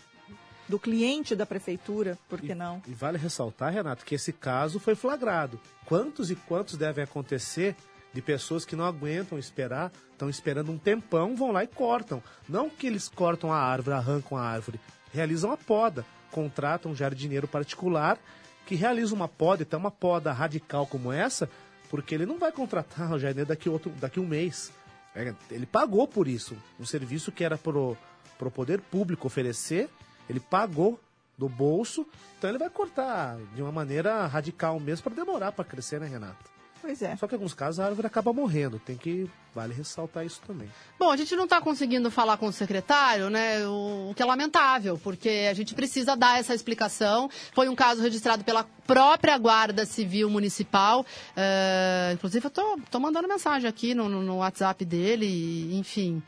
Do 0.69 0.79
cliente 0.79 1.37
da 1.37 1.47
prefeitura, 1.47 2.19
por 2.29 2.41
que 2.41 2.55
não? 2.55 2.83
E 2.87 2.93
vale 2.93 3.17
ressaltar, 3.17 3.73
Renato, 3.73 4.05
que 4.05 4.17
esse 4.17 4.33
caso 4.33 4.81
foi 4.81 4.97
flagrado. 4.97 5.61
Quantos 5.85 6.31
e 6.31 6.37
quantos 6.37 6.77
devem 6.77 7.05
acontecer 7.05 7.77
de 8.13 8.21
pessoas 8.21 8.65
que 8.65 8.77
não 8.77 8.85
aguentam 8.85 9.39
esperar, 9.39 9.93
estão 10.13 10.29
esperando 10.29 10.73
um 10.73 10.79
tempão, 10.79 11.37
vão 11.37 11.53
lá 11.53 11.63
e 11.65 11.67
cortam. 11.67 12.23
Não 12.49 12.69
que 12.69 12.87
eles 12.87 13.09
cortam 13.09 13.53
a 13.53 13.59
árvore, 13.59 13.97
arrancam 13.97 14.37
a 14.37 14.43
árvore, 14.43 14.81
realizam 15.13 15.53
a 15.53 15.57
poda, 15.57 16.05
contratam 16.31 16.93
um 16.93 16.97
jardineiro 16.97 17.49
particular 17.49 18.19
que 18.67 18.75
realiza 18.75 19.15
uma 19.15 19.29
poda, 19.29 19.63
então 19.63 19.81
uma 19.81 19.91
poda 19.91 20.33
radical 20.33 20.87
como 20.87 21.13
essa, 21.13 21.49
porque 21.89 22.15
ele 22.15 22.27
não 22.27 22.39
vai 22.39 22.53
contratar 22.53 23.13
o 23.13 23.19
jardineiro 23.19 23.49
daqui, 23.49 23.69
outro, 23.69 23.91
daqui 24.01 24.21
um 24.21 24.27
mês. 24.27 24.73
É, 25.15 25.35
Ele 25.51 25.67
pagou 25.67 26.07
por 26.07 26.29
isso, 26.29 26.57
um 26.79 26.87
serviço 26.87 27.33
que 27.33 27.43
era 27.43 27.59
pro, 27.59 27.97
pro 28.39 28.51
poder 28.51 28.81
público 28.81 29.27
oferecer, 29.27 29.89
ele 30.29 30.39
pagou 30.39 31.01
do 31.37 31.49
bolso, 31.49 32.07
então 32.39 32.49
ele 32.49 32.59
vai 32.59 32.71
cortar 32.71 33.37
de 33.55 33.63
uma 33.63 33.73
maneira 33.73 34.27
radical 34.27 34.79
mesmo 34.79 35.03
para 35.03 35.15
demorar 35.15 35.51
para 35.51 35.65
crescer, 35.65 35.99
né, 35.99 36.07
Renato? 36.07 36.60
Pois 36.83 37.03
é. 37.03 37.15
Só 37.17 37.27
que 37.27 37.35
em 37.35 37.37
alguns 37.37 37.53
casos 37.53 37.79
a 37.79 37.87
árvore 37.87 38.07
acaba 38.07 38.33
morrendo, 38.33 38.79
tem 38.79 38.97
que 38.97 39.29
vale 39.55 39.75
ressaltar 39.75 40.25
isso 40.25 40.41
também. 40.47 40.67
Bom, 40.99 41.11
a 41.11 41.17
gente 41.17 41.37
não 41.37 41.45
está 41.45 41.61
conseguindo 41.61 42.11
falar 42.11 42.37
com 42.39 42.47
o 42.47 42.53
secretário, 42.53 43.29
né? 43.29 43.67
O, 43.67 44.11
o 44.11 44.15
que 44.15 44.23
é 44.23 44.25
lamentável, 44.25 44.97
porque 44.99 45.47
a 45.51 45.53
gente 45.55 45.75
precisa 45.75 46.17
dar 46.17 46.39
essa 46.41 46.55
explicação. 46.55 47.29
Foi 47.53 47.69
um 47.69 47.75
caso 47.75 48.01
registrado 48.01 48.45
pela 48.45 48.65
própria 48.87 49.37
Guarda 49.37 49.85
Civil 49.85 50.31
Municipal. 50.31 51.05
É, 51.37 52.13
inclusive, 52.15 52.47
eu 52.47 52.51
tô, 52.51 52.79
tô 52.91 52.99
mandando 52.99 53.29
mensagem 53.29 53.69
aqui 53.69 53.95
no, 53.95 54.09
no- 54.09 54.23
no 54.23 54.37
WhatsApp 54.39 54.83
dele, 54.85 55.27
e, 55.27 55.77
enfim. 55.79 56.23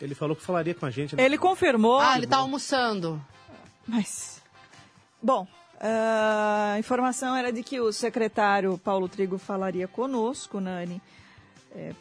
Ele 0.00 0.14
falou 0.14 0.34
que 0.34 0.42
falaria 0.42 0.74
com 0.74 0.86
a 0.86 0.90
gente. 0.90 1.14
né? 1.14 1.22
Ele 1.24 1.36
confirmou. 1.36 2.00
Ah, 2.00 2.16
ele 2.16 2.24
está 2.24 2.38
almoçando. 2.38 3.22
Mas, 3.86 4.40
bom, 5.22 5.46
ah, 5.82 6.72
a 6.74 6.78
informação 6.78 7.34
era 7.34 7.52
de 7.52 7.62
que 7.62 7.80
o 7.80 7.92
secretário 7.92 8.78
Paulo 8.78 9.08
Trigo 9.08 9.36
falaria 9.36 9.88
conosco, 9.88 10.60
Nani. 10.60 11.02
É, 11.74 11.92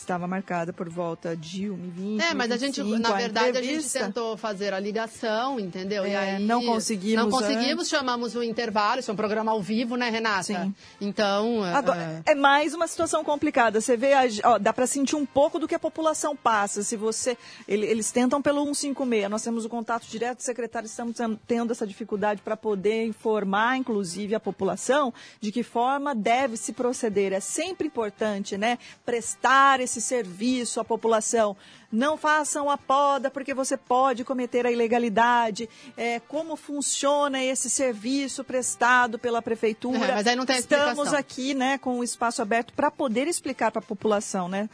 estava 0.00 0.26
marcada 0.28 0.72
por 0.72 0.88
volta 0.88 1.36
de 1.36 1.64
1h20. 1.66 2.20
É, 2.20 2.32
mas 2.34 2.50
a 2.52 2.56
gente, 2.56 2.80
1h25, 2.80 2.98
na 2.98 3.12
verdade, 3.14 3.58
a 3.58 3.60
gente 3.62 3.66
entrevista. 3.72 3.98
tentou 4.04 4.36
fazer 4.36 4.72
a 4.72 4.78
ligação, 4.78 5.58
entendeu? 5.58 6.06
e 6.06 6.10
É, 6.10 6.16
aí 6.16 6.42
não 6.42 6.64
conseguimos 6.64 7.24
Não 7.24 7.30
conseguimos, 7.30 7.72
antes. 7.80 7.88
chamamos 7.88 8.34
o 8.36 8.42
intervalo, 8.42 9.00
isso 9.00 9.10
é 9.10 9.14
um 9.14 9.16
programa 9.16 9.50
ao 9.52 9.60
vivo, 9.60 9.96
né, 9.96 10.08
Renata? 10.08 10.42
Sim. 10.44 10.74
Então. 11.00 11.64
Agora, 11.64 12.22
é 12.24 12.34
mais 12.34 12.74
uma 12.74 12.86
situação 12.86 13.24
complicada. 13.24 13.80
Você 13.80 13.96
vê, 13.96 14.12
a- 14.14 14.22
ó, 14.44 14.58
dá 14.58 14.72
para 14.72 14.86
sentir 14.86 15.16
um 15.16 15.26
pouco 15.26 15.58
do 15.58 15.66
que 15.66 15.74
a 15.74 15.78
população 15.80 16.36
passa. 16.36 16.82
Se 16.84 16.96
você, 16.96 17.36
ele- 17.66 17.86
eles 17.86 18.12
tentam 18.12 18.40
pelo 18.40 18.62
156. 18.74 19.28
Nós 19.28 19.42
temos 19.42 19.64
o 19.64 19.68
contato 19.68 20.06
direto 20.06 20.38
do 20.38 20.42
secretário, 20.44 20.86
estamos 20.86 21.16
ten- 21.16 21.38
tendo 21.46 21.72
essa 21.72 21.86
dificuldade 21.86 22.40
para 22.40 22.56
poder 22.56 23.04
informar, 23.06 23.76
inclusive, 23.76 24.34
a 24.34 24.40
população 24.40 25.12
de 25.40 25.50
que 25.50 25.62
forma 25.64 26.14
deve 26.14 26.56
se 26.56 26.72
proceder. 26.72 27.32
É 27.32 27.40
sempre 27.40 27.86
importante, 27.88 28.56
né, 28.56 28.78
prestar 29.04 29.80
esse 29.88 30.00
serviço 30.00 30.78
à 30.78 30.84
população. 30.84 31.56
Não 31.90 32.18
façam 32.18 32.68
a 32.68 32.76
poda 32.76 33.30
porque 33.30 33.54
você 33.54 33.76
pode 33.76 34.22
cometer 34.22 34.66
a 34.66 34.70
ilegalidade. 34.70 35.68
É, 35.96 36.20
como 36.20 36.54
funciona 36.54 37.42
esse 37.42 37.70
serviço 37.70 38.44
prestado 38.44 39.18
pela 39.18 39.40
prefeitura? 39.40 40.04
É, 40.04 40.14
mas 40.14 40.26
aí 40.26 40.36
não 40.36 40.44
tem 40.44 40.58
Estamos 40.58 40.90
explicação. 40.90 41.18
aqui, 41.18 41.54
né, 41.54 41.78
com 41.78 41.98
o 41.98 42.04
espaço 42.04 42.42
aberto 42.42 42.72
para 42.74 42.90
poder 42.90 43.26
explicar 43.26 43.70
para 43.70 43.80
a 43.80 43.84
população, 43.84 44.48
né? 44.48 44.68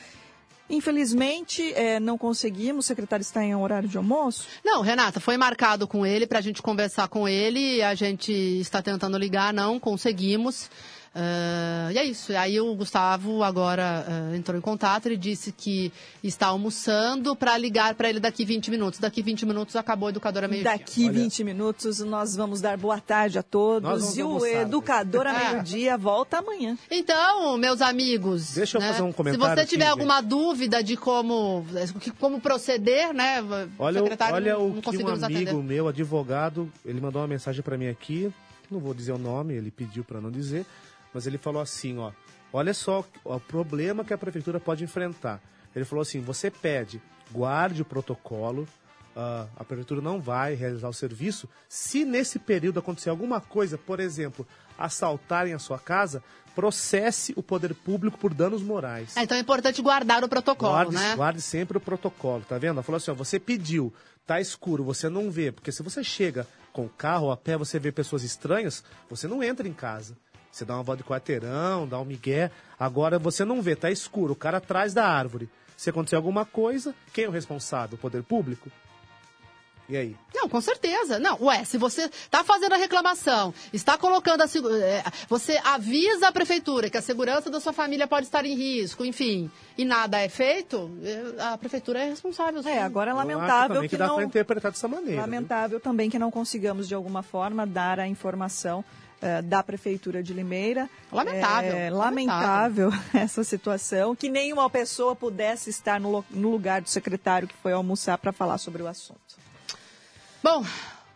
Infelizmente, 0.68 1.74
é, 1.74 2.00
não 2.00 2.16
conseguimos. 2.16 2.86
O 2.86 2.88
secretário 2.88 3.22
está 3.22 3.44
em 3.44 3.54
horário 3.54 3.88
de 3.88 3.96
almoço. 3.96 4.48
Não, 4.64 4.80
Renata, 4.80 5.20
foi 5.20 5.36
marcado 5.36 5.86
com 5.86 6.06
ele 6.06 6.26
para 6.26 6.38
a 6.38 6.42
gente 6.42 6.62
conversar 6.62 7.06
com 7.08 7.28
ele. 7.28 7.82
A 7.82 7.94
gente 7.94 8.32
está 8.32 8.80
tentando 8.80 9.18
ligar, 9.18 9.52
não 9.52 9.78
conseguimos. 9.78 10.70
Ah, 11.14 11.90
e 11.92 11.98
é 11.98 12.04
isso. 12.04 12.32
E 12.32 12.36
aí 12.36 12.60
o 12.60 12.74
Gustavo 12.74 13.42
agora 13.44 14.04
ah, 14.08 14.36
entrou 14.36 14.58
em 14.58 14.60
contato 14.60 15.08
e 15.10 15.16
disse 15.16 15.52
que 15.52 15.92
está 16.22 16.48
almoçando 16.48 17.36
para 17.36 17.56
ligar 17.56 17.94
para 17.94 18.08
ele 18.08 18.18
daqui 18.18 18.44
20 18.44 18.70
minutos. 18.70 18.98
Daqui 18.98 19.22
20 19.22 19.46
minutos 19.46 19.76
acabou 19.76 20.08
a 20.08 20.10
educadora 20.10 20.48
meio 20.48 20.64
Daqui 20.64 21.08
20 21.08 21.44
minutos 21.44 22.00
nós 22.00 22.34
vamos 22.34 22.60
dar 22.60 22.76
boa 22.76 23.00
tarde 23.00 23.38
a 23.38 23.42
todos 23.42 24.16
e 24.16 24.22
o 24.22 24.26
almoçar, 24.26 24.62
Educadora 24.62 25.32
né? 25.32 25.52
Meio-Dia 25.52 25.96
volta 25.96 26.38
amanhã. 26.38 26.76
Então, 26.90 27.56
meus 27.58 27.80
amigos. 27.80 28.54
Deixa 28.54 28.78
eu 28.78 28.80
né, 28.80 28.88
fazer 28.88 29.02
um 29.02 29.10
Se 29.10 29.14
comentário 29.14 29.54
você 29.62 29.66
tiver 29.66 29.84
aqui, 29.84 29.92
alguma 29.92 30.20
dúvida 30.20 30.82
de 30.82 30.96
como, 30.96 31.64
como 32.18 32.40
proceder, 32.40 33.12
né? 33.14 33.42
Olha, 33.78 34.00
o- 34.00 34.02
secretário 34.04 34.34
olha 34.34 34.54
não, 34.54 34.66
o 34.66 34.74
não 34.74 34.80
que 34.82 34.88
um 34.88 35.08
amigo 35.08 35.24
atender. 35.24 35.54
meu, 35.54 35.88
advogado, 35.88 36.70
ele 36.84 37.00
mandou 37.00 37.22
uma 37.22 37.28
mensagem 37.28 37.62
para 37.62 37.76
mim 37.78 37.88
aqui, 37.88 38.32
não 38.70 38.80
vou 38.80 38.94
dizer 38.94 39.12
o 39.12 39.18
nome, 39.18 39.54
ele 39.54 39.70
pediu 39.70 40.02
para 40.02 40.20
não 40.20 40.30
dizer, 40.30 40.66
mas 41.14 41.26
ele 41.26 41.38
falou 41.38 41.62
assim, 41.62 41.96
ó, 41.98 42.10
olha 42.52 42.74
só 42.74 43.04
o 43.24 43.40
problema 43.40 44.04
que 44.04 44.12
a 44.12 44.18
prefeitura 44.18 44.58
pode 44.58 44.82
enfrentar. 44.82 45.40
Ele 45.74 45.84
falou 45.84 46.02
assim, 46.02 46.20
você 46.20 46.50
pede, 46.50 47.00
guarde 47.30 47.82
o 47.82 47.84
protocolo, 47.84 48.68
ah, 49.16 49.46
a 49.56 49.64
prefeitura 49.64 50.00
não 50.00 50.20
vai 50.20 50.54
realizar 50.54 50.88
o 50.88 50.92
serviço, 50.92 51.48
se 51.68 52.04
nesse 52.04 52.38
período 52.38 52.80
acontecer 52.80 53.10
alguma 53.10 53.40
coisa, 53.40 53.78
por 53.78 54.00
exemplo, 54.00 54.46
assaltarem 54.76 55.54
a 55.54 55.58
sua 55.58 55.78
casa, 55.78 56.22
processe 56.54 57.32
o 57.36 57.42
poder 57.42 57.74
público 57.74 58.18
por 58.18 58.32
danos 58.32 58.62
morais. 58.62 59.16
Ah, 59.16 59.22
então 59.22 59.36
é 59.36 59.40
importante 59.40 59.82
guardar 59.82 60.22
o 60.22 60.28
protocolo, 60.28 60.72
Guarde, 60.72 60.94
né? 60.94 61.16
guarde 61.16 61.40
sempre 61.40 61.78
o 61.78 61.80
protocolo, 61.80 62.44
tá 62.48 62.58
vendo? 62.58 62.74
Ela 62.74 62.82
falou 62.82 62.96
assim, 62.96 63.10
ó, 63.10 63.14
você 63.14 63.40
pediu, 63.40 63.92
tá 64.26 64.40
escuro, 64.40 64.84
você 64.84 65.08
não 65.08 65.30
vê, 65.30 65.50
porque 65.50 65.72
se 65.72 65.82
você 65.82 66.02
chega 66.02 66.46
com 66.72 66.86
o 66.86 66.88
carro 66.88 67.26
ou 67.26 67.32
a 67.32 67.36
pé, 67.36 67.56
você 67.56 67.78
vê 67.78 67.90
pessoas 67.92 68.22
estranhas, 68.22 68.84
você 69.08 69.26
não 69.26 69.42
entra 69.42 69.66
em 69.66 69.72
casa. 69.72 70.16
Você 70.54 70.64
dá 70.64 70.74
uma 70.74 70.84
volta 70.84 71.02
de 71.02 71.08
quarteirão, 71.08 71.84
dá 71.84 71.98
um 71.98 72.04
migué. 72.04 72.48
Agora 72.78 73.18
você 73.18 73.44
não 73.44 73.60
vê, 73.60 73.74
tá 73.74 73.90
escuro, 73.90 74.34
o 74.34 74.36
cara 74.36 74.58
atrás 74.58 74.94
da 74.94 75.04
árvore. 75.04 75.50
Se 75.76 75.90
acontecer 75.90 76.14
alguma 76.14 76.44
coisa, 76.44 76.94
quem 77.12 77.24
é 77.24 77.28
o 77.28 77.32
responsável? 77.32 77.96
O 77.96 78.00
poder 78.00 78.22
público? 78.22 78.70
E 79.88 79.96
aí? 79.96 80.16
Não, 80.32 80.48
com 80.48 80.60
certeza. 80.60 81.18
Não, 81.18 81.42
ué, 81.42 81.64
se 81.64 81.76
você 81.76 82.02
está 82.04 82.44
fazendo 82.44 82.72
a 82.72 82.76
reclamação, 82.76 83.52
está 83.72 83.98
colocando 83.98 84.42
a 84.42 84.44
é, 84.44 85.02
você 85.28 85.60
avisa 85.64 86.28
a 86.28 86.32
prefeitura 86.32 86.88
que 86.88 86.96
a 86.96 87.02
segurança 87.02 87.50
da 87.50 87.58
sua 87.58 87.72
família 87.72 88.06
pode 88.06 88.26
estar 88.26 88.46
em 88.46 88.54
risco, 88.54 89.04
enfim, 89.04 89.50
e 89.76 89.84
nada 89.84 90.20
é 90.20 90.28
feito, 90.28 90.88
é, 91.02 91.42
a 91.42 91.58
prefeitura 91.58 91.98
é 91.98 92.08
responsável. 92.10 92.62
É, 92.64 92.80
agora 92.80 93.10
é 93.10 93.12
Eu 93.12 93.18
acho 93.18 93.28
lamentável 93.28 93.74
também 93.74 93.88
que, 93.88 93.96
que 93.96 93.98
dá 93.98 94.06
não... 94.06 94.22
interpretar 94.22 94.70
dessa 94.70 94.86
maneira. 94.86 95.20
Lamentável 95.20 95.80
também 95.80 96.08
que 96.08 96.18
não 96.18 96.30
consigamos, 96.30 96.86
de 96.86 96.94
alguma 96.94 97.24
forma, 97.24 97.66
dar 97.66 97.98
a 97.98 98.06
informação 98.06 98.84
eh, 99.24 99.42
da 99.42 99.62
Prefeitura 99.62 100.22
de 100.22 100.34
Limeira. 100.34 100.88
Lamentável, 101.10 101.72
É, 101.74 101.90
lamentável. 101.90 102.90
essa 103.14 103.42
situação, 103.42 104.14
que 104.14 104.28
nenhuma 104.28 104.68
pessoa 104.68 105.16
pudesse 105.16 105.70
estar 105.70 105.98
no, 105.98 106.24
no 106.30 106.50
lugar 106.50 106.82
do 106.82 106.88
secretário 106.90 107.48
que 107.48 107.54
foi 107.62 107.72
almoçar 107.72 108.18
para 108.18 108.32
falar 108.32 108.58
sobre 108.58 108.82
o 108.82 108.86
assunto. 108.86 109.18
Bom, 110.42 110.62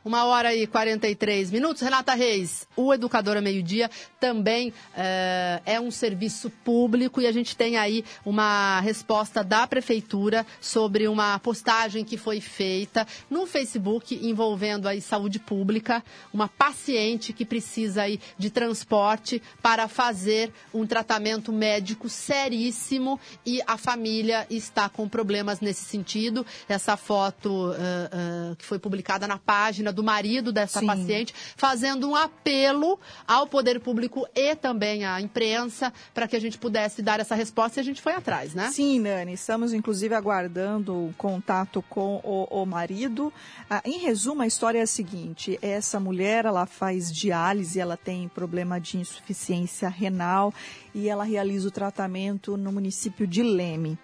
uma 0.09 0.25
hora 0.25 0.55
e 0.55 0.67
43 0.67 1.51
minutos. 1.51 1.83
Renata 1.83 2.15
Reis, 2.15 2.67
o 2.75 2.95
Educadora 2.95 3.43
Meio-Dia 3.43 3.91
também 4.19 4.73
eh, 4.97 5.61
é 5.67 5.79
um 5.79 5.91
serviço 5.91 6.49
público 6.49 7.21
e 7.21 7.27
a 7.27 7.33
gente 7.33 7.55
tem 7.55 7.77
aí 7.77 8.03
uma 8.25 8.81
resposta 8.81 9.45
da 9.45 9.67
Prefeitura 9.67 10.47
sobre 10.63 11.07
uma 11.07 11.39
postagem 11.41 12.07
que 12.07 12.17
foi 12.17 12.41
feita 12.41 13.07
no 13.29 13.47
Facebook 13.47 14.19
envolvendo 14.27 14.89
aí 14.89 15.03
saúde 15.03 15.39
pública, 15.39 16.03
uma 16.33 16.49
paciente 16.49 17.35
que 17.35 17.45
precisa 17.45 18.05
aí 18.05 18.19
de 18.39 18.49
transporte 18.49 19.43
para 19.61 19.89
fazer 19.89 20.51
um 20.73 20.87
tratamento 20.87 21.53
médico 21.53 22.09
seríssimo 22.09 23.21
e 23.45 23.61
a 23.67 23.77
família 23.77 24.47
está 24.49 24.89
com 24.89 25.07
problemas 25.07 25.61
nesse 25.61 25.85
sentido. 25.85 26.47
Essa 26.67 26.97
foto 26.97 27.75
ah, 27.77 28.11
ah, 28.11 28.57
que 28.57 28.65
foi 28.65 28.79
publicada 28.79 29.27
na 29.27 29.37
página 29.37 29.93
do 29.98 29.98
marido 30.03 30.53
dessa 30.53 30.81
Sim. 30.81 30.87
paciente, 30.87 31.35
fazendo 31.57 32.09
um 32.09 32.17
apelo 32.17 32.99
ao 33.27 33.47
poder 33.47 33.81
público 33.81 34.27
e 34.35 34.55
também 34.55 35.05
à 35.05 35.21
imprensa 35.21 35.93
para 36.13 36.27
que 36.27 36.37
a 36.37 36.41
gente 36.41 36.59
pudesse 36.59 37.03
dar 37.03 37.21
essa 37.21 37.35
resposta 37.35 37.79
e 37.79 37.83
a 37.83 37.85
gente 37.85 38.01
foi 38.01 38.15
atrás, 38.15 38.55
né? 38.55 38.71
Sim, 38.71 39.01
Nani, 39.01 39.33
estamos 39.33 39.73
inclusive 39.73 40.15
aguardando 40.15 40.95
o 40.95 41.15
contato 41.17 41.83
com 41.89 42.21
o, 42.25 42.63
o 42.63 42.67
marido. 42.67 43.33
Ah, 43.69 43.83
em 43.85 43.99
resumo, 43.99 44.43
a 44.43 44.47
história 44.47 44.79
é 44.79 44.83
a 44.83 44.87
seguinte: 44.87 45.59
essa 45.63 45.99
mulher 46.01 46.45
ela 46.45 46.67
faz 46.67 47.13
diálise, 47.13 47.81
ela 47.81 47.97
tem 47.97 48.29
problema 48.29 48.81
de 48.81 48.99
insuficiência 48.99 49.89
renal 49.89 50.53
e 50.95 51.09
ela 51.09 51.25
realiza 51.25 51.69
o 51.69 51.71
tratamento 51.71 52.57
no 52.57 52.73
município 52.73 53.27
de 53.27 53.43
Leme. 53.43 53.99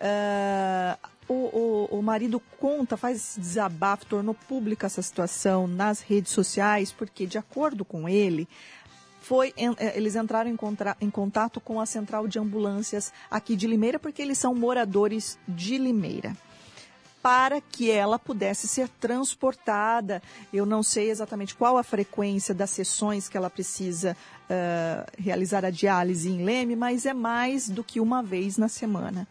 Ah, 0.00 0.98
o, 1.28 1.88
o, 1.90 1.98
o 1.98 2.02
marido 2.02 2.40
conta, 2.60 2.96
faz 2.96 3.16
esse 3.16 3.40
desabafo, 3.40 4.06
tornou 4.06 4.34
pública 4.34 4.86
essa 4.86 5.02
situação 5.02 5.66
nas 5.66 6.00
redes 6.00 6.32
sociais, 6.32 6.92
porque, 6.92 7.26
de 7.26 7.38
acordo 7.38 7.84
com 7.84 8.08
ele, 8.08 8.48
foi 9.20 9.54
eh, 9.56 9.96
eles 9.96 10.16
entraram 10.16 10.50
em, 10.50 10.56
contra- 10.56 10.96
em 11.00 11.08
contato 11.08 11.60
com 11.60 11.80
a 11.80 11.86
central 11.86 12.28
de 12.28 12.38
ambulâncias 12.38 13.12
aqui 13.30 13.56
de 13.56 13.66
Limeira, 13.66 13.98
porque 13.98 14.20
eles 14.20 14.36
são 14.36 14.54
moradores 14.54 15.38
de 15.48 15.78
Limeira. 15.78 16.36
Para 17.22 17.58
que 17.58 17.90
ela 17.90 18.18
pudesse 18.18 18.68
ser 18.68 18.86
transportada. 19.00 20.22
Eu 20.52 20.66
não 20.66 20.82
sei 20.82 21.08
exatamente 21.10 21.54
qual 21.54 21.78
a 21.78 21.82
frequência 21.82 22.54
das 22.54 22.68
sessões 22.68 23.30
que 23.30 23.36
ela 23.38 23.48
precisa 23.48 24.14
ah, 24.50 25.06
realizar 25.18 25.64
a 25.64 25.70
diálise 25.70 26.28
em 26.28 26.44
Leme, 26.44 26.76
mas 26.76 27.06
é 27.06 27.14
mais 27.14 27.66
do 27.70 27.82
que 27.82 27.98
uma 27.98 28.22
vez 28.22 28.58
na 28.58 28.68
semana. 28.68 29.26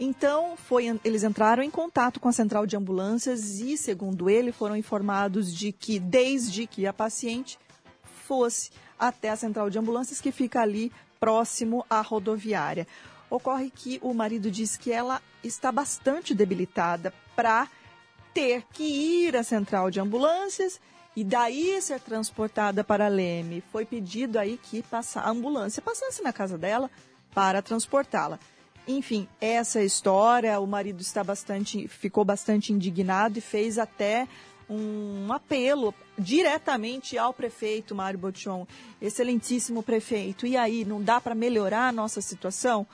Então, 0.00 0.56
foi- 0.56 0.98
eles 1.04 1.24
entraram 1.24 1.62
em 1.62 1.70
contato 1.70 2.20
com 2.20 2.28
a 2.28 2.32
central 2.32 2.66
de 2.66 2.76
ambulâncias 2.76 3.58
e, 3.58 3.76
segundo 3.76 4.30
ele, 4.30 4.52
foram 4.52 4.76
informados 4.76 5.52
de 5.52 5.72
que, 5.72 5.98
desde 5.98 6.66
que 6.66 6.86
a 6.86 6.92
paciente 6.92 7.58
fosse 8.26 8.70
até 8.98 9.30
a 9.30 9.36
central 9.36 9.68
de 9.70 9.78
ambulâncias, 9.78 10.20
que 10.20 10.30
fica 10.30 10.60
ali 10.60 10.92
próximo 11.18 11.84
à 11.90 12.00
rodoviária. 12.00 12.86
Ocorre 13.28 13.70
que 13.70 13.98
o 14.02 14.14
marido 14.14 14.50
diz 14.50 14.76
que 14.76 14.92
ela 14.92 15.20
está 15.42 15.72
bastante 15.72 16.32
debilitada 16.32 17.12
para 17.34 17.68
ter 18.32 18.64
que 18.72 18.84
ir 18.84 19.36
à 19.36 19.42
central 19.42 19.90
de 19.90 19.98
ambulâncias 19.98 20.80
e 21.16 21.24
daí 21.24 21.80
ser 21.82 22.00
transportada 22.00 22.84
para 22.84 23.08
Leme. 23.08 23.64
Foi 23.72 23.84
pedido 23.84 24.38
aí 24.38 24.58
que 24.62 24.84
a 24.92 25.28
ambulância 25.28 25.82
passasse 25.82 26.22
na 26.22 26.32
casa 26.32 26.56
dela 26.56 26.88
para 27.34 27.60
transportá-la. 27.60 28.38
Enfim, 28.88 29.28
essa 29.38 29.82
história. 29.82 30.58
O 30.58 30.66
marido 30.66 31.02
está 31.02 31.22
bastante, 31.22 31.86
ficou 31.86 32.24
bastante 32.24 32.72
indignado 32.72 33.38
e 33.38 33.42
fez 33.42 33.78
até 33.78 34.26
um 34.68 35.30
apelo 35.30 35.94
diretamente 36.18 37.16
ao 37.16 37.32
prefeito 37.32 37.94
Mário 37.94 38.18
Botion, 38.18 38.66
excelentíssimo 39.00 39.82
prefeito. 39.82 40.46
E 40.46 40.56
aí, 40.56 40.84
não 40.86 41.02
dá 41.02 41.20
para 41.20 41.34
melhorar 41.34 41.88
a 41.88 41.92
nossa 41.92 42.20
situação? 42.22 42.86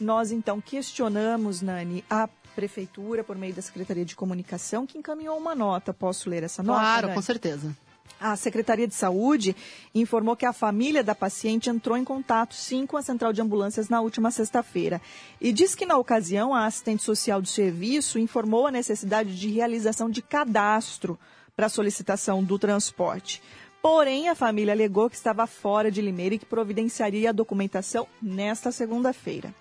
Nós 0.00 0.32
então 0.32 0.60
questionamos, 0.60 1.60
Nani, 1.60 2.02
a 2.08 2.28
prefeitura 2.54 3.22
por 3.22 3.36
meio 3.36 3.54
da 3.54 3.62
Secretaria 3.62 4.04
de 4.04 4.16
Comunicação, 4.16 4.86
que 4.86 4.98
encaminhou 4.98 5.36
uma 5.36 5.54
nota. 5.54 5.92
Posso 5.92 6.28
ler 6.30 6.42
essa 6.42 6.62
nota? 6.62 6.80
Claro, 6.80 7.06
Nani? 7.08 7.14
com 7.14 7.22
certeza. 7.22 7.76
A 8.20 8.36
Secretaria 8.36 8.86
de 8.86 8.94
Saúde 8.94 9.56
informou 9.94 10.36
que 10.36 10.46
a 10.46 10.52
família 10.52 11.02
da 11.02 11.14
paciente 11.14 11.68
entrou 11.68 11.96
em 11.96 12.04
contato 12.04 12.54
sim 12.54 12.86
com 12.86 12.96
a 12.96 13.02
central 13.02 13.32
de 13.32 13.42
ambulâncias 13.42 13.88
na 13.88 14.00
última 14.00 14.30
sexta-feira 14.30 15.00
e 15.40 15.52
diz 15.52 15.74
que 15.74 15.86
na 15.86 15.96
ocasião 15.96 16.54
a 16.54 16.66
assistente 16.66 17.02
social 17.02 17.42
do 17.42 17.48
serviço 17.48 18.18
informou 18.18 18.66
a 18.66 18.70
necessidade 18.70 19.38
de 19.38 19.48
realização 19.48 20.08
de 20.08 20.22
cadastro 20.22 21.18
para 21.56 21.68
solicitação 21.68 22.42
do 22.42 22.58
transporte. 22.58 23.42
Porém, 23.82 24.28
a 24.28 24.34
família 24.34 24.72
alegou 24.72 25.10
que 25.10 25.16
estava 25.16 25.46
fora 25.46 25.90
de 25.90 26.00
Limeira 26.00 26.36
e 26.36 26.38
que 26.38 26.46
providenciaria 26.46 27.30
a 27.30 27.32
documentação 27.32 28.06
nesta 28.22 28.70
segunda-feira. 28.70 29.52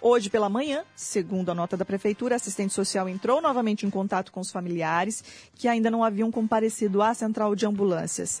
Hoje 0.00 0.30
pela 0.30 0.48
manhã, 0.48 0.84
segundo 0.94 1.50
a 1.50 1.54
nota 1.54 1.76
da 1.76 1.84
prefeitura, 1.84 2.34
a 2.34 2.36
assistente 2.36 2.72
social 2.72 3.08
entrou 3.08 3.40
novamente 3.42 3.84
em 3.84 3.90
contato 3.90 4.30
com 4.30 4.38
os 4.40 4.50
familiares 4.50 5.24
que 5.56 5.66
ainda 5.66 5.90
não 5.90 6.04
haviam 6.04 6.30
comparecido 6.30 7.02
à 7.02 7.12
central 7.14 7.54
de 7.56 7.66
ambulâncias. 7.66 8.40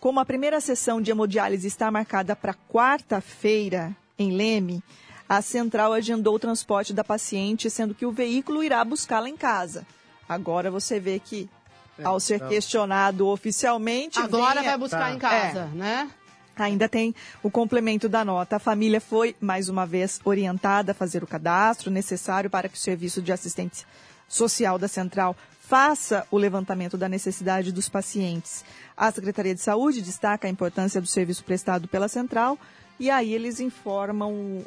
Como 0.00 0.20
a 0.20 0.24
primeira 0.24 0.60
sessão 0.60 1.00
de 1.00 1.10
hemodiálise 1.10 1.66
está 1.66 1.90
marcada 1.90 2.36
para 2.36 2.54
quarta-feira 2.54 3.96
em 4.18 4.32
Leme, 4.32 4.82
a 5.28 5.40
central 5.40 5.92
agendou 5.94 6.34
o 6.34 6.38
transporte 6.38 6.92
da 6.92 7.02
paciente, 7.02 7.70
sendo 7.70 7.94
que 7.94 8.06
o 8.06 8.12
veículo 8.12 8.62
irá 8.62 8.84
buscá-la 8.84 9.28
em 9.28 9.36
casa. 9.36 9.86
Agora 10.28 10.70
você 10.70 11.00
vê 11.00 11.18
que, 11.18 11.48
ao 12.04 12.20
ser 12.20 12.36
então. 12.36 12.48
questionado 12.48 13.26
oficialmente. 13.26 14.18
Agora 14.18 14.60
vem- 14.60 14.68
vai 14.68 14.78
buscar 14.78 14.98
Tá. 15.08 15.12
em 15.12 15.18
casa, 15.18 15.70
É. 15.72 15.76
né? 15.76 16.10
Ainda 16.64 16.88
tem 16.88 17.14
o 17.42 17.50
complemento 17.50 18.08
da 18.08 18.24
nota. 18.24 18.56
A 18.56 18.58
família 18.58 19.00
foi, 19.00 19.36
mais 19.40 19.68
uma 19.68 19.86
vez, 19.86 20.20
orientada 20.24 20.92
a 20.92 20.94
fazer 20.94 21.22
o 21.22 21.26
cadastro 21.26 21.90
necessário 21.90 22.50
para 22.50 22.68
que 22.68 22.76
o 22.76 22.80
serviço 22.80 23.22
de 23.22 23.32
assistência 23.32 23.86
social 24.28 24.78
da 24.78 24.88
central 24.88 25.36
faça 25.60 26.26
o 26.30 26.38
levantamento 26.38 26.96
da 26.96 27.08
necessidade 27.08 27.72
dos 27.72 27.88
pacientes. 27.88 28.64
A 28.96 29.10
Secretaria 29.10 29.54
de 29.54 29.60
Saúde 29.60 30.00
destaca 30.00 30.48
a 30.48 30.50
importância 30.50 31.00
do 31.00 31.06
serviço 31.06 31.44
prestado 31.44 31.86
pela 31.86 32.08
central 32.08 32.58
E 33.00 33.10
aí 33.10 33.32
eles 33.32 33.60
informam 33.60 34.64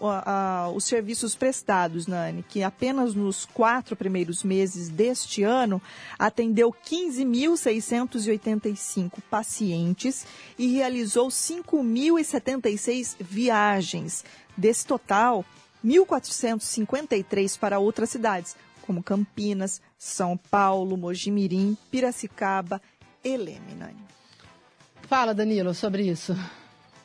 os 0.73 0.85
serviços 0.85 1.35
prestados, 1.35 2.07
Nani, 2.07 2.45
que 2.47 2.63
apenas 2.63 3.13
nos 3.13 3.45
quatro 3.45 3.93
primeiros 3.93 4.41
meses 4.41 4.87
deste 4.87 5.43
ano 5.43 5.81
atendeu 6.17 6.71
15.685 6.71 9.19
pacientes 9.29 10.25
e 10.57 10.73
realizou 10.73 11.27
5.076 11.27 13.17
viagens. 13.19 14.23
Desse 14.55 14.85
total, 14.85 15.43
1.453 15.83 17.59
para 17.59 17.79
outras 17.79 18.11
cidades, 18.11 18.55
como 18.83 19.03
Campinas, 19.03 19.81
São 19.97 20.37
Paulo, 20.37 20.95
Mojimirim, 20.95 21.75
Piracicaba 21.91 22.81
e 23.23 23.35
Leme, 23.35 23.73
Nani. 23.77 24.05
Fala, 25.01 25.33
Danilo, 25.33 25.73
sobre 25.73 26.03
isso. 26.03 26.33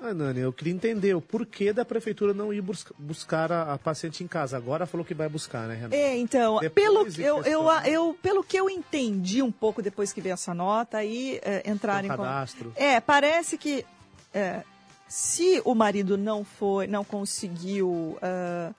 Ah, 0.01 0.13
Nani, 0.13 0.41
eu 0.41 0.53
queria 0.53 0.73
entender 0.75 1.15
o 1.15 1.21
porquê 1.21 1.73
da 1.73 1.85
prefeitura 1.85 2.35
não 2.35 2.53
ir 2.53 2.61
busca- 2.61 2.95
buscar 2.99 3.51
a, 3.51 3.73
a 3.75 3.79
paciente 3.79 4.23
em 4.23 4.27
casa. 4.27 4.57
Agora 4.57 4.87
falou 4.87 5.05
que 5.05 5.15
vai 5.15 5.29
buscar, 5.29 5.67
né, 5.67 5.75
Renato? 5.75 5.95
É, 5.95 6.17
então, 6.17 6.59
Depois 6.61 6.75
pelo, 7.15 7.27
eu, 7.27 7.37
eu, 7.39 7.43
questão- 7.43 7.87
eu, 7.87 8.19
pelo 8.23 8.45
que 8.45 8.57
eu 8.59 8.69
entendi 8.69 9.41
um 9.43 9.51
pouco 9.51 9.81
depois 9.81 10.13
que 10.13 10.21
veio 10.21 10.35
essa 10.35 10.53
nota, 10.53 10.99
aí 10.99 11.41
é, 11.43 11.69
entraram 11.71 12.05
em... 12.05 12.09
cadastro. 12.09 12.73
É, 12.77 13.01
parece 13.01 13.57
que 13.57 13.87
é, 14.35 14.63
se 15.09 15.63
o 15.65 15.75
marido 15.75 16.19
não 16.19 16.45
foi, 16.45 16.87
não 16.87 17.03
conseguiu, 17.03 18.19
ah, 18.21 18.73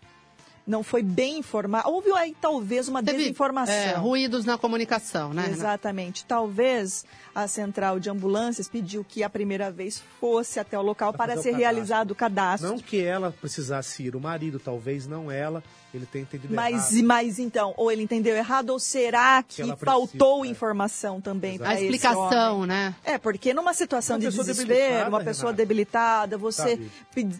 não 0.67 0.83
foi 0.83 1.01
bem 1.01 1.37
informado, 1.39 1.89
houve 1.89 2.11
aí 2.11 2.35
talvez 2.41 2.87
uma 2.89 3.01
Teve, 3.01 3.19
desinformação. 3.19 3.73
é, 3.73 3.93
ruídos 3.93 4.43
na 4.43 4.57
comunicação, 4.57 5.33
né? 5.33 5.47
Exatamente. 5.49 6.25
Talvez 6.25 7.05
a 7.33 7.47
central 7.47 7.99
de 7.99 8.09
ambulâncias 8.09 8.67
pediu 8.67 9.03
que 9.07 9.23
a 9.23 9.29
primeira 9.29 9.71
vez 9.71 10.03
fosse 10.19 10.59
até 10.59 10.77
o 10.77 10.81
local 10.81 11.13
Pra 11.13 11.25
para 11.27 11.39
o 11.39 11.41
ser 11.41 11.51
cadastro. 11.51 11.59
realizado 11.59 12.11
o 12.11 12.15
cadastro. 12.15 12.69
Não 12.69 12.77
que 12.79 13.01
ela 13.01 13.31
precisasse 13.31 14.03
ir, 14.03 14.15
o 14.15 14.19
marido, 14.19 14.59
talvez 14.59 15.07
não 15.07 15.31
ela, 15.31 15.63
ele 15.93 16.05
tem 16.05 16.21
entendido 16.23 16.53
Mas, 16.53 16.91
errado. 16.93 17.07
mas 17.07 17.39
então, 17.39 17.73
ou 17.77 17.91
ele 17.91 18.03
entendeu 18.03 18.35
errado, 18.35 18.69
ou 18.71 18.79
será 18.79 19.41
que, 19.43 19.63
Que 19.63 19.75
faltou 19.77 20.39
precisa, 20.41 20.45
é. 20.45 20.47
informação 20.51 21.21
também 21.21 21.55
Exato. 21.55 21.63
para 21.63 21.69
A 21.69 21.73
esse 21.75 21.83
explicação, 21.85 22.55
homem? 22.57 22.67
né? 22.67 22.95
É, 23.03 23.17
porque 23.17 23.53
numa 23.53 23.73
situação 23.73 24.17
Uma 24.17 24.29
de 24.29 24.35
desespero, 24.37 25.09
uma 25.09 25.23
pessoa 25.23 25.51
Renata. 25.51 25.57
debilitada, 25.57 26.37
você 26.37 26.79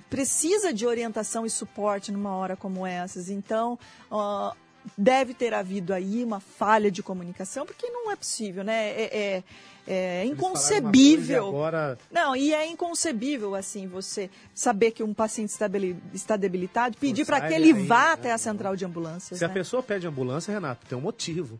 precisa 0.09 0.73
de 0.73 0.85
orientação 0.85 1.45
e 1.45 1.49
suporte 1.49 2.11
numa 2.11 2.35
hora 2.35 2.55
como 2.55 2.85
essas. 2.85 3.29
Então, 3.29 3.77
ó, 4.09 4.53
deve 4.97 5.33
ter 5.33 5.53
havido 5.53 5.93
aí 5.93 6.23
uma 6.23 6.39
falha 6.39 6.91
de 6.91 7.01
comunicação, 7.01 7.65
porque 7.65 7.89
não 7.89 8.11
é 8.11 8.15
possível, 8.15 8.63
né? 8.63 8.89
É, 8.89 9.17
é- 9.17 9.43
é 9.89 10.25
inconcebível. 10.25 11.47
Agora, 11.47 11.97
Não, 12.11 12.35
e 12.35 12.53
é 12.53 12.67
inconcebível, 12.67 13.55
assim, 13.55 13.87
você 13.87 14.29
saber 14.53 14.91
que 14.91 15.01
um 15.01 15.13
paciente 15.13 15.49
está, 15.49 15.67
debili- 15.67 15.97
está 16.13 16.35
debilitado, 16.35 16.97
pedir 16.97 17.25
para 17.25 17.39
que 17.47 17.53
ele 17.53 17.71
a 17.71 17.79
ir, 17.79 17.85
vá 17.87 18.07
né? 18.07 18.11
até 18.13 18.31
a 18.33 18.37
central 18.37 18.75
de 18.75 18.83
ambulâncias. 18.85 19.39
se 19.39 19.45
a 19.45 19.47
né? 19.47 19.53
pessoa 19.53 19.81
pede 19.81 20.05
ambulância, 20.05 20.51
Renato, 20.53 20.85
tem 20.87 20.97
um 20.97 21.01
motivo. 21.01 21.59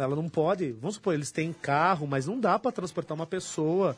Ela 0.00 0.14
não 0.16 0.28
pode. 0.28 0.72
Vamos 0.72 0.96
supor, 0.96 1.14
eles 1.14 1.30
têm 1.32 1.52
carro, 1.52 2.06
mas 2.06 2.26
não 2.26 2.38
dá 2.38 2.58
para 2.58 2.70
transportar 2.72 3.14
uma 3.16 3.26
pessoa 3.26 3.96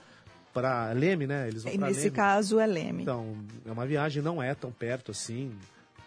para 0.53 0.93
Leme, 0.93 1.27
né? 1.27 1.47
Eles 1.49 1.63
vão 1.63 1.73
E 1.73 1.79
nesse 1.79 2.01
Leme. 2.05 2.11
caso 2.11 2.59
é 2.59 2.67
Leme. 2.67 3.03
Então, 3.03 3.37
é 3.67 3.71
uma 3.71 3.87
viagem, 3.87 4.23
não 4.23 4.43
é 4.43 4.55
tão 4.55 4.71
perto 4.73 5.11
assim, 5.11 5.53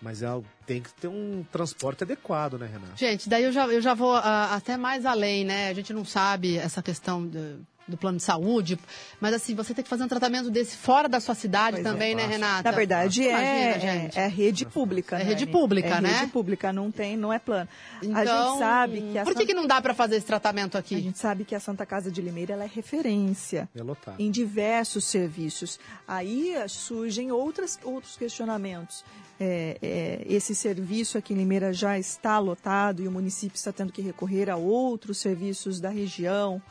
mas 0.03 0.21
é, 0.21 0.27
tem 0.67 0.81
que 0.81 0.93
ter 0.93 1.07
um 1.07 1.45
transporte 1.49 2.03
adequado, 2.03 2.59
né, 2.59 2.67
Renato? 2.67 2.97
Gente, 2.97 3.29
daí 3.29 3.45
eu 3.45 3.51
já, 3.53 3.65
eu 3.67 3.81
já 3.81 3.93
vou 3.93 4.13
ah, 4.13 4.53
até 4.53 4.75
mais 4.75 5.05
além, 5.05 5.45
né? 5.45 5.69
A 5.69 5.73
gente 5.73 5.93
não 5.93 6.03
sabe 6.03 6.57
essa 6.57 6.83
questão 6.83 7.25
do, 7.25 7.65
do 7.87 7.97
plano 7.97 8.17
de 8.17 8.23
saúde, 8.23 8.79
mas 9.19 9.33
assim, 9.33 9.53
você 9.53 9.73
tem 9.73 9.83
que 9.83 9.89
fazer 9.89 10.03
um 10.03 10.07
tratamento 10.07 10.49
desse 10.49 10.77
fora 10.77 11.09
da 11.09 11.19
sua 11.19 11.35
cidade 11.35 11.77
Pois 11.77 11.85
é. 11.85 11.89
também, 11.89 12.15
né, 12.15 12.21
Fácil. 12.23 12.37
Renata? 12.39 12.71
Na 12.71 12.77
verdade, 12.77 13.23
Imagina, 13.23 13.43
é, 13.45 13.79
gente. 13.79 14.19
é, 14.19 14.23
é 14.23 14.27
rede 14.27 14.65
pública. 14.65 15.15
É 15.17 15.19
né, 15.19 15.25
rede 15.25 15.45
pública, 15.45 15.87
é 15.97 16.01
né? 16.01 16.09
rede 16.19 16.31
pública, 16.31 16.71
não 16.71 16.89
tem, 16.91 17.17
não 17.17 17.33
é 17.33 17.39
plano. 17.39 17.67
a 18.01 18.05
Então, 18.05 18.49
gente 18.51 18.59
sabe 18.59 19.01
que 19.01 19.17
a 19.17 19.23
Por 19.23 19.33
que, 19.33 19.39
Santa- 19.41 19.45
que 19.47 19.53
não 19.53 19.67
dá 19.67 19.81
para 19.81 19.93
fazer 19.93 20.15
esse 20.15 20.25
tratamento 20.25 20.75
a 20.75 20.79
aqui? 20.79 20.99
gente 21.01 21.19
sabe 21.19 21.43
que 21.43 21.53
a 21.53 21.59
Santa 21.59 21.85
Casa 21.85 22.09
de 22.09 22.21
Limeira 22.21 22.53
ela 22.53 22.63
é 22.63 22.67
referência 22.73 23.67
É 23.75 23.81
em 24.17 24.31
diversos 24.31 25.05
serviços. 25.05 25.77
Aí 26.07 26.55
surgem 26.69 27.31
outras, 27.31 27.77
outros 27.83 28.15
questionamentos. 28.15 29.03
É, 29.39 29.77
é, 29.81 30.21
esse 30.29 30.55
serviço 30.55 31.17
aqui 31.17 31.33
em 31.33 31.37
Limeira 31.37 31.73
já 31.73 31.97
está 31.99 32.39
lotado 32.39 33.01
e 33.03 33.07
o 33.07 33.11
município 33.11 33.55
está 33.57 33.71
tendo 33.73 33.91
que 33.91 34.01
recorrer 34.01 34.49
a 34.49 34.55
outros 34.55 35.17
serviços 35.17 35.81
da 35.81 35.89
região. 35.89 36.61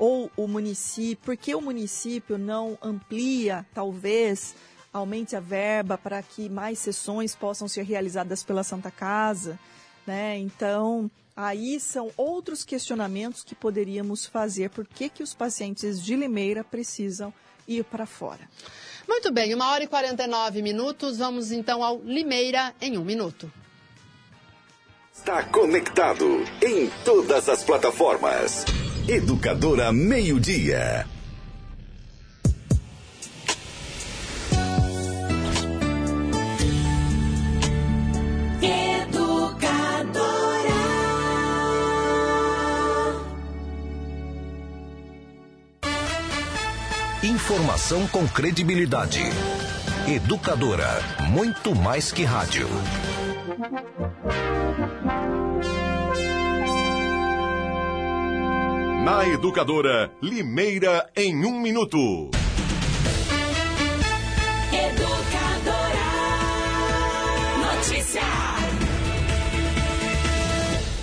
Ou 0.00 0.32
o 0.34 0.48
município, 0.48 1.22
por 1.22 1.36
que 1.36 1.54
o 1.54 1.60
município 1.60 2.38
não 2.38 2.78
amplia, 2.80 3.66
talvez, 3.74 4.54
aumente 4.90 5.36
a 5.36 5.40
verba 5.40 5.98
para 5.98 6.22
que 6.22 6.48
mais 6.48 6.78
sessões 6.78 7.36
possam 7.36 7.68
ser 7.68 7.82
realizadas 7.82 8.42
pela 8.42 8.64
Santa 8.64 8.90
Casa? 8.90 9.58
Né? 10.06 10.38
Então, 10.38 11.10
aí 11.36 11.78
são 11.78 12.10
outros 12.16 12.64
questionamentos 12.64 13.44
que 13.44 13.54
poderíamos 13.54 14.24
fazer. 14.24 14.70
Por 14.70 14.86
que, 14.86 15.10
que 15.10 15.22
os 15.22 15.34
pacientes 15.34 16.02
de 16.02 16.16
Limeira 16.16 16.64
precisam 16.64 17.30
ir 17.68 17.84
para 17.84 18.06
fora? 18.06 18.48
Muito 19.06 19.30
bem, 19.30 19.52
uma 19.54 19.70
hora 19.70 19.84
e 19.84 19.86
49 19.86 20.62
minutos. 20.62 21.18
Vamos 21.18 21.52
então 21.52 21.84
ao 21.84 22.00
Limeira 22.00 22.74
em 22.80 22.96
um 22.96 23.04
minuto. 23.04 23.52
Está 25.12 25.42
conectado 25.44 26.42
em 26.62 26.88
todas 27.04 27.50
as 27.50 27.62
plataformas. 27.62 28.64
Educadora 29.12 29.92
Meio 29.92 30.38
Dia. 30.38 31.04
Informação 47.20 48.06
com 48.06 48.28
credibilidade. 48.28 49.24
Educadora, 50.06 51.02
muito 51.28 51.74
mais 51.74 52.12
que 52.12 52.22
rádio. 52.22 52.68
Na 59.04 59.26
Educadora, 59.26 60.12
Limeira 60.20 61.08
em 61.16 61.46
um 61.46 61.58
minuto. 61.58 62.30
Educadora. 64.70 66.06
Notícia. 67.76 68.20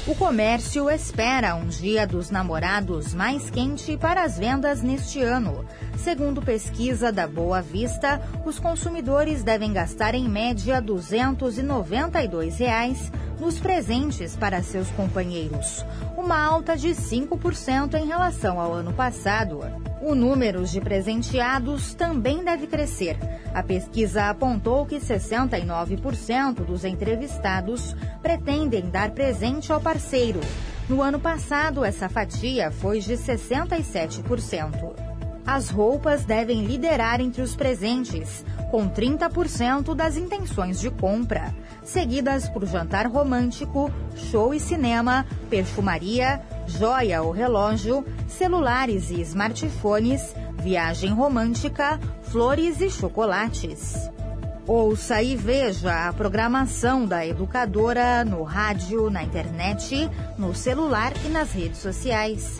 O 0.06 0.14
comércio 0.14 0.92
espera 0.92 1.56
um 1.56 1.66
dia 1.66 2.06
dos 2.06 2.30
namorados 2.30 3.16
mais 3.16 3.50
quente 3.50 3.98
para 3.98 4.24
as 4.24 4.38
vendas 4.38 4.84
neste 4.84 5.20
ano. 5.24 5.66
Segundo 5.98 6.42
pesquisa 6.42 7.12
da 7.12 7.28
Boa 7.28 7.62
Vista, 7.62 8.22
os 8.46 8.60
consumidores 8.60 9.44
devem 9.44 9.74
gastar 9.74 10.14
em 10.14 10.30
média 10.30 10.80
292 10.80 12.60
reais 12.60 13.12
nos 13.40 13.60
presentes 13.60 14.36
para 14.36 14.62
seus 14.62 14.90
companheiros, 14.92 15.86
uma 16.16 16.40
alta 16.40 16.78
de 16.78 16.90
5% 16.90 17.96
em 17.96 18.08
relação 18.08 18.60
ao 18.60 18.74
ano 18.74 18.94
passado. 18.94 19.60
O 20.02 20.14
número 20.16 20.64
de 20.66 20.80
presenteados 20.80 21.94
também 21.94 22.44
deve 22.44 22.68
crescer. 22.68 23.18
A 23.54 23.64
pesquisa 23.64 24.30
apontou 24.30 24.86
que 24.86 25.00
69% 25.00 26.64
dos 26.64 26.86
entrevistados 26.86 27.96
pretendem 28.22 28.90
dar 28.90 29.12
presente 29.12 29.72
ao 29.72 29.82
parceiro. 29.82 30.40
No 30.88 31.02
ano 31.02 31.20
passado, 31.20 31.84
essa 31.84 32.08
fatia 32.08 32.72
foi 32.72 33.00
de 33.00 33.14
67%. 33.14 35.07
As 35.48 35.70
roupas 35.70 36.26
devem 36.26 36.66
liderar 36.66 37.22
entre 37.22 37.42
os 37.42 37.56
presentes, 37.56 38.44
com 38.70 38.90
30% 38.90 39.96
das 39.96 40.18
intenções 40.18 40.78
de 40.78 40.92
compra, 40.92 41.56
seguidas 41.86 42.50
por 42.50 42.66
jantar 42.66 43.08
romântico, 43.08 43.90
show 44.30 44.54
e 44.54 44.60
cinema, 44.60 45.26
perfumaria, 45.50 46.42
joia 46.68 47.22
ou 47.22 47.32
relógio, 47.32 48.06
celulares 48.28 49.10
e 49.10 49.22
smartphones, 49.22 50.36
viagem 50.62 51.14
romântica, 51.14 51.98
flores 52.24 52.82
e 52.82 52.90
chocolates. 52.90 54.12
Ouça 54.68 55.24
e 55.24 55.34
veja 55.34 56.10
a 56.10 56.12
programação 56.12 57.06
da 57.06 57.26
educadora 57.26 58.26
no 58.26 58.44
rádio, 58.44 59.10
na 59.10 59.24
internet, 59.24 60.10
no 60.38 60.54
celular 60.54 61.14
e 61.26 61.30
nas 61.30 61.54
redes 61.54 61.78
sociais. 61.78 62.60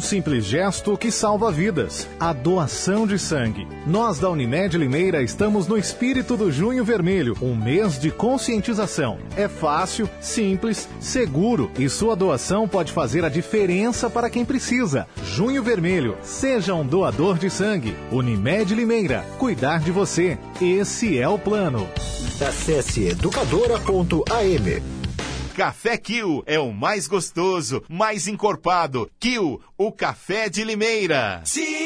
simples 0.01 0.45
gesto 0.45 0.97
que 0.97 1.11
salva 1.11 1.51
vidas. 1.51 2.07
A 2.19 2.33
doação 2.33 3.07
de 3.07 3.17
sangue. 3.17 3.67
Nós 3.85 4.19
da 4.19 4.29
Unimed 4.29 4.77
Limeira 4.77 5.21
estamos 5.21 5.67
no 5.67 5.77
espírito 5.77 6.35
do 6.35 6.51
Junho 6.51 6.83
Vermelho, 6.83 7.37
um 7.41 7.55
mês 7.55 7.99
de 7.99 8.11
conscientização. 8.11 9.19
É 9.37 9.47
fácil, 9.47 10.09
simples, 10.19 10.89
seguro 10.99 11.71
e 11.77 11.87
sua 11.87 12.15
doação 12.15 12.67
pode 12.67 12.91
fazer 12.91 13.23
a 13.23 13.29
diferença 13.29 14.09
para 14.09 14.29
quem 14.29 14.43
precisa. 14.43 15.07
Junho 15.23 15.63
Vermelho, 15.63 16.17
seja 16.21 16.73
um 16.73 16.85
doador 16.85 17.37
de 17.37 17.49
sangue. 17.49 17.95
Unimed 18.11 18.73
Limeira, 18.73 19.25
cuidar 19.37 19.79
de 19.79 19.91
você. 19.91 20.37
Esse 20.61 21.17
é 21.17 21.27
o 21.27 21.37
plano. 21.37 21.87
Acesse 22.41 23.07
educadora.am. 23.07 25.00
Café 25.61 25.95
Kill 25.95 26.41
é 26.47 26.57
o 26.57 26.73
mais 26.73 27.05
gostoso, 27.05 27.83
mais 27.87 28.27
encorpado. 28.27 29.07
Kill, 29.19 29.61
o 29.77 29.91
café 29.91 30.49
de 30.49 30.63
Limeira. 30.63 31.43
Dica! 31.45 31.80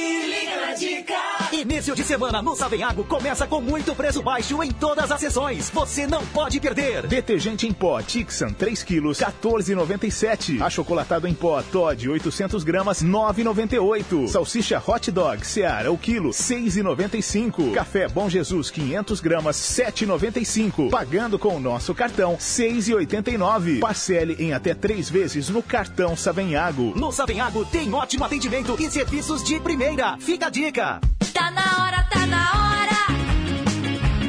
Início 1.56 1.96
de 1.96 2.04
semana 2.04 2.42
no 2.42 2.54
Savenhago 2.54 3.06
começa 3.06 3.48
com 3.48 3.62
muito 3.62 3.96
preço 3.96 4.22
baixo 4.22 4.62
em 4.62 4.72
todas 4.72 5.10
as 5.10 5.22
sessões. 5.22 5.70
Você 5.70 6.06
não 6.06 6.26
pode 6.28 6.60
perder. 6.60 7.08
Detergente 7.08 7.66
em 7.66 7.72
pó 7.72 8.02
Tixan 8.02 8.52
3 8.52 8.84
quilos 8.84 9.20
14,97. 9.20 10.62
Achocolatado 10.62 11.28
em 11.28 11.34
pó 11.34 11.62
Todd 11.62 12.10
800 12.10 12.62
gramas 12.66 13.02
9,98. 13.02 14.28
Salsicha 14.28 14.84
Hot 14.86 15.10
Dog 15.12 15.48
Seara 15.48 15.92
o 15.94 15.98
quilo 15.98 16.32
6,95. 16.32 17.74
Café 17.74 18.10
Bom 18.10 18.30
Jesus 18.30 18.70
500 18.70 19.22
gramas 19.22 19.56
7,95. 19.56 20.90
Pagando 20.90 21.40
com 21.40 21.56
o 21.56 21.60
nosso 21.60 21.96
cartão 21.96 22.36
6,89. 22.36 23.80
Parcele 23.80 24.36
em 24.40 24.52
até 24.52 24.74
três 24.74 25.10
vezes 25.10 25.48
no 25.48 25.64
cartão 25.64 26.18
Savenhago. 26.18 26.92
No 26.98 27.14
Savenhago 27.14 27.64
tem 27.64 27.94
ótimo 27.94 28.26
atendimento 28.26 28.76
e 28.78 28.92
serviços 28.92 29.42
de 29.42 29.58
primeira. 29.62 30.18
Fica 30.20 30.48
a 30.48 30.50
dica. 30.50 31.00
Tá 31.36 31.52
na 31.52 31.84
hora, 31.84 32.02
tá 32.10 32.26
na 32.26 32.44
hora 32.62 33.02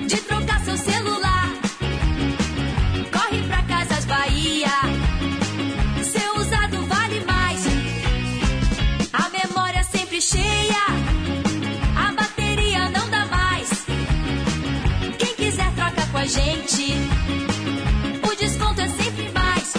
de 0.08 0.16
trocar 0.22 0.58
seu 0.64 0.76
celular. 0.76 1.48
Corre 3.12 3.42
pra 3.46 3.62
Casas 3.62 4.04
Bahia. 4.06 4.72
Seu 6.02 6.40
usado 6.40 6.84
vale 6.86 7.20
mais. 7.24 7.64
A 9.12 9.28
memória 9.28 9.84
sempre 9.84 10.20
cheia. 10.20 10.82
A 11.96 12.12
bateria 12.12 12.90
não 12.90 13.08
dá 13.08 13.24
mais. 13.26 13.70
Quem 15.16 15.34
quiser 15.36 15.72
troca 15.76 16.04
com 16.10 16.18
a 16.18 16.26
gente. 16.26 16.92
O 18.28 18.34
desconto 18.34 18.80
é. 18.80 18.86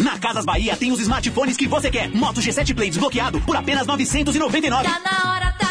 Na 0.02 0.18
Casas 0.18 0.46
Bahia 0.46 0.78
tem 0.78 0.94
os 0.94 1.02
smartphones 1.02 1.58
que 1.58 1.68
você 1.68 1.92
quer. 1.92 2.10
Moto 2.10 2.40
G7 2.40 2.74
Play 2.74 2.90
desbloqueado 2.90 3.42
por 3.42 3.58
apenas 3.58 3.86
999. 3.86 4.84
Tá 4.86 5.00
na 5.02 5.30
hora, 5.30 5.52
tá 5.52 5.58
na 5.58 5.58
hora. 5.60 5.67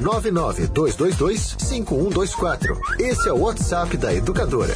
992225124. 0.00 2.78
Esse 2.98 3.28
é 3.28 3.32
o 3.32 3.40
WhatsApp 3.40 3.96
da 3.96 4.12
Educadora. 4.14 4.74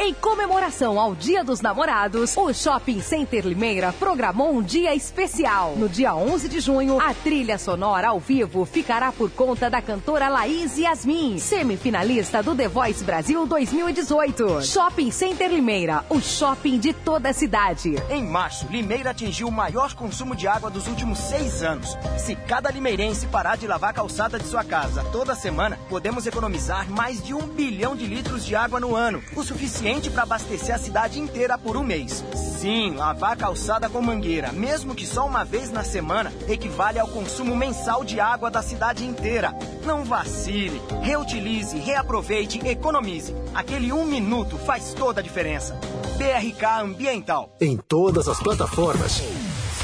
Em 0.00 0.14
comemoração 0.14 0.98
ao 1.00 1.12
Dia 1.12 1.42
dos 1.42 1.60
Namorados, 1.60 2.36
o 2.36 2.54
Shopping 2.54 3.00
Center 3.00 3.44
Limeira 3.44 3.92
programou 3.92 4.54
um 4.54 4.62
dia 4.62 4.94
especial. 4.94 5.74
No 5.76 5.88
dia 5.88 6.14
11 6.14 6.48
de 6.48 6.60
junho, 6.60 7.00
a 7.00 7.12
trilha 7.12 7.58
sonora 7.58 8.10
ao 8.10 8.20
vivo 8.20 8.64
ficará 8.64 9.10
por 9.10 9.28
conta 9.28 9.68
da 9.68 9.82
cantora 9.82 10.28
Laís 10.28 10.78
Yasmin, 10.78 11.40
semifinalista 11.40 12.44
do 12.44 12.54
The 12.54 12.68
Voice 12.68 13.02
Brasil 13.02 13.44
2018. 13.44 14.62
Shopping 14.62 15.10
Center 15.10 15.50
Limeira, 15.50 16.04
o 16.08 16.20
shopping 16.20 16.78
de 16.78 16.92
toda 16.92 17.30
a 17.30 17.32
cidade. 17.32 17.96
Em 18.08 18.24
março, 18.24 18.68
Limeira 18.70 19.10
atingiu 19.10 19.48
o 19.48 19.52
maior 19.52 19.94
consumo 19.94 20.36
de 20.36 20.46
água 20.46 20.70
dos 20.70 20.86
últimos 20.86 21.18
seis 21.18 21.60
anos. 21.64 21.98
Se 22.16 22.36
cada 22.36 22.70
limeirense 22.70 23.26
parar 23.26 23.56
de 23.56 23.66
lavar 23.66 23.90
a 23.90 23.94
calçada 23.94 24.38
de 24.38 24.46
sua 24.46 24.62
casa 24.62 25.04
toda 25.10 25.34
semana, 25.34 25.76
podemos 25.88 26.24
economizar 26.24 26.88
mais 26.88 27.20
de 27.20 27.34
um 27.34 27.48
bilhão 27.48 27.96
de 27.96 28.06
litros 28.06 28.46
de 28.46 28.54
água 28.54 28.78
no 28.78 28.94
ano, 28.94 29.20
o 29.34 29.42
suficiente 29.42 29.87
para 30.10 30.22
abastecer 30.22 30.74
a 30.74 30.78
cidade 30.78 31.18
inteira 31.18 31.56
por 31.56 31.74
um 31.74 31.82
mês. 31.82 32.22
Sim, 32.34 32.94
lavar 32.94 33.32
a 33.32 33.36
calçada 33.36 33.88
com 33.88 34.02
mangueira, 34.02 34.52
mesmo 34.52 34.94
que 34.94 35.06
só 35.06 35.26
uma 35.26 35.44
vez 35.44 35.70
na 35.70 35.82
semana, 35.82 36.30
equivale 36.46 36.98
ao 36.98 37.08
consumo 37.08 37.56
mensal 37.56 38.04
de 38.04 38.20
água 38.20 38.50
da 38.50 38.60
cidade 38.60 39.04
inteira. 39.04 39.54
Não 39.86 40.04
vacile, 40.04 40.80
reutilize, 41.02 41.78
reaproveite, 41.78 42.60
economize. 42.68 43.34
Aquele 43.54 43.90
um 43.90 44.04
minuto 44.04 44.58
faz 44.58 44.92
toda 44.92 45.20
a 45.20 45.24
diferença. 45.24 45.74
BRK 46.18 46.64
Ambiental. 46.82 47.56
Em 47.58 47.76
todas 47.76 48.28
as 48.28 48.38
plataformas. 48.40 49.22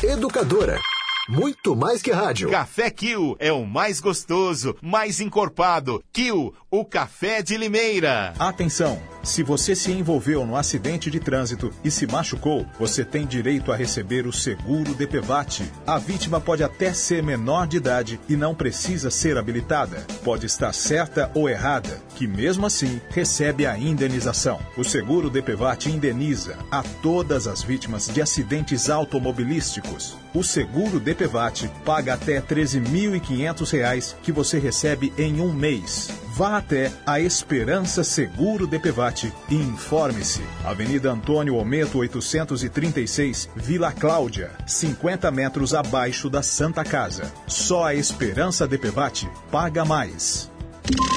Educadora. 0.03 0.79
Muito 1.27 1.75
mais 1.75 2.03
que 2.03 2.13
rádio. 2.13 2.51
Café 2.51 2.91
Kill 2.91 3.37
é 3.39 3.51
o 3.51 3.65
mais 3.65 4.01
gostoso, 4.01 4.77
mais 4.83 5.19
encorpado. 5.19 6.05
Kill, 6.13 6.55
o 6.71 6.85
café 6.85 7.41
de 7.41 7.57
Limeira. 7.57 8.35
Atenção! 8.39 9.14
Se 9.25 9.43
você 9.43 9.75
se 9.75 9.91
envolveu 9.91 10.47
no 10.47 10.55
acidente 10.55 11.11
de 11.11 11.19
trânsito 11.19 11.73
e 11.83 11.91
se 11.91 12.07
machucou, 12.07 12.67
você 12.79 13.03
tem 13.03 13.27
direito 13.27 13.73
a 13.73 13.77
receber 13.77 14.27
o 14.27 14.33
seguro 14.33 14.95
DPVAT. 14.95 15.63
A 15.87 15.99
vítima 15.99 16.41
pode 16.41 16.63
até 16.63 16.93
ser 16.93 17.23
menor 17.23 17.67
de 17.67 17.79
idade 17.79 18.21
e 18.29 18.37
não 18.37 18.55
precisa 18.55 19.11
ser 19.11 19.39
habilitada. 19.39 20.07
Pode 20.23 20.45
estar 20.45 20.75
certa 20.75 21.31
ou 21.35 21.49
errada, 21.49 22.03
que 22.17 22.27
mesmo 22.27 22.67
assim 22.67 23.01
recebe 23.09 23.67
a 23.67 23.79
indenização. 23.79 24.61
O 24.77 24.85
seguro 24.85 25.31
DPVAT 25.31 25.87
indeniza 25.87 26.59
a 26.71 26.83
todas 27.03 27.47
as 27.47 27.63
vítimas 27.63 28.09
de 28.09 28.21
acidentes 28.21 28.91
automobilísticos. 28.91 30.24
O 30.35 30.43
seguro 30.43 30.99
DPVAT 30.99 31.71
paga 31.85 32.15
até 32.15 32.39
R$ 32.39 32.43
13.500 32.43 34.17
que 34.21 34.33
você 34.33 34.59
recebe 34.59 35.13
em 35.17 35.41
um 35.41 35.53
mês. 35.53 36.11
Vá 36.35 36.57
até 36.57 36.91
a 37.07 37.21
Esperança 37.21 38.03
Seguro 38.03 38.67
DPVAT 38.67 39.33
e 39.49 39.55
informe-se. 39.55 40.43
Avenida 40.65 41.13
Antônio 41.13 41.55
Ometo 41.55 41.99
836, 41.99 43.49
Vila 43.55 43.93
Cláudia, 43.93 44.51
50 44.67 45.31
metros 45.31 45.73
abaixo 45.73 46.29
da 46.29 46.43
Santa 46.43 46.83
Casa. 46.83 47.33
Só 47.47 47.85
a 47.85 47.95
Esperança 47.95 48.67
DPVAT 48.67 49.31
paga 49.53 49.85
mais. 49.85 50.53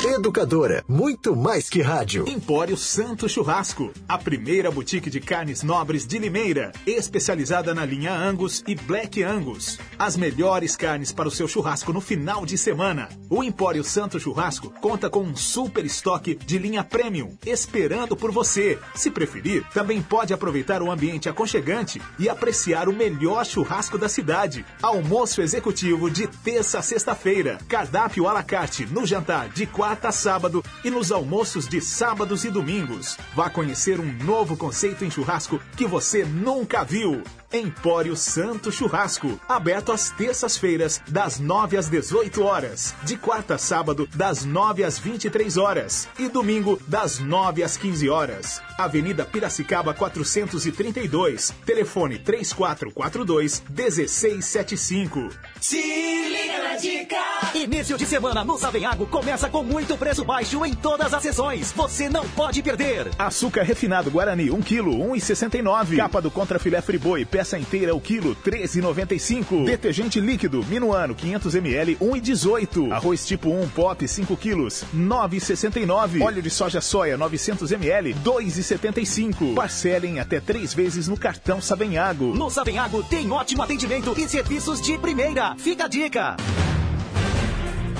Educadora, 0.05 0.85
muito 0.87 1.35
mais 1.35 1.69
que 1.69 1.81
rádio. 1.81 2.23
Empório 2.25 2.77
Santo 2.77 3.27
Churrasco, 3.27 3.91
a 4.07 4.17
primeira 4.17 4.71
boutique 4.71 5.09
de 5.09 5.19
carnes 5.19 5.61
nobres 5.61 6.07
de 6.07 6.17
Limeira, 6.17 6.71
especializada 6.85 7.75
na 7.75 7.83
linha 7.83 8.13
Angus 8.13 8.63
e 8.65 8.73
Black 8.73 9.21
Angus. 9.21 9.77
As 9.99 10.15
melhores 10.15 10.77
carnes 10.77 11.11
para 11.11 11.27
o 11.27 11.31
seu 11.31 11.49
churrasco 11.49 11.91
no 11.91 11.99
final 11.99 12.45
de 12.45 12.57
semana. 12.57 13.09
O 13.29 13.43
Empório 13.43 13.83
Santo 13.83 14.17
Churrasco 14.19 14.69
conta 14.79 15.09
com 15.09 15.21
um 15.21 15.35
super 15.35 15.83
estoque 15.83 16.35
de 16.35 16.57
linha 16.57 16.83
premium, 16.83 17.37
esperando 17.45 18.15
por 18.15 18.31
você. 18.31 18.79
Se 18.95 19.11
preferir, 19.11 19.65
também 19.73 20.01
pode 20.01 20.33
aproveitar 20.33 20.81
o 20.81 20.89
ambiente 20.89 21.27
aconchegante 21.27 22.01
e 22.17 22.29
apreciar 22.29 22.87
o 22.87 22.93
melhor 22.93 23.45
churrasco 23.45 23.97
da 23.97 24.07
cidade. 24.07 24.65
Almoço 24.81 25.41
executivo 25.41 26.09
de 26.09 26.25
terça 26.27 26.79
a 26.79 26.81
sexta-feira. 26.81 27.57
Cardápio 27.67 28.27
à 28.27 28.33
la 28.33 28.43
carte 28.43 28.85
no 28.85 29.05
jantar 29.05 29.49
de 29.57 29.65
quarta 29.65 30.09
a 30.09 30.11
sábado 30.11 30.63
e 30.83 30.91
nos 30.91 31.11
almoços 31.11 31.67
de 31.67 31.81
sábados 31.81 32.45
e 32.45 32.51
domingos. 32.51 33.17
Vá 33.35 33.49
conhecer 33.49 33.99
um 33.99 34.13
novo 34.23 34.55
conceito 34.55 35.03
em 35.03 35.09
churrasco 35.09 35.59
que 35.75 35.87
você 35.87 36.23
nunca 36.23 36.83
viu. 36.83 37.23
Empório 37.51 38.15
Santo 38.15 38.71
Churrasco, 38.71 39.39
aberto 39.47 39.93
às 39.93 40.11
terças-feiras, 40.11 41.01
das 41.07 41.39
9 41.39 41.77
às 41.77 41.87
18 41.87 42.43
horas, 42.43 42.93
de 43.03 43.15
quarta 43.15 43.55
a 43.55 43.57
sábado, 43.57 44.07
das 44.13 44.43
9 44.43 44.83
às 44.83 44.99
23 44.99 45.55
horas 45.55 46.09
e 46.19 46.27
domingo, 46.27 46.77
das 46.87 47.19
9 47.19 47.63
às 47.63 47.77
15 47.77 48.09
horas. 48.09 48.61
Avenida 48.77 49.23
Piracicaba 49.25 49.93
432, 49.93 51.53
telefone 51.65 52.19
3442 52.19 53.63
1675. 53.69 55.29
Se 55.61 55.77
liga 55.77 56.63
na 56.63 56.75
dica! 56.75 57.15
Início 57.55 57.97
de 57.97 58.05
semana 58.05 58.43
no 58.43 58.57
Savenhago 58.57 59.07
começa 59.07 59.49
com 59.49 59.63
muito 59.63 59.97
preço 59.97 60.25
baixo 60.25 60.65
em 60.65 60.73
todas 60.73 61.13
as 61.13 61.23
sessões. 61.23 61.71
Você 61.71 62.09
não 62.09 62.27
pode 62.29 62.61
perder. 62.61 63.07
Açúcar 63.17 63.63
refinado 63.63 64.11
Guarani, 64.11 64.51
1 64.51 64.61
kg, 64.61 64.83
1,69. 64.83 65.95
Capa 65.95 66.21
do 66.21 66.29
Contra 66.29 66.59
Filé 66.59 66.81
Friboi, 66.81 67.25
peça 67.37 67.59
inteira, 67.59 67.93
o 67.93 68.01
quilo, 68.01 68.35
13,95. 68.43 69.63
Detergente 69.63 70.19
líquido, 70.19 70.65
Minuano, 70.65 71.13
500 71.13 71.53
ml, 71.53 71.95
1,18. 71.97 72.91
Arroz 72.91 73.27
tipo 73.27 73.51
1, 73.51 73.69
pop, 73.69 74.07
5 74.07 74.35
kg, 74.35 74.67
9,69. 74.95 76.23
Óleo 76.23 76.41
de 76.41 76.49
soja 76.49 76.81
soia, 76.81 77.15
900 77.15 77.71
ml, 77.73 78.15
2,75. 78.15 79.53
Parcelem 79.53 80.19
até 80.19 80.39
três 80.39 80.73
vezes 80.73 81.07
no 81.07 81.15
cartão 81.15 81.61
Savenhago. 81.61 82.33
No 82.33 82.49
Savenhago 82.49 83.03
tem 83.03 83.31
ótimo 83.31 83.61
atendimento 83.61 84.15
e 84.17 84.27
serviços 84.27 84.81
de 84.81 84.97
primeira. 84.97 85.55
Fica 85.57 85.85
a 85.85 85.87
dica. 85.87 86.37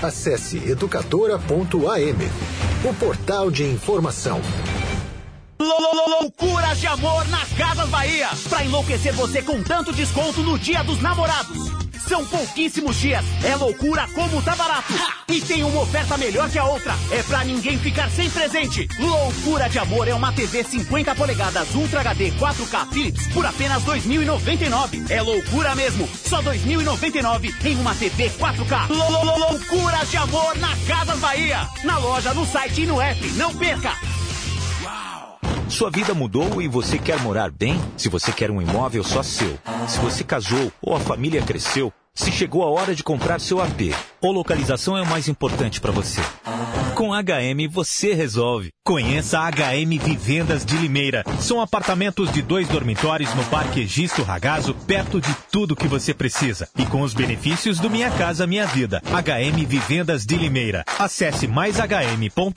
Acesse 0.02 0.58
educadora.am, 0.58 2.90
o 2.90 2.94
portal 2.96 3.52
de 3.52 3.66
informação. 3.66 4.42
Loucura 5.60 6.76
de 6.76 6.88
amor 6.88 7.28
nas 7.30 7.50
Casas 7.54 7.90
Bahia. 7.90 8.30
Pra 8.50 8.64
enlouquecer 8.64 9.14
você 9.14 9.42
com 9.42 9.62
tanto 9.64 9.92
desconto 9.94 10.42
no 10.42 10.58
Dia 10.58 10.84
dos 10.84 11.02
Namorados. 11.02 11.88
São 12.08 12.26
pouquíssimos 12.26 12.96
dias. 12.98 13.26
É 13.44 13.56
loucura 13.56 14.08
como 14.14 14.42
tá 14.42 14.56
barato. 14.56 14.94
E 15.28 15.42
tem 15.42 15.64
uma 15.64 15.82
oferta 15.82 16.18
melhor 16.18 16.50
que 16.50 16.58
a 16.58 16.64
outra. 16.64 16.94
É 17.12 17.22
pra 17.24 17.44
ninguém 17.44 17.78
ficar 17.78 18.10
sem 18.10 18.30
presente. 18.30 18.88
Loucura 18.98 19.68
de 19.68 19.78
amor 19.78 20.08
é 20.08 20.14
uma 20.14 20.32
TV 20.32 20.64
50 20.64 21.16
polegadas 21.16 21.76
Ultra 21.76 22.00
HD 22.02 22.32
4K 22.32 22.88
Philips 22.94 23.28
por 23.34 23.46
apenas 23.46 23.84
2.099. 23.84 25.10
É 25.12 25.22
loucura 25.22 25.76
mesmo. 25.76 26.08
Só 26.08 26.42
2.099 26.42 27.66
em 27.66 27.76
uma 27.76 27.94
TV 27.96 28.30
4K. 28.30 28.88
Loucura 28.90 30.06
de 30.06 30.18
amor 30.18 30.58
na 30.60 30.76
Casas 30.88 31.20
Bahia. 31.20 31.68
Na 31.84 31.98
loja, 31.98 32.34
no 32.34 32.46
site 32.46 32.84
e 32.84 32.86
no 32.86 33.02
app. 33.02 33.28
Não 33.32 33.54
perca. 33.54 33.94
Sua 35.70 35.90
vida 35.90 36.14
mudou 36.14 36.62
e 36.62 36.68
você 36.68 36.98
quer 36.98 37.20
morar 37.22 37.52
bem? 37.52 37.80
Se 37.98 38.10
você 38.10 38.32
quer 38.32 38.50
um 38.50 38.62
imóvel 38.62 39.04
só 39.04 39.22
seu, 39.22 39.58
se 39.88 40.00
você 40.00 40.24
casou 40.24 40.72
ou 40.82 40.96
a 40.96 41.00
família 41.00 41.42
cresceu, 41.42 41.92
se 42.18 42.32
chegou 42.32 42.64
a 42.64 42.72
hora 42.72 42.96
de 42.96 43.04
comprar 43.04 43.40
seu 43.40 43.62
AP, 43.62 43.94
ou 44.20 44.32
localização 44.32 44.98
é 44.98 45.02
o 45.04 45.06
mais 45.06 45.28
importante 45.28 45.80
para 45.80 45.92
você. 45.92 46.20
Com 46.96 47.12
HM 47.12 47.70
você 47.70 48.14
resolve. 48.16 48.70
Conheça 48.84 49.40
HM 49.40 50.00
Vivendas 50.04 50.66
de 50.66 50.76
Limeira. 50.78 51.24
São 51.40 51.62
apartamentos 51.62 52.32
de 52.32 52.42
dois 52.42 52.68
dormitórios 52.68 53.32
no 53.36 53.44
Parque 53.46 53.82
Egisto 53.82 54.24
Ragazo, 54.24 54.74
perto 54.74 55.22
de 55.22 55.32
tudo 55.52 55.76
que 55.76 55.88
você 55.88 56.12
precisa. 56.12 56.68
E 56.76 56.88
com 56.88 57.02
os 57.02 57.14
benefícios 57.14 57.80
do 57.80 57.88
Minha 57.88 58.10
Casa 58.10 58.48
Minha 58.48 58.66
Vida. 58.66 59.00
HM 59.06 59.66
Vivendas 59.68 60.26
de 60.26 60.38
Limeira. 60.38 60.84
Acesse 60.98 61.48
maishm.com.br 61.48 62.56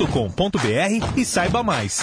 e 1.18 1.24
saiba 1.24 1.62
mais. 1.62 2.02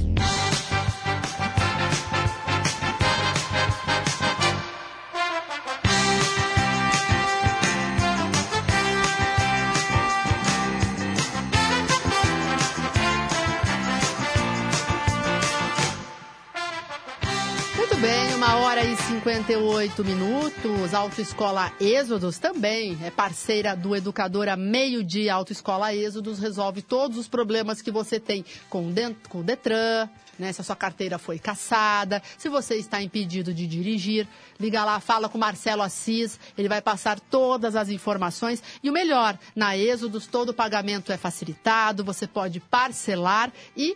58 19.23 20.03
minutos. 20.03 20.95
Autoescola 20.95 21.71
Êxodos 21.79 22.39
também 22.39 22.97
é 23.03 23.11
parceira 23.11 23.75
do 23.75 23.95
Educadora 23.95 24.55
Meio 24.55 25.03
Dia. 25.03 25.35
Autoescola 25.35 25.93
Êxodos 25.93 26.39
resolve 26.39 26.81
todos 26.81 27.19
os 27.19 27.27
problemas 27.27 27.83
que 27.83 27.91
você 27.91 28.19
tem 28.19 28.43
com 28.67 28.91
com 29.29 29.41
o 29.41 29.43
Detran, 29.43 30.09
né? 30.39 30.51
Se 30.51 30.61
a 30.61 30.63
sua 30.63 30.75
carteira 30.75 31.19
foi 31.19 31.37
caçada, 31.37 32.19
se 32.35 32.49
você 32.49 32.77
está 32.77 32.99
impedido 32.99 33.53
de 33.53 33.67
dirigir, 33.67 34.27
liga 34.59 34.83
lá, 34.83 34.99
fala 34.99 35.29
com 35.29 35.37
o 35.37 35.41
Marcelo 35.41 35.83
Assis, 35.83 36.39
ele 36.57 36.67
vai 36.67 36.81
passar 36.81 37.19
todas 37.19 37.75
as 37.75 37.89
informações. 37.89 38.63
E 38.81 38.89
o 38.89 38.93
melhor, 38.93 39.37
na 39.55 39.77
Êxodos 39.77 40.25
todo 40.25 40.49
o 40.49 40.53
pagamento 40.53 41.11
é 41.11 41.17
facilitado, 41.17 42.03
você 42.03 42.25
pode 42.25 42.59
parcelar 42.59 43.53
e 43.77 43.95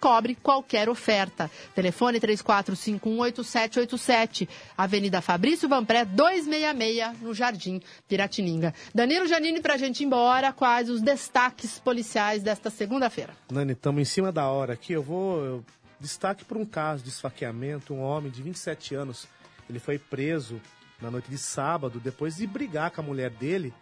cobre 0.00 0.34
qualquer 0.34 0.88
oferta. 0.88 1.50
Telefone 1.74 2.18
34518787, 2.20 4.48
Avenida 4.76 5.20
Fabrício 5.20 5.68
Vanpré, 5.68 6.04
266, 6.04 7.20
no 7.20 7.34
Jardim 7.34 7.80
Piratininga. 8.08 8.74
Danilo 8.94 9.26
Janine, 9.26 9.60
pra 9.60 9.76
gente 9.76 10.00
ir 10.00 10.04
embora, 10.06 10.52
quais 10.52 10.88
os 10.88 11.02
destaques 11.02 11.78
policiais 11.78 12.42
desta 12.42 12.70
segunda-feira? 12.70 13.34
Nani, 13.50 13.72
estamos 13.72 14.00
em 14.00 14.04
cima 14.04 14.32
da 14.32 14.46
hora 14.48 14.72
aqui. 14.72 14.92
Eu 14.92 15.02
vou. 15.02 15.44
eu- 15.44 15.64
destaque 16.00 16.44
por 16.46 16.56
um 16.56 16.64
caso 16.64 17.02
de 17.04 17.10
esfaqueamento. 17.10 17.92
Um 17.92 18.00
homem 18.00 18.30
de 18.30 18.42
27 18.42 18.94
anos. 18.94 19.28
Ele 19.68 19.78
foi 19.78 19.98
preso 19.98 20.58
na 21.00 21.10
noite 21.10 21.28
de 21.30 21.36
sábado 21.36 22.00
depois 22.02 22.36
de 22.36 22.46
brigar 22.46 22.90
com 22.90 23.02
a 23.02 23.04
mulher 23.04 23.28
dele. 23.30 23.72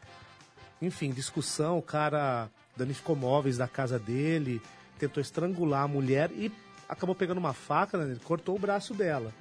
Enfim, 0.82 1.10
discussão. 1.12 1.78
O 1.78 1.82
cara 1.82 2.48
danificou 2.76 3.14
móveis 3.16 3.56
da 3.56 3.66
casa 3.68 3.98
dele, 4.00 4.60
tentou 4.98 5.20
estrangular 5.20 5.82
a 5.84 5.88
mulher 5.88 6.30
e 6.32 6.50
acabou 6.88 7.14
pegando 7.14 7.38
uma 7.38 7.52
faca, 7.52 7.96
né? 7.98 8.10
Ele 8.12 8.20
cortou 8.22 8.56
o 8.56 8.58
braço 8.58 8.92
dela. 8.94 9.32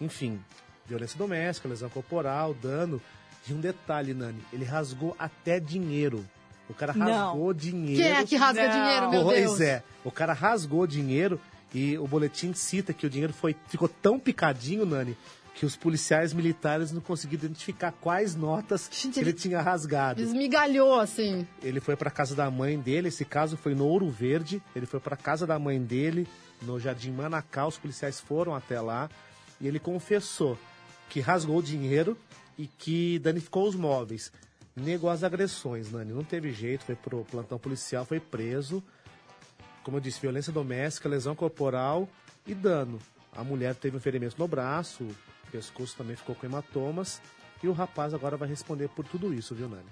Enfim, 0.00 0.40
violência 0.86 1.16
doméstica, 1.18 1.68
lesão 1.68 1.88
corporal, 1.88 2.54
dano. 2.54 3.00
E 3.48 3.52
um 3.52 3.60
detalhe, 3.60 4.14
Nani, 4.14 4.42
ele 4.52 4.64
rasgou 4.64 5.14
até 5.18 5.60
dinheiro. 5.60 6.24
O 6.68 6.72
cara 6.72 6.94
Não. 6.94 7.06
rasgou 7.06 7.52
dinheiro. 7.52 8.02
Quem 8.02 8.10
é 8.12 8.24
que 8.24 8.36
rasga 8.36 8.68
dinheiro, 8.68 9.10
meu 9.10 9.22
Pois 9.24 9.36
Deus? 9.38 9.60
é. 9.60 9.82
O 10.02 10.10
cara 10.10 10.32
rasgou 10.32 10.86
dinheiro 10.86 11.38
e 11.74 11.98
o 11.98 12.06
boletim 12.06 12.54
cita 12.54 12.94
que 12.94 13.06
o 13.06 13.10
dinheiro 13.10 13.34
foi, 13.34 13.54
ficou 13.68 13.86
tão 13.88 14.18
picadinho, 14.18 14.86
Nani, 14.86 15.14
que 15.54 15.64
os 15.64 15.76
policiais 15.76 16.32
militares 16.32 16.90
não 16.90 17.00
conseguiram 17.00 17.44
identificar 17.44 17.92
quais 17.92 18.34
notas 18.34 18.88
que 18.88 19.20
ele 19.20 19.32
tinha 19.32 19.62
rasgado. 19.62 20.20
Esmigalhou, 20.20 20.98
assim. 20.98 21.46
Ele 21.62 21.80
foi 21.80 21.94
para 21.94 22.10
casa 22.10 22.34
da 22.34 22.50
mãe 22.50 22.78
dele, 22.78 23.08
esse 23.08 23.24
caso 23.24 23.56
foi 23.56 23.74
no 23.74 23.86
Ouro 23.86 24.10
Verde. 24.10 24.60
Ele 24.74 24.84
foi 24.84 24.98
para 24.98 25.16
casa 25.16 25.46
da 25.46 25.56
mãe 25.58 25.80
dele, 25.80 26.26
no 26.60 26.80
Jardim 26.80 27.12
Manacá. 27.12 27.66
Os 27.66 27.78
policiais 27.78 28.18
foram 28.18 28.54
até 28.54 28.80
lá 28.80 29.08
e 29.60 29.68
ele 29.68 29.78
confessou 29.78 30.58
que 31.08 31.20
rasgou 31.20 31.58
o 31.58 31.62
dinheiro 31.62 32.18
e 32.58 32.66
que 32.66 33.20
danificou 33.20 33.68
os 33.68 33.76
móveis. 33.76 34.32
Negou 34.74 35.08
as 35.08 35.22
agressões, 35.22 35.90
Nani. 35.92 36.12
Não 36.12 36.24
teve 36.24 36.50
jeito, 36.50 36.84
foi 36.84 36.96
pro 36.96 37.24
plantão 37.24 37.58
policial, 37.60 38.04
foi 38.04 38.18
preso. 38.18 38.82
Como 39.84 39.98
eu 39.98 40.00
disse, 40.00 40.20
violência 40.20 40.52
doméstica, 40.52 41.08
lesão 41.08 41.36
corporal 41.36 42.08
e 42.44 42.54
dano. 42.54 42.98
A 43.36 43.44
mulher 43.44 43.76
teve 43.76 43.96
um 43.96 44.00
ferimento 44.00 44.36
no 44.36 44.48
braço, 44.48 45.06
pescoço 45.54 45.94
também 45.96 46.16
ficou 46.16 46.34
com 46.34 46.46
hematomas. 46.46 47.20
E 47.62 47.68
o 47.68 47.72
rapaz 47.72 48.12
agora 48.12 48.36
vai 48.36 48.48
responder 48.48 48.88
por 48.88 49.06
tudo 49.06 49.32
isso, 49.32 49.54
viu, 49.54 49.68
Nani? 49.68 49.86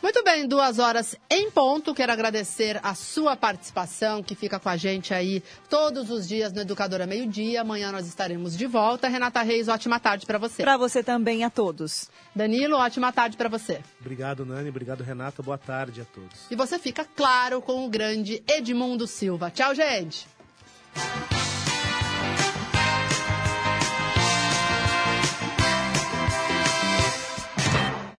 Muito 0.00 0.24
bem, 0.24 0.48
duas 0.48 0.78
horas 0.78 1.14
em 1.28 1.50
ponto. 1.50 1.94
Quero 1.94 2.10
agradecer 2.10 2.80
a 2.82 2.94
sua 2.94 3.36
participação, 3.36 4.22
que 4.22 4.34
fica 4.34 4.58
com 4.58 4.68
a 4.68 4.76
gente 4.76 5.12
aí 5.12 5.42
todos 5.68 6.10
os 6.10 6.26
dias 6.26 6.52
no 6.52 6.62
Educadora 6.62 7.06
Meio 7.06 7.26
Dia. 7.26 7.60
Amanhã 7.60 7.92
nós 7.92 8.06
estaremos 8.06 8.56
de 8.56 8.66
volta. 8.66 9.08
Renata 9.08 9.42
Reis, 9.42 9.68
ótima 9.68 10.00
tarde 10.00 10.24
para 10.24 10.38
você. 10.38 10.62
Para 10.62 10.78
você 10.78 11.02
também, 11.02 11.44
a 11.44 11.50
todos. 11.50 12.08
Danilo, 12.34 12.76
ótima 12.76 13.12
tarde 13.12 13.36
para 13.36 13.48
você. 13.48 13.80
Obrigado, 14.00 14.46
Nani. 14.46 14.70
Obrigado, 14.70 15.02
Renata. 15.02 15.42
Boa 15.42 15.58
tarde 15.58 16.00
a 16.00 16.04
todos. 16.04 16.50
E 16.50 16.56
você 16.56 16.78
fica, 16.78 17.04
claro, 17.04 17.60
com 17.60 17.84
o 17.84 17.90
grande 17.90 18.42
Edmundo 18.48 19.06
Silva. 19.06 19.50
Tchau, 19.50 19.74
gente. 19.74 20.26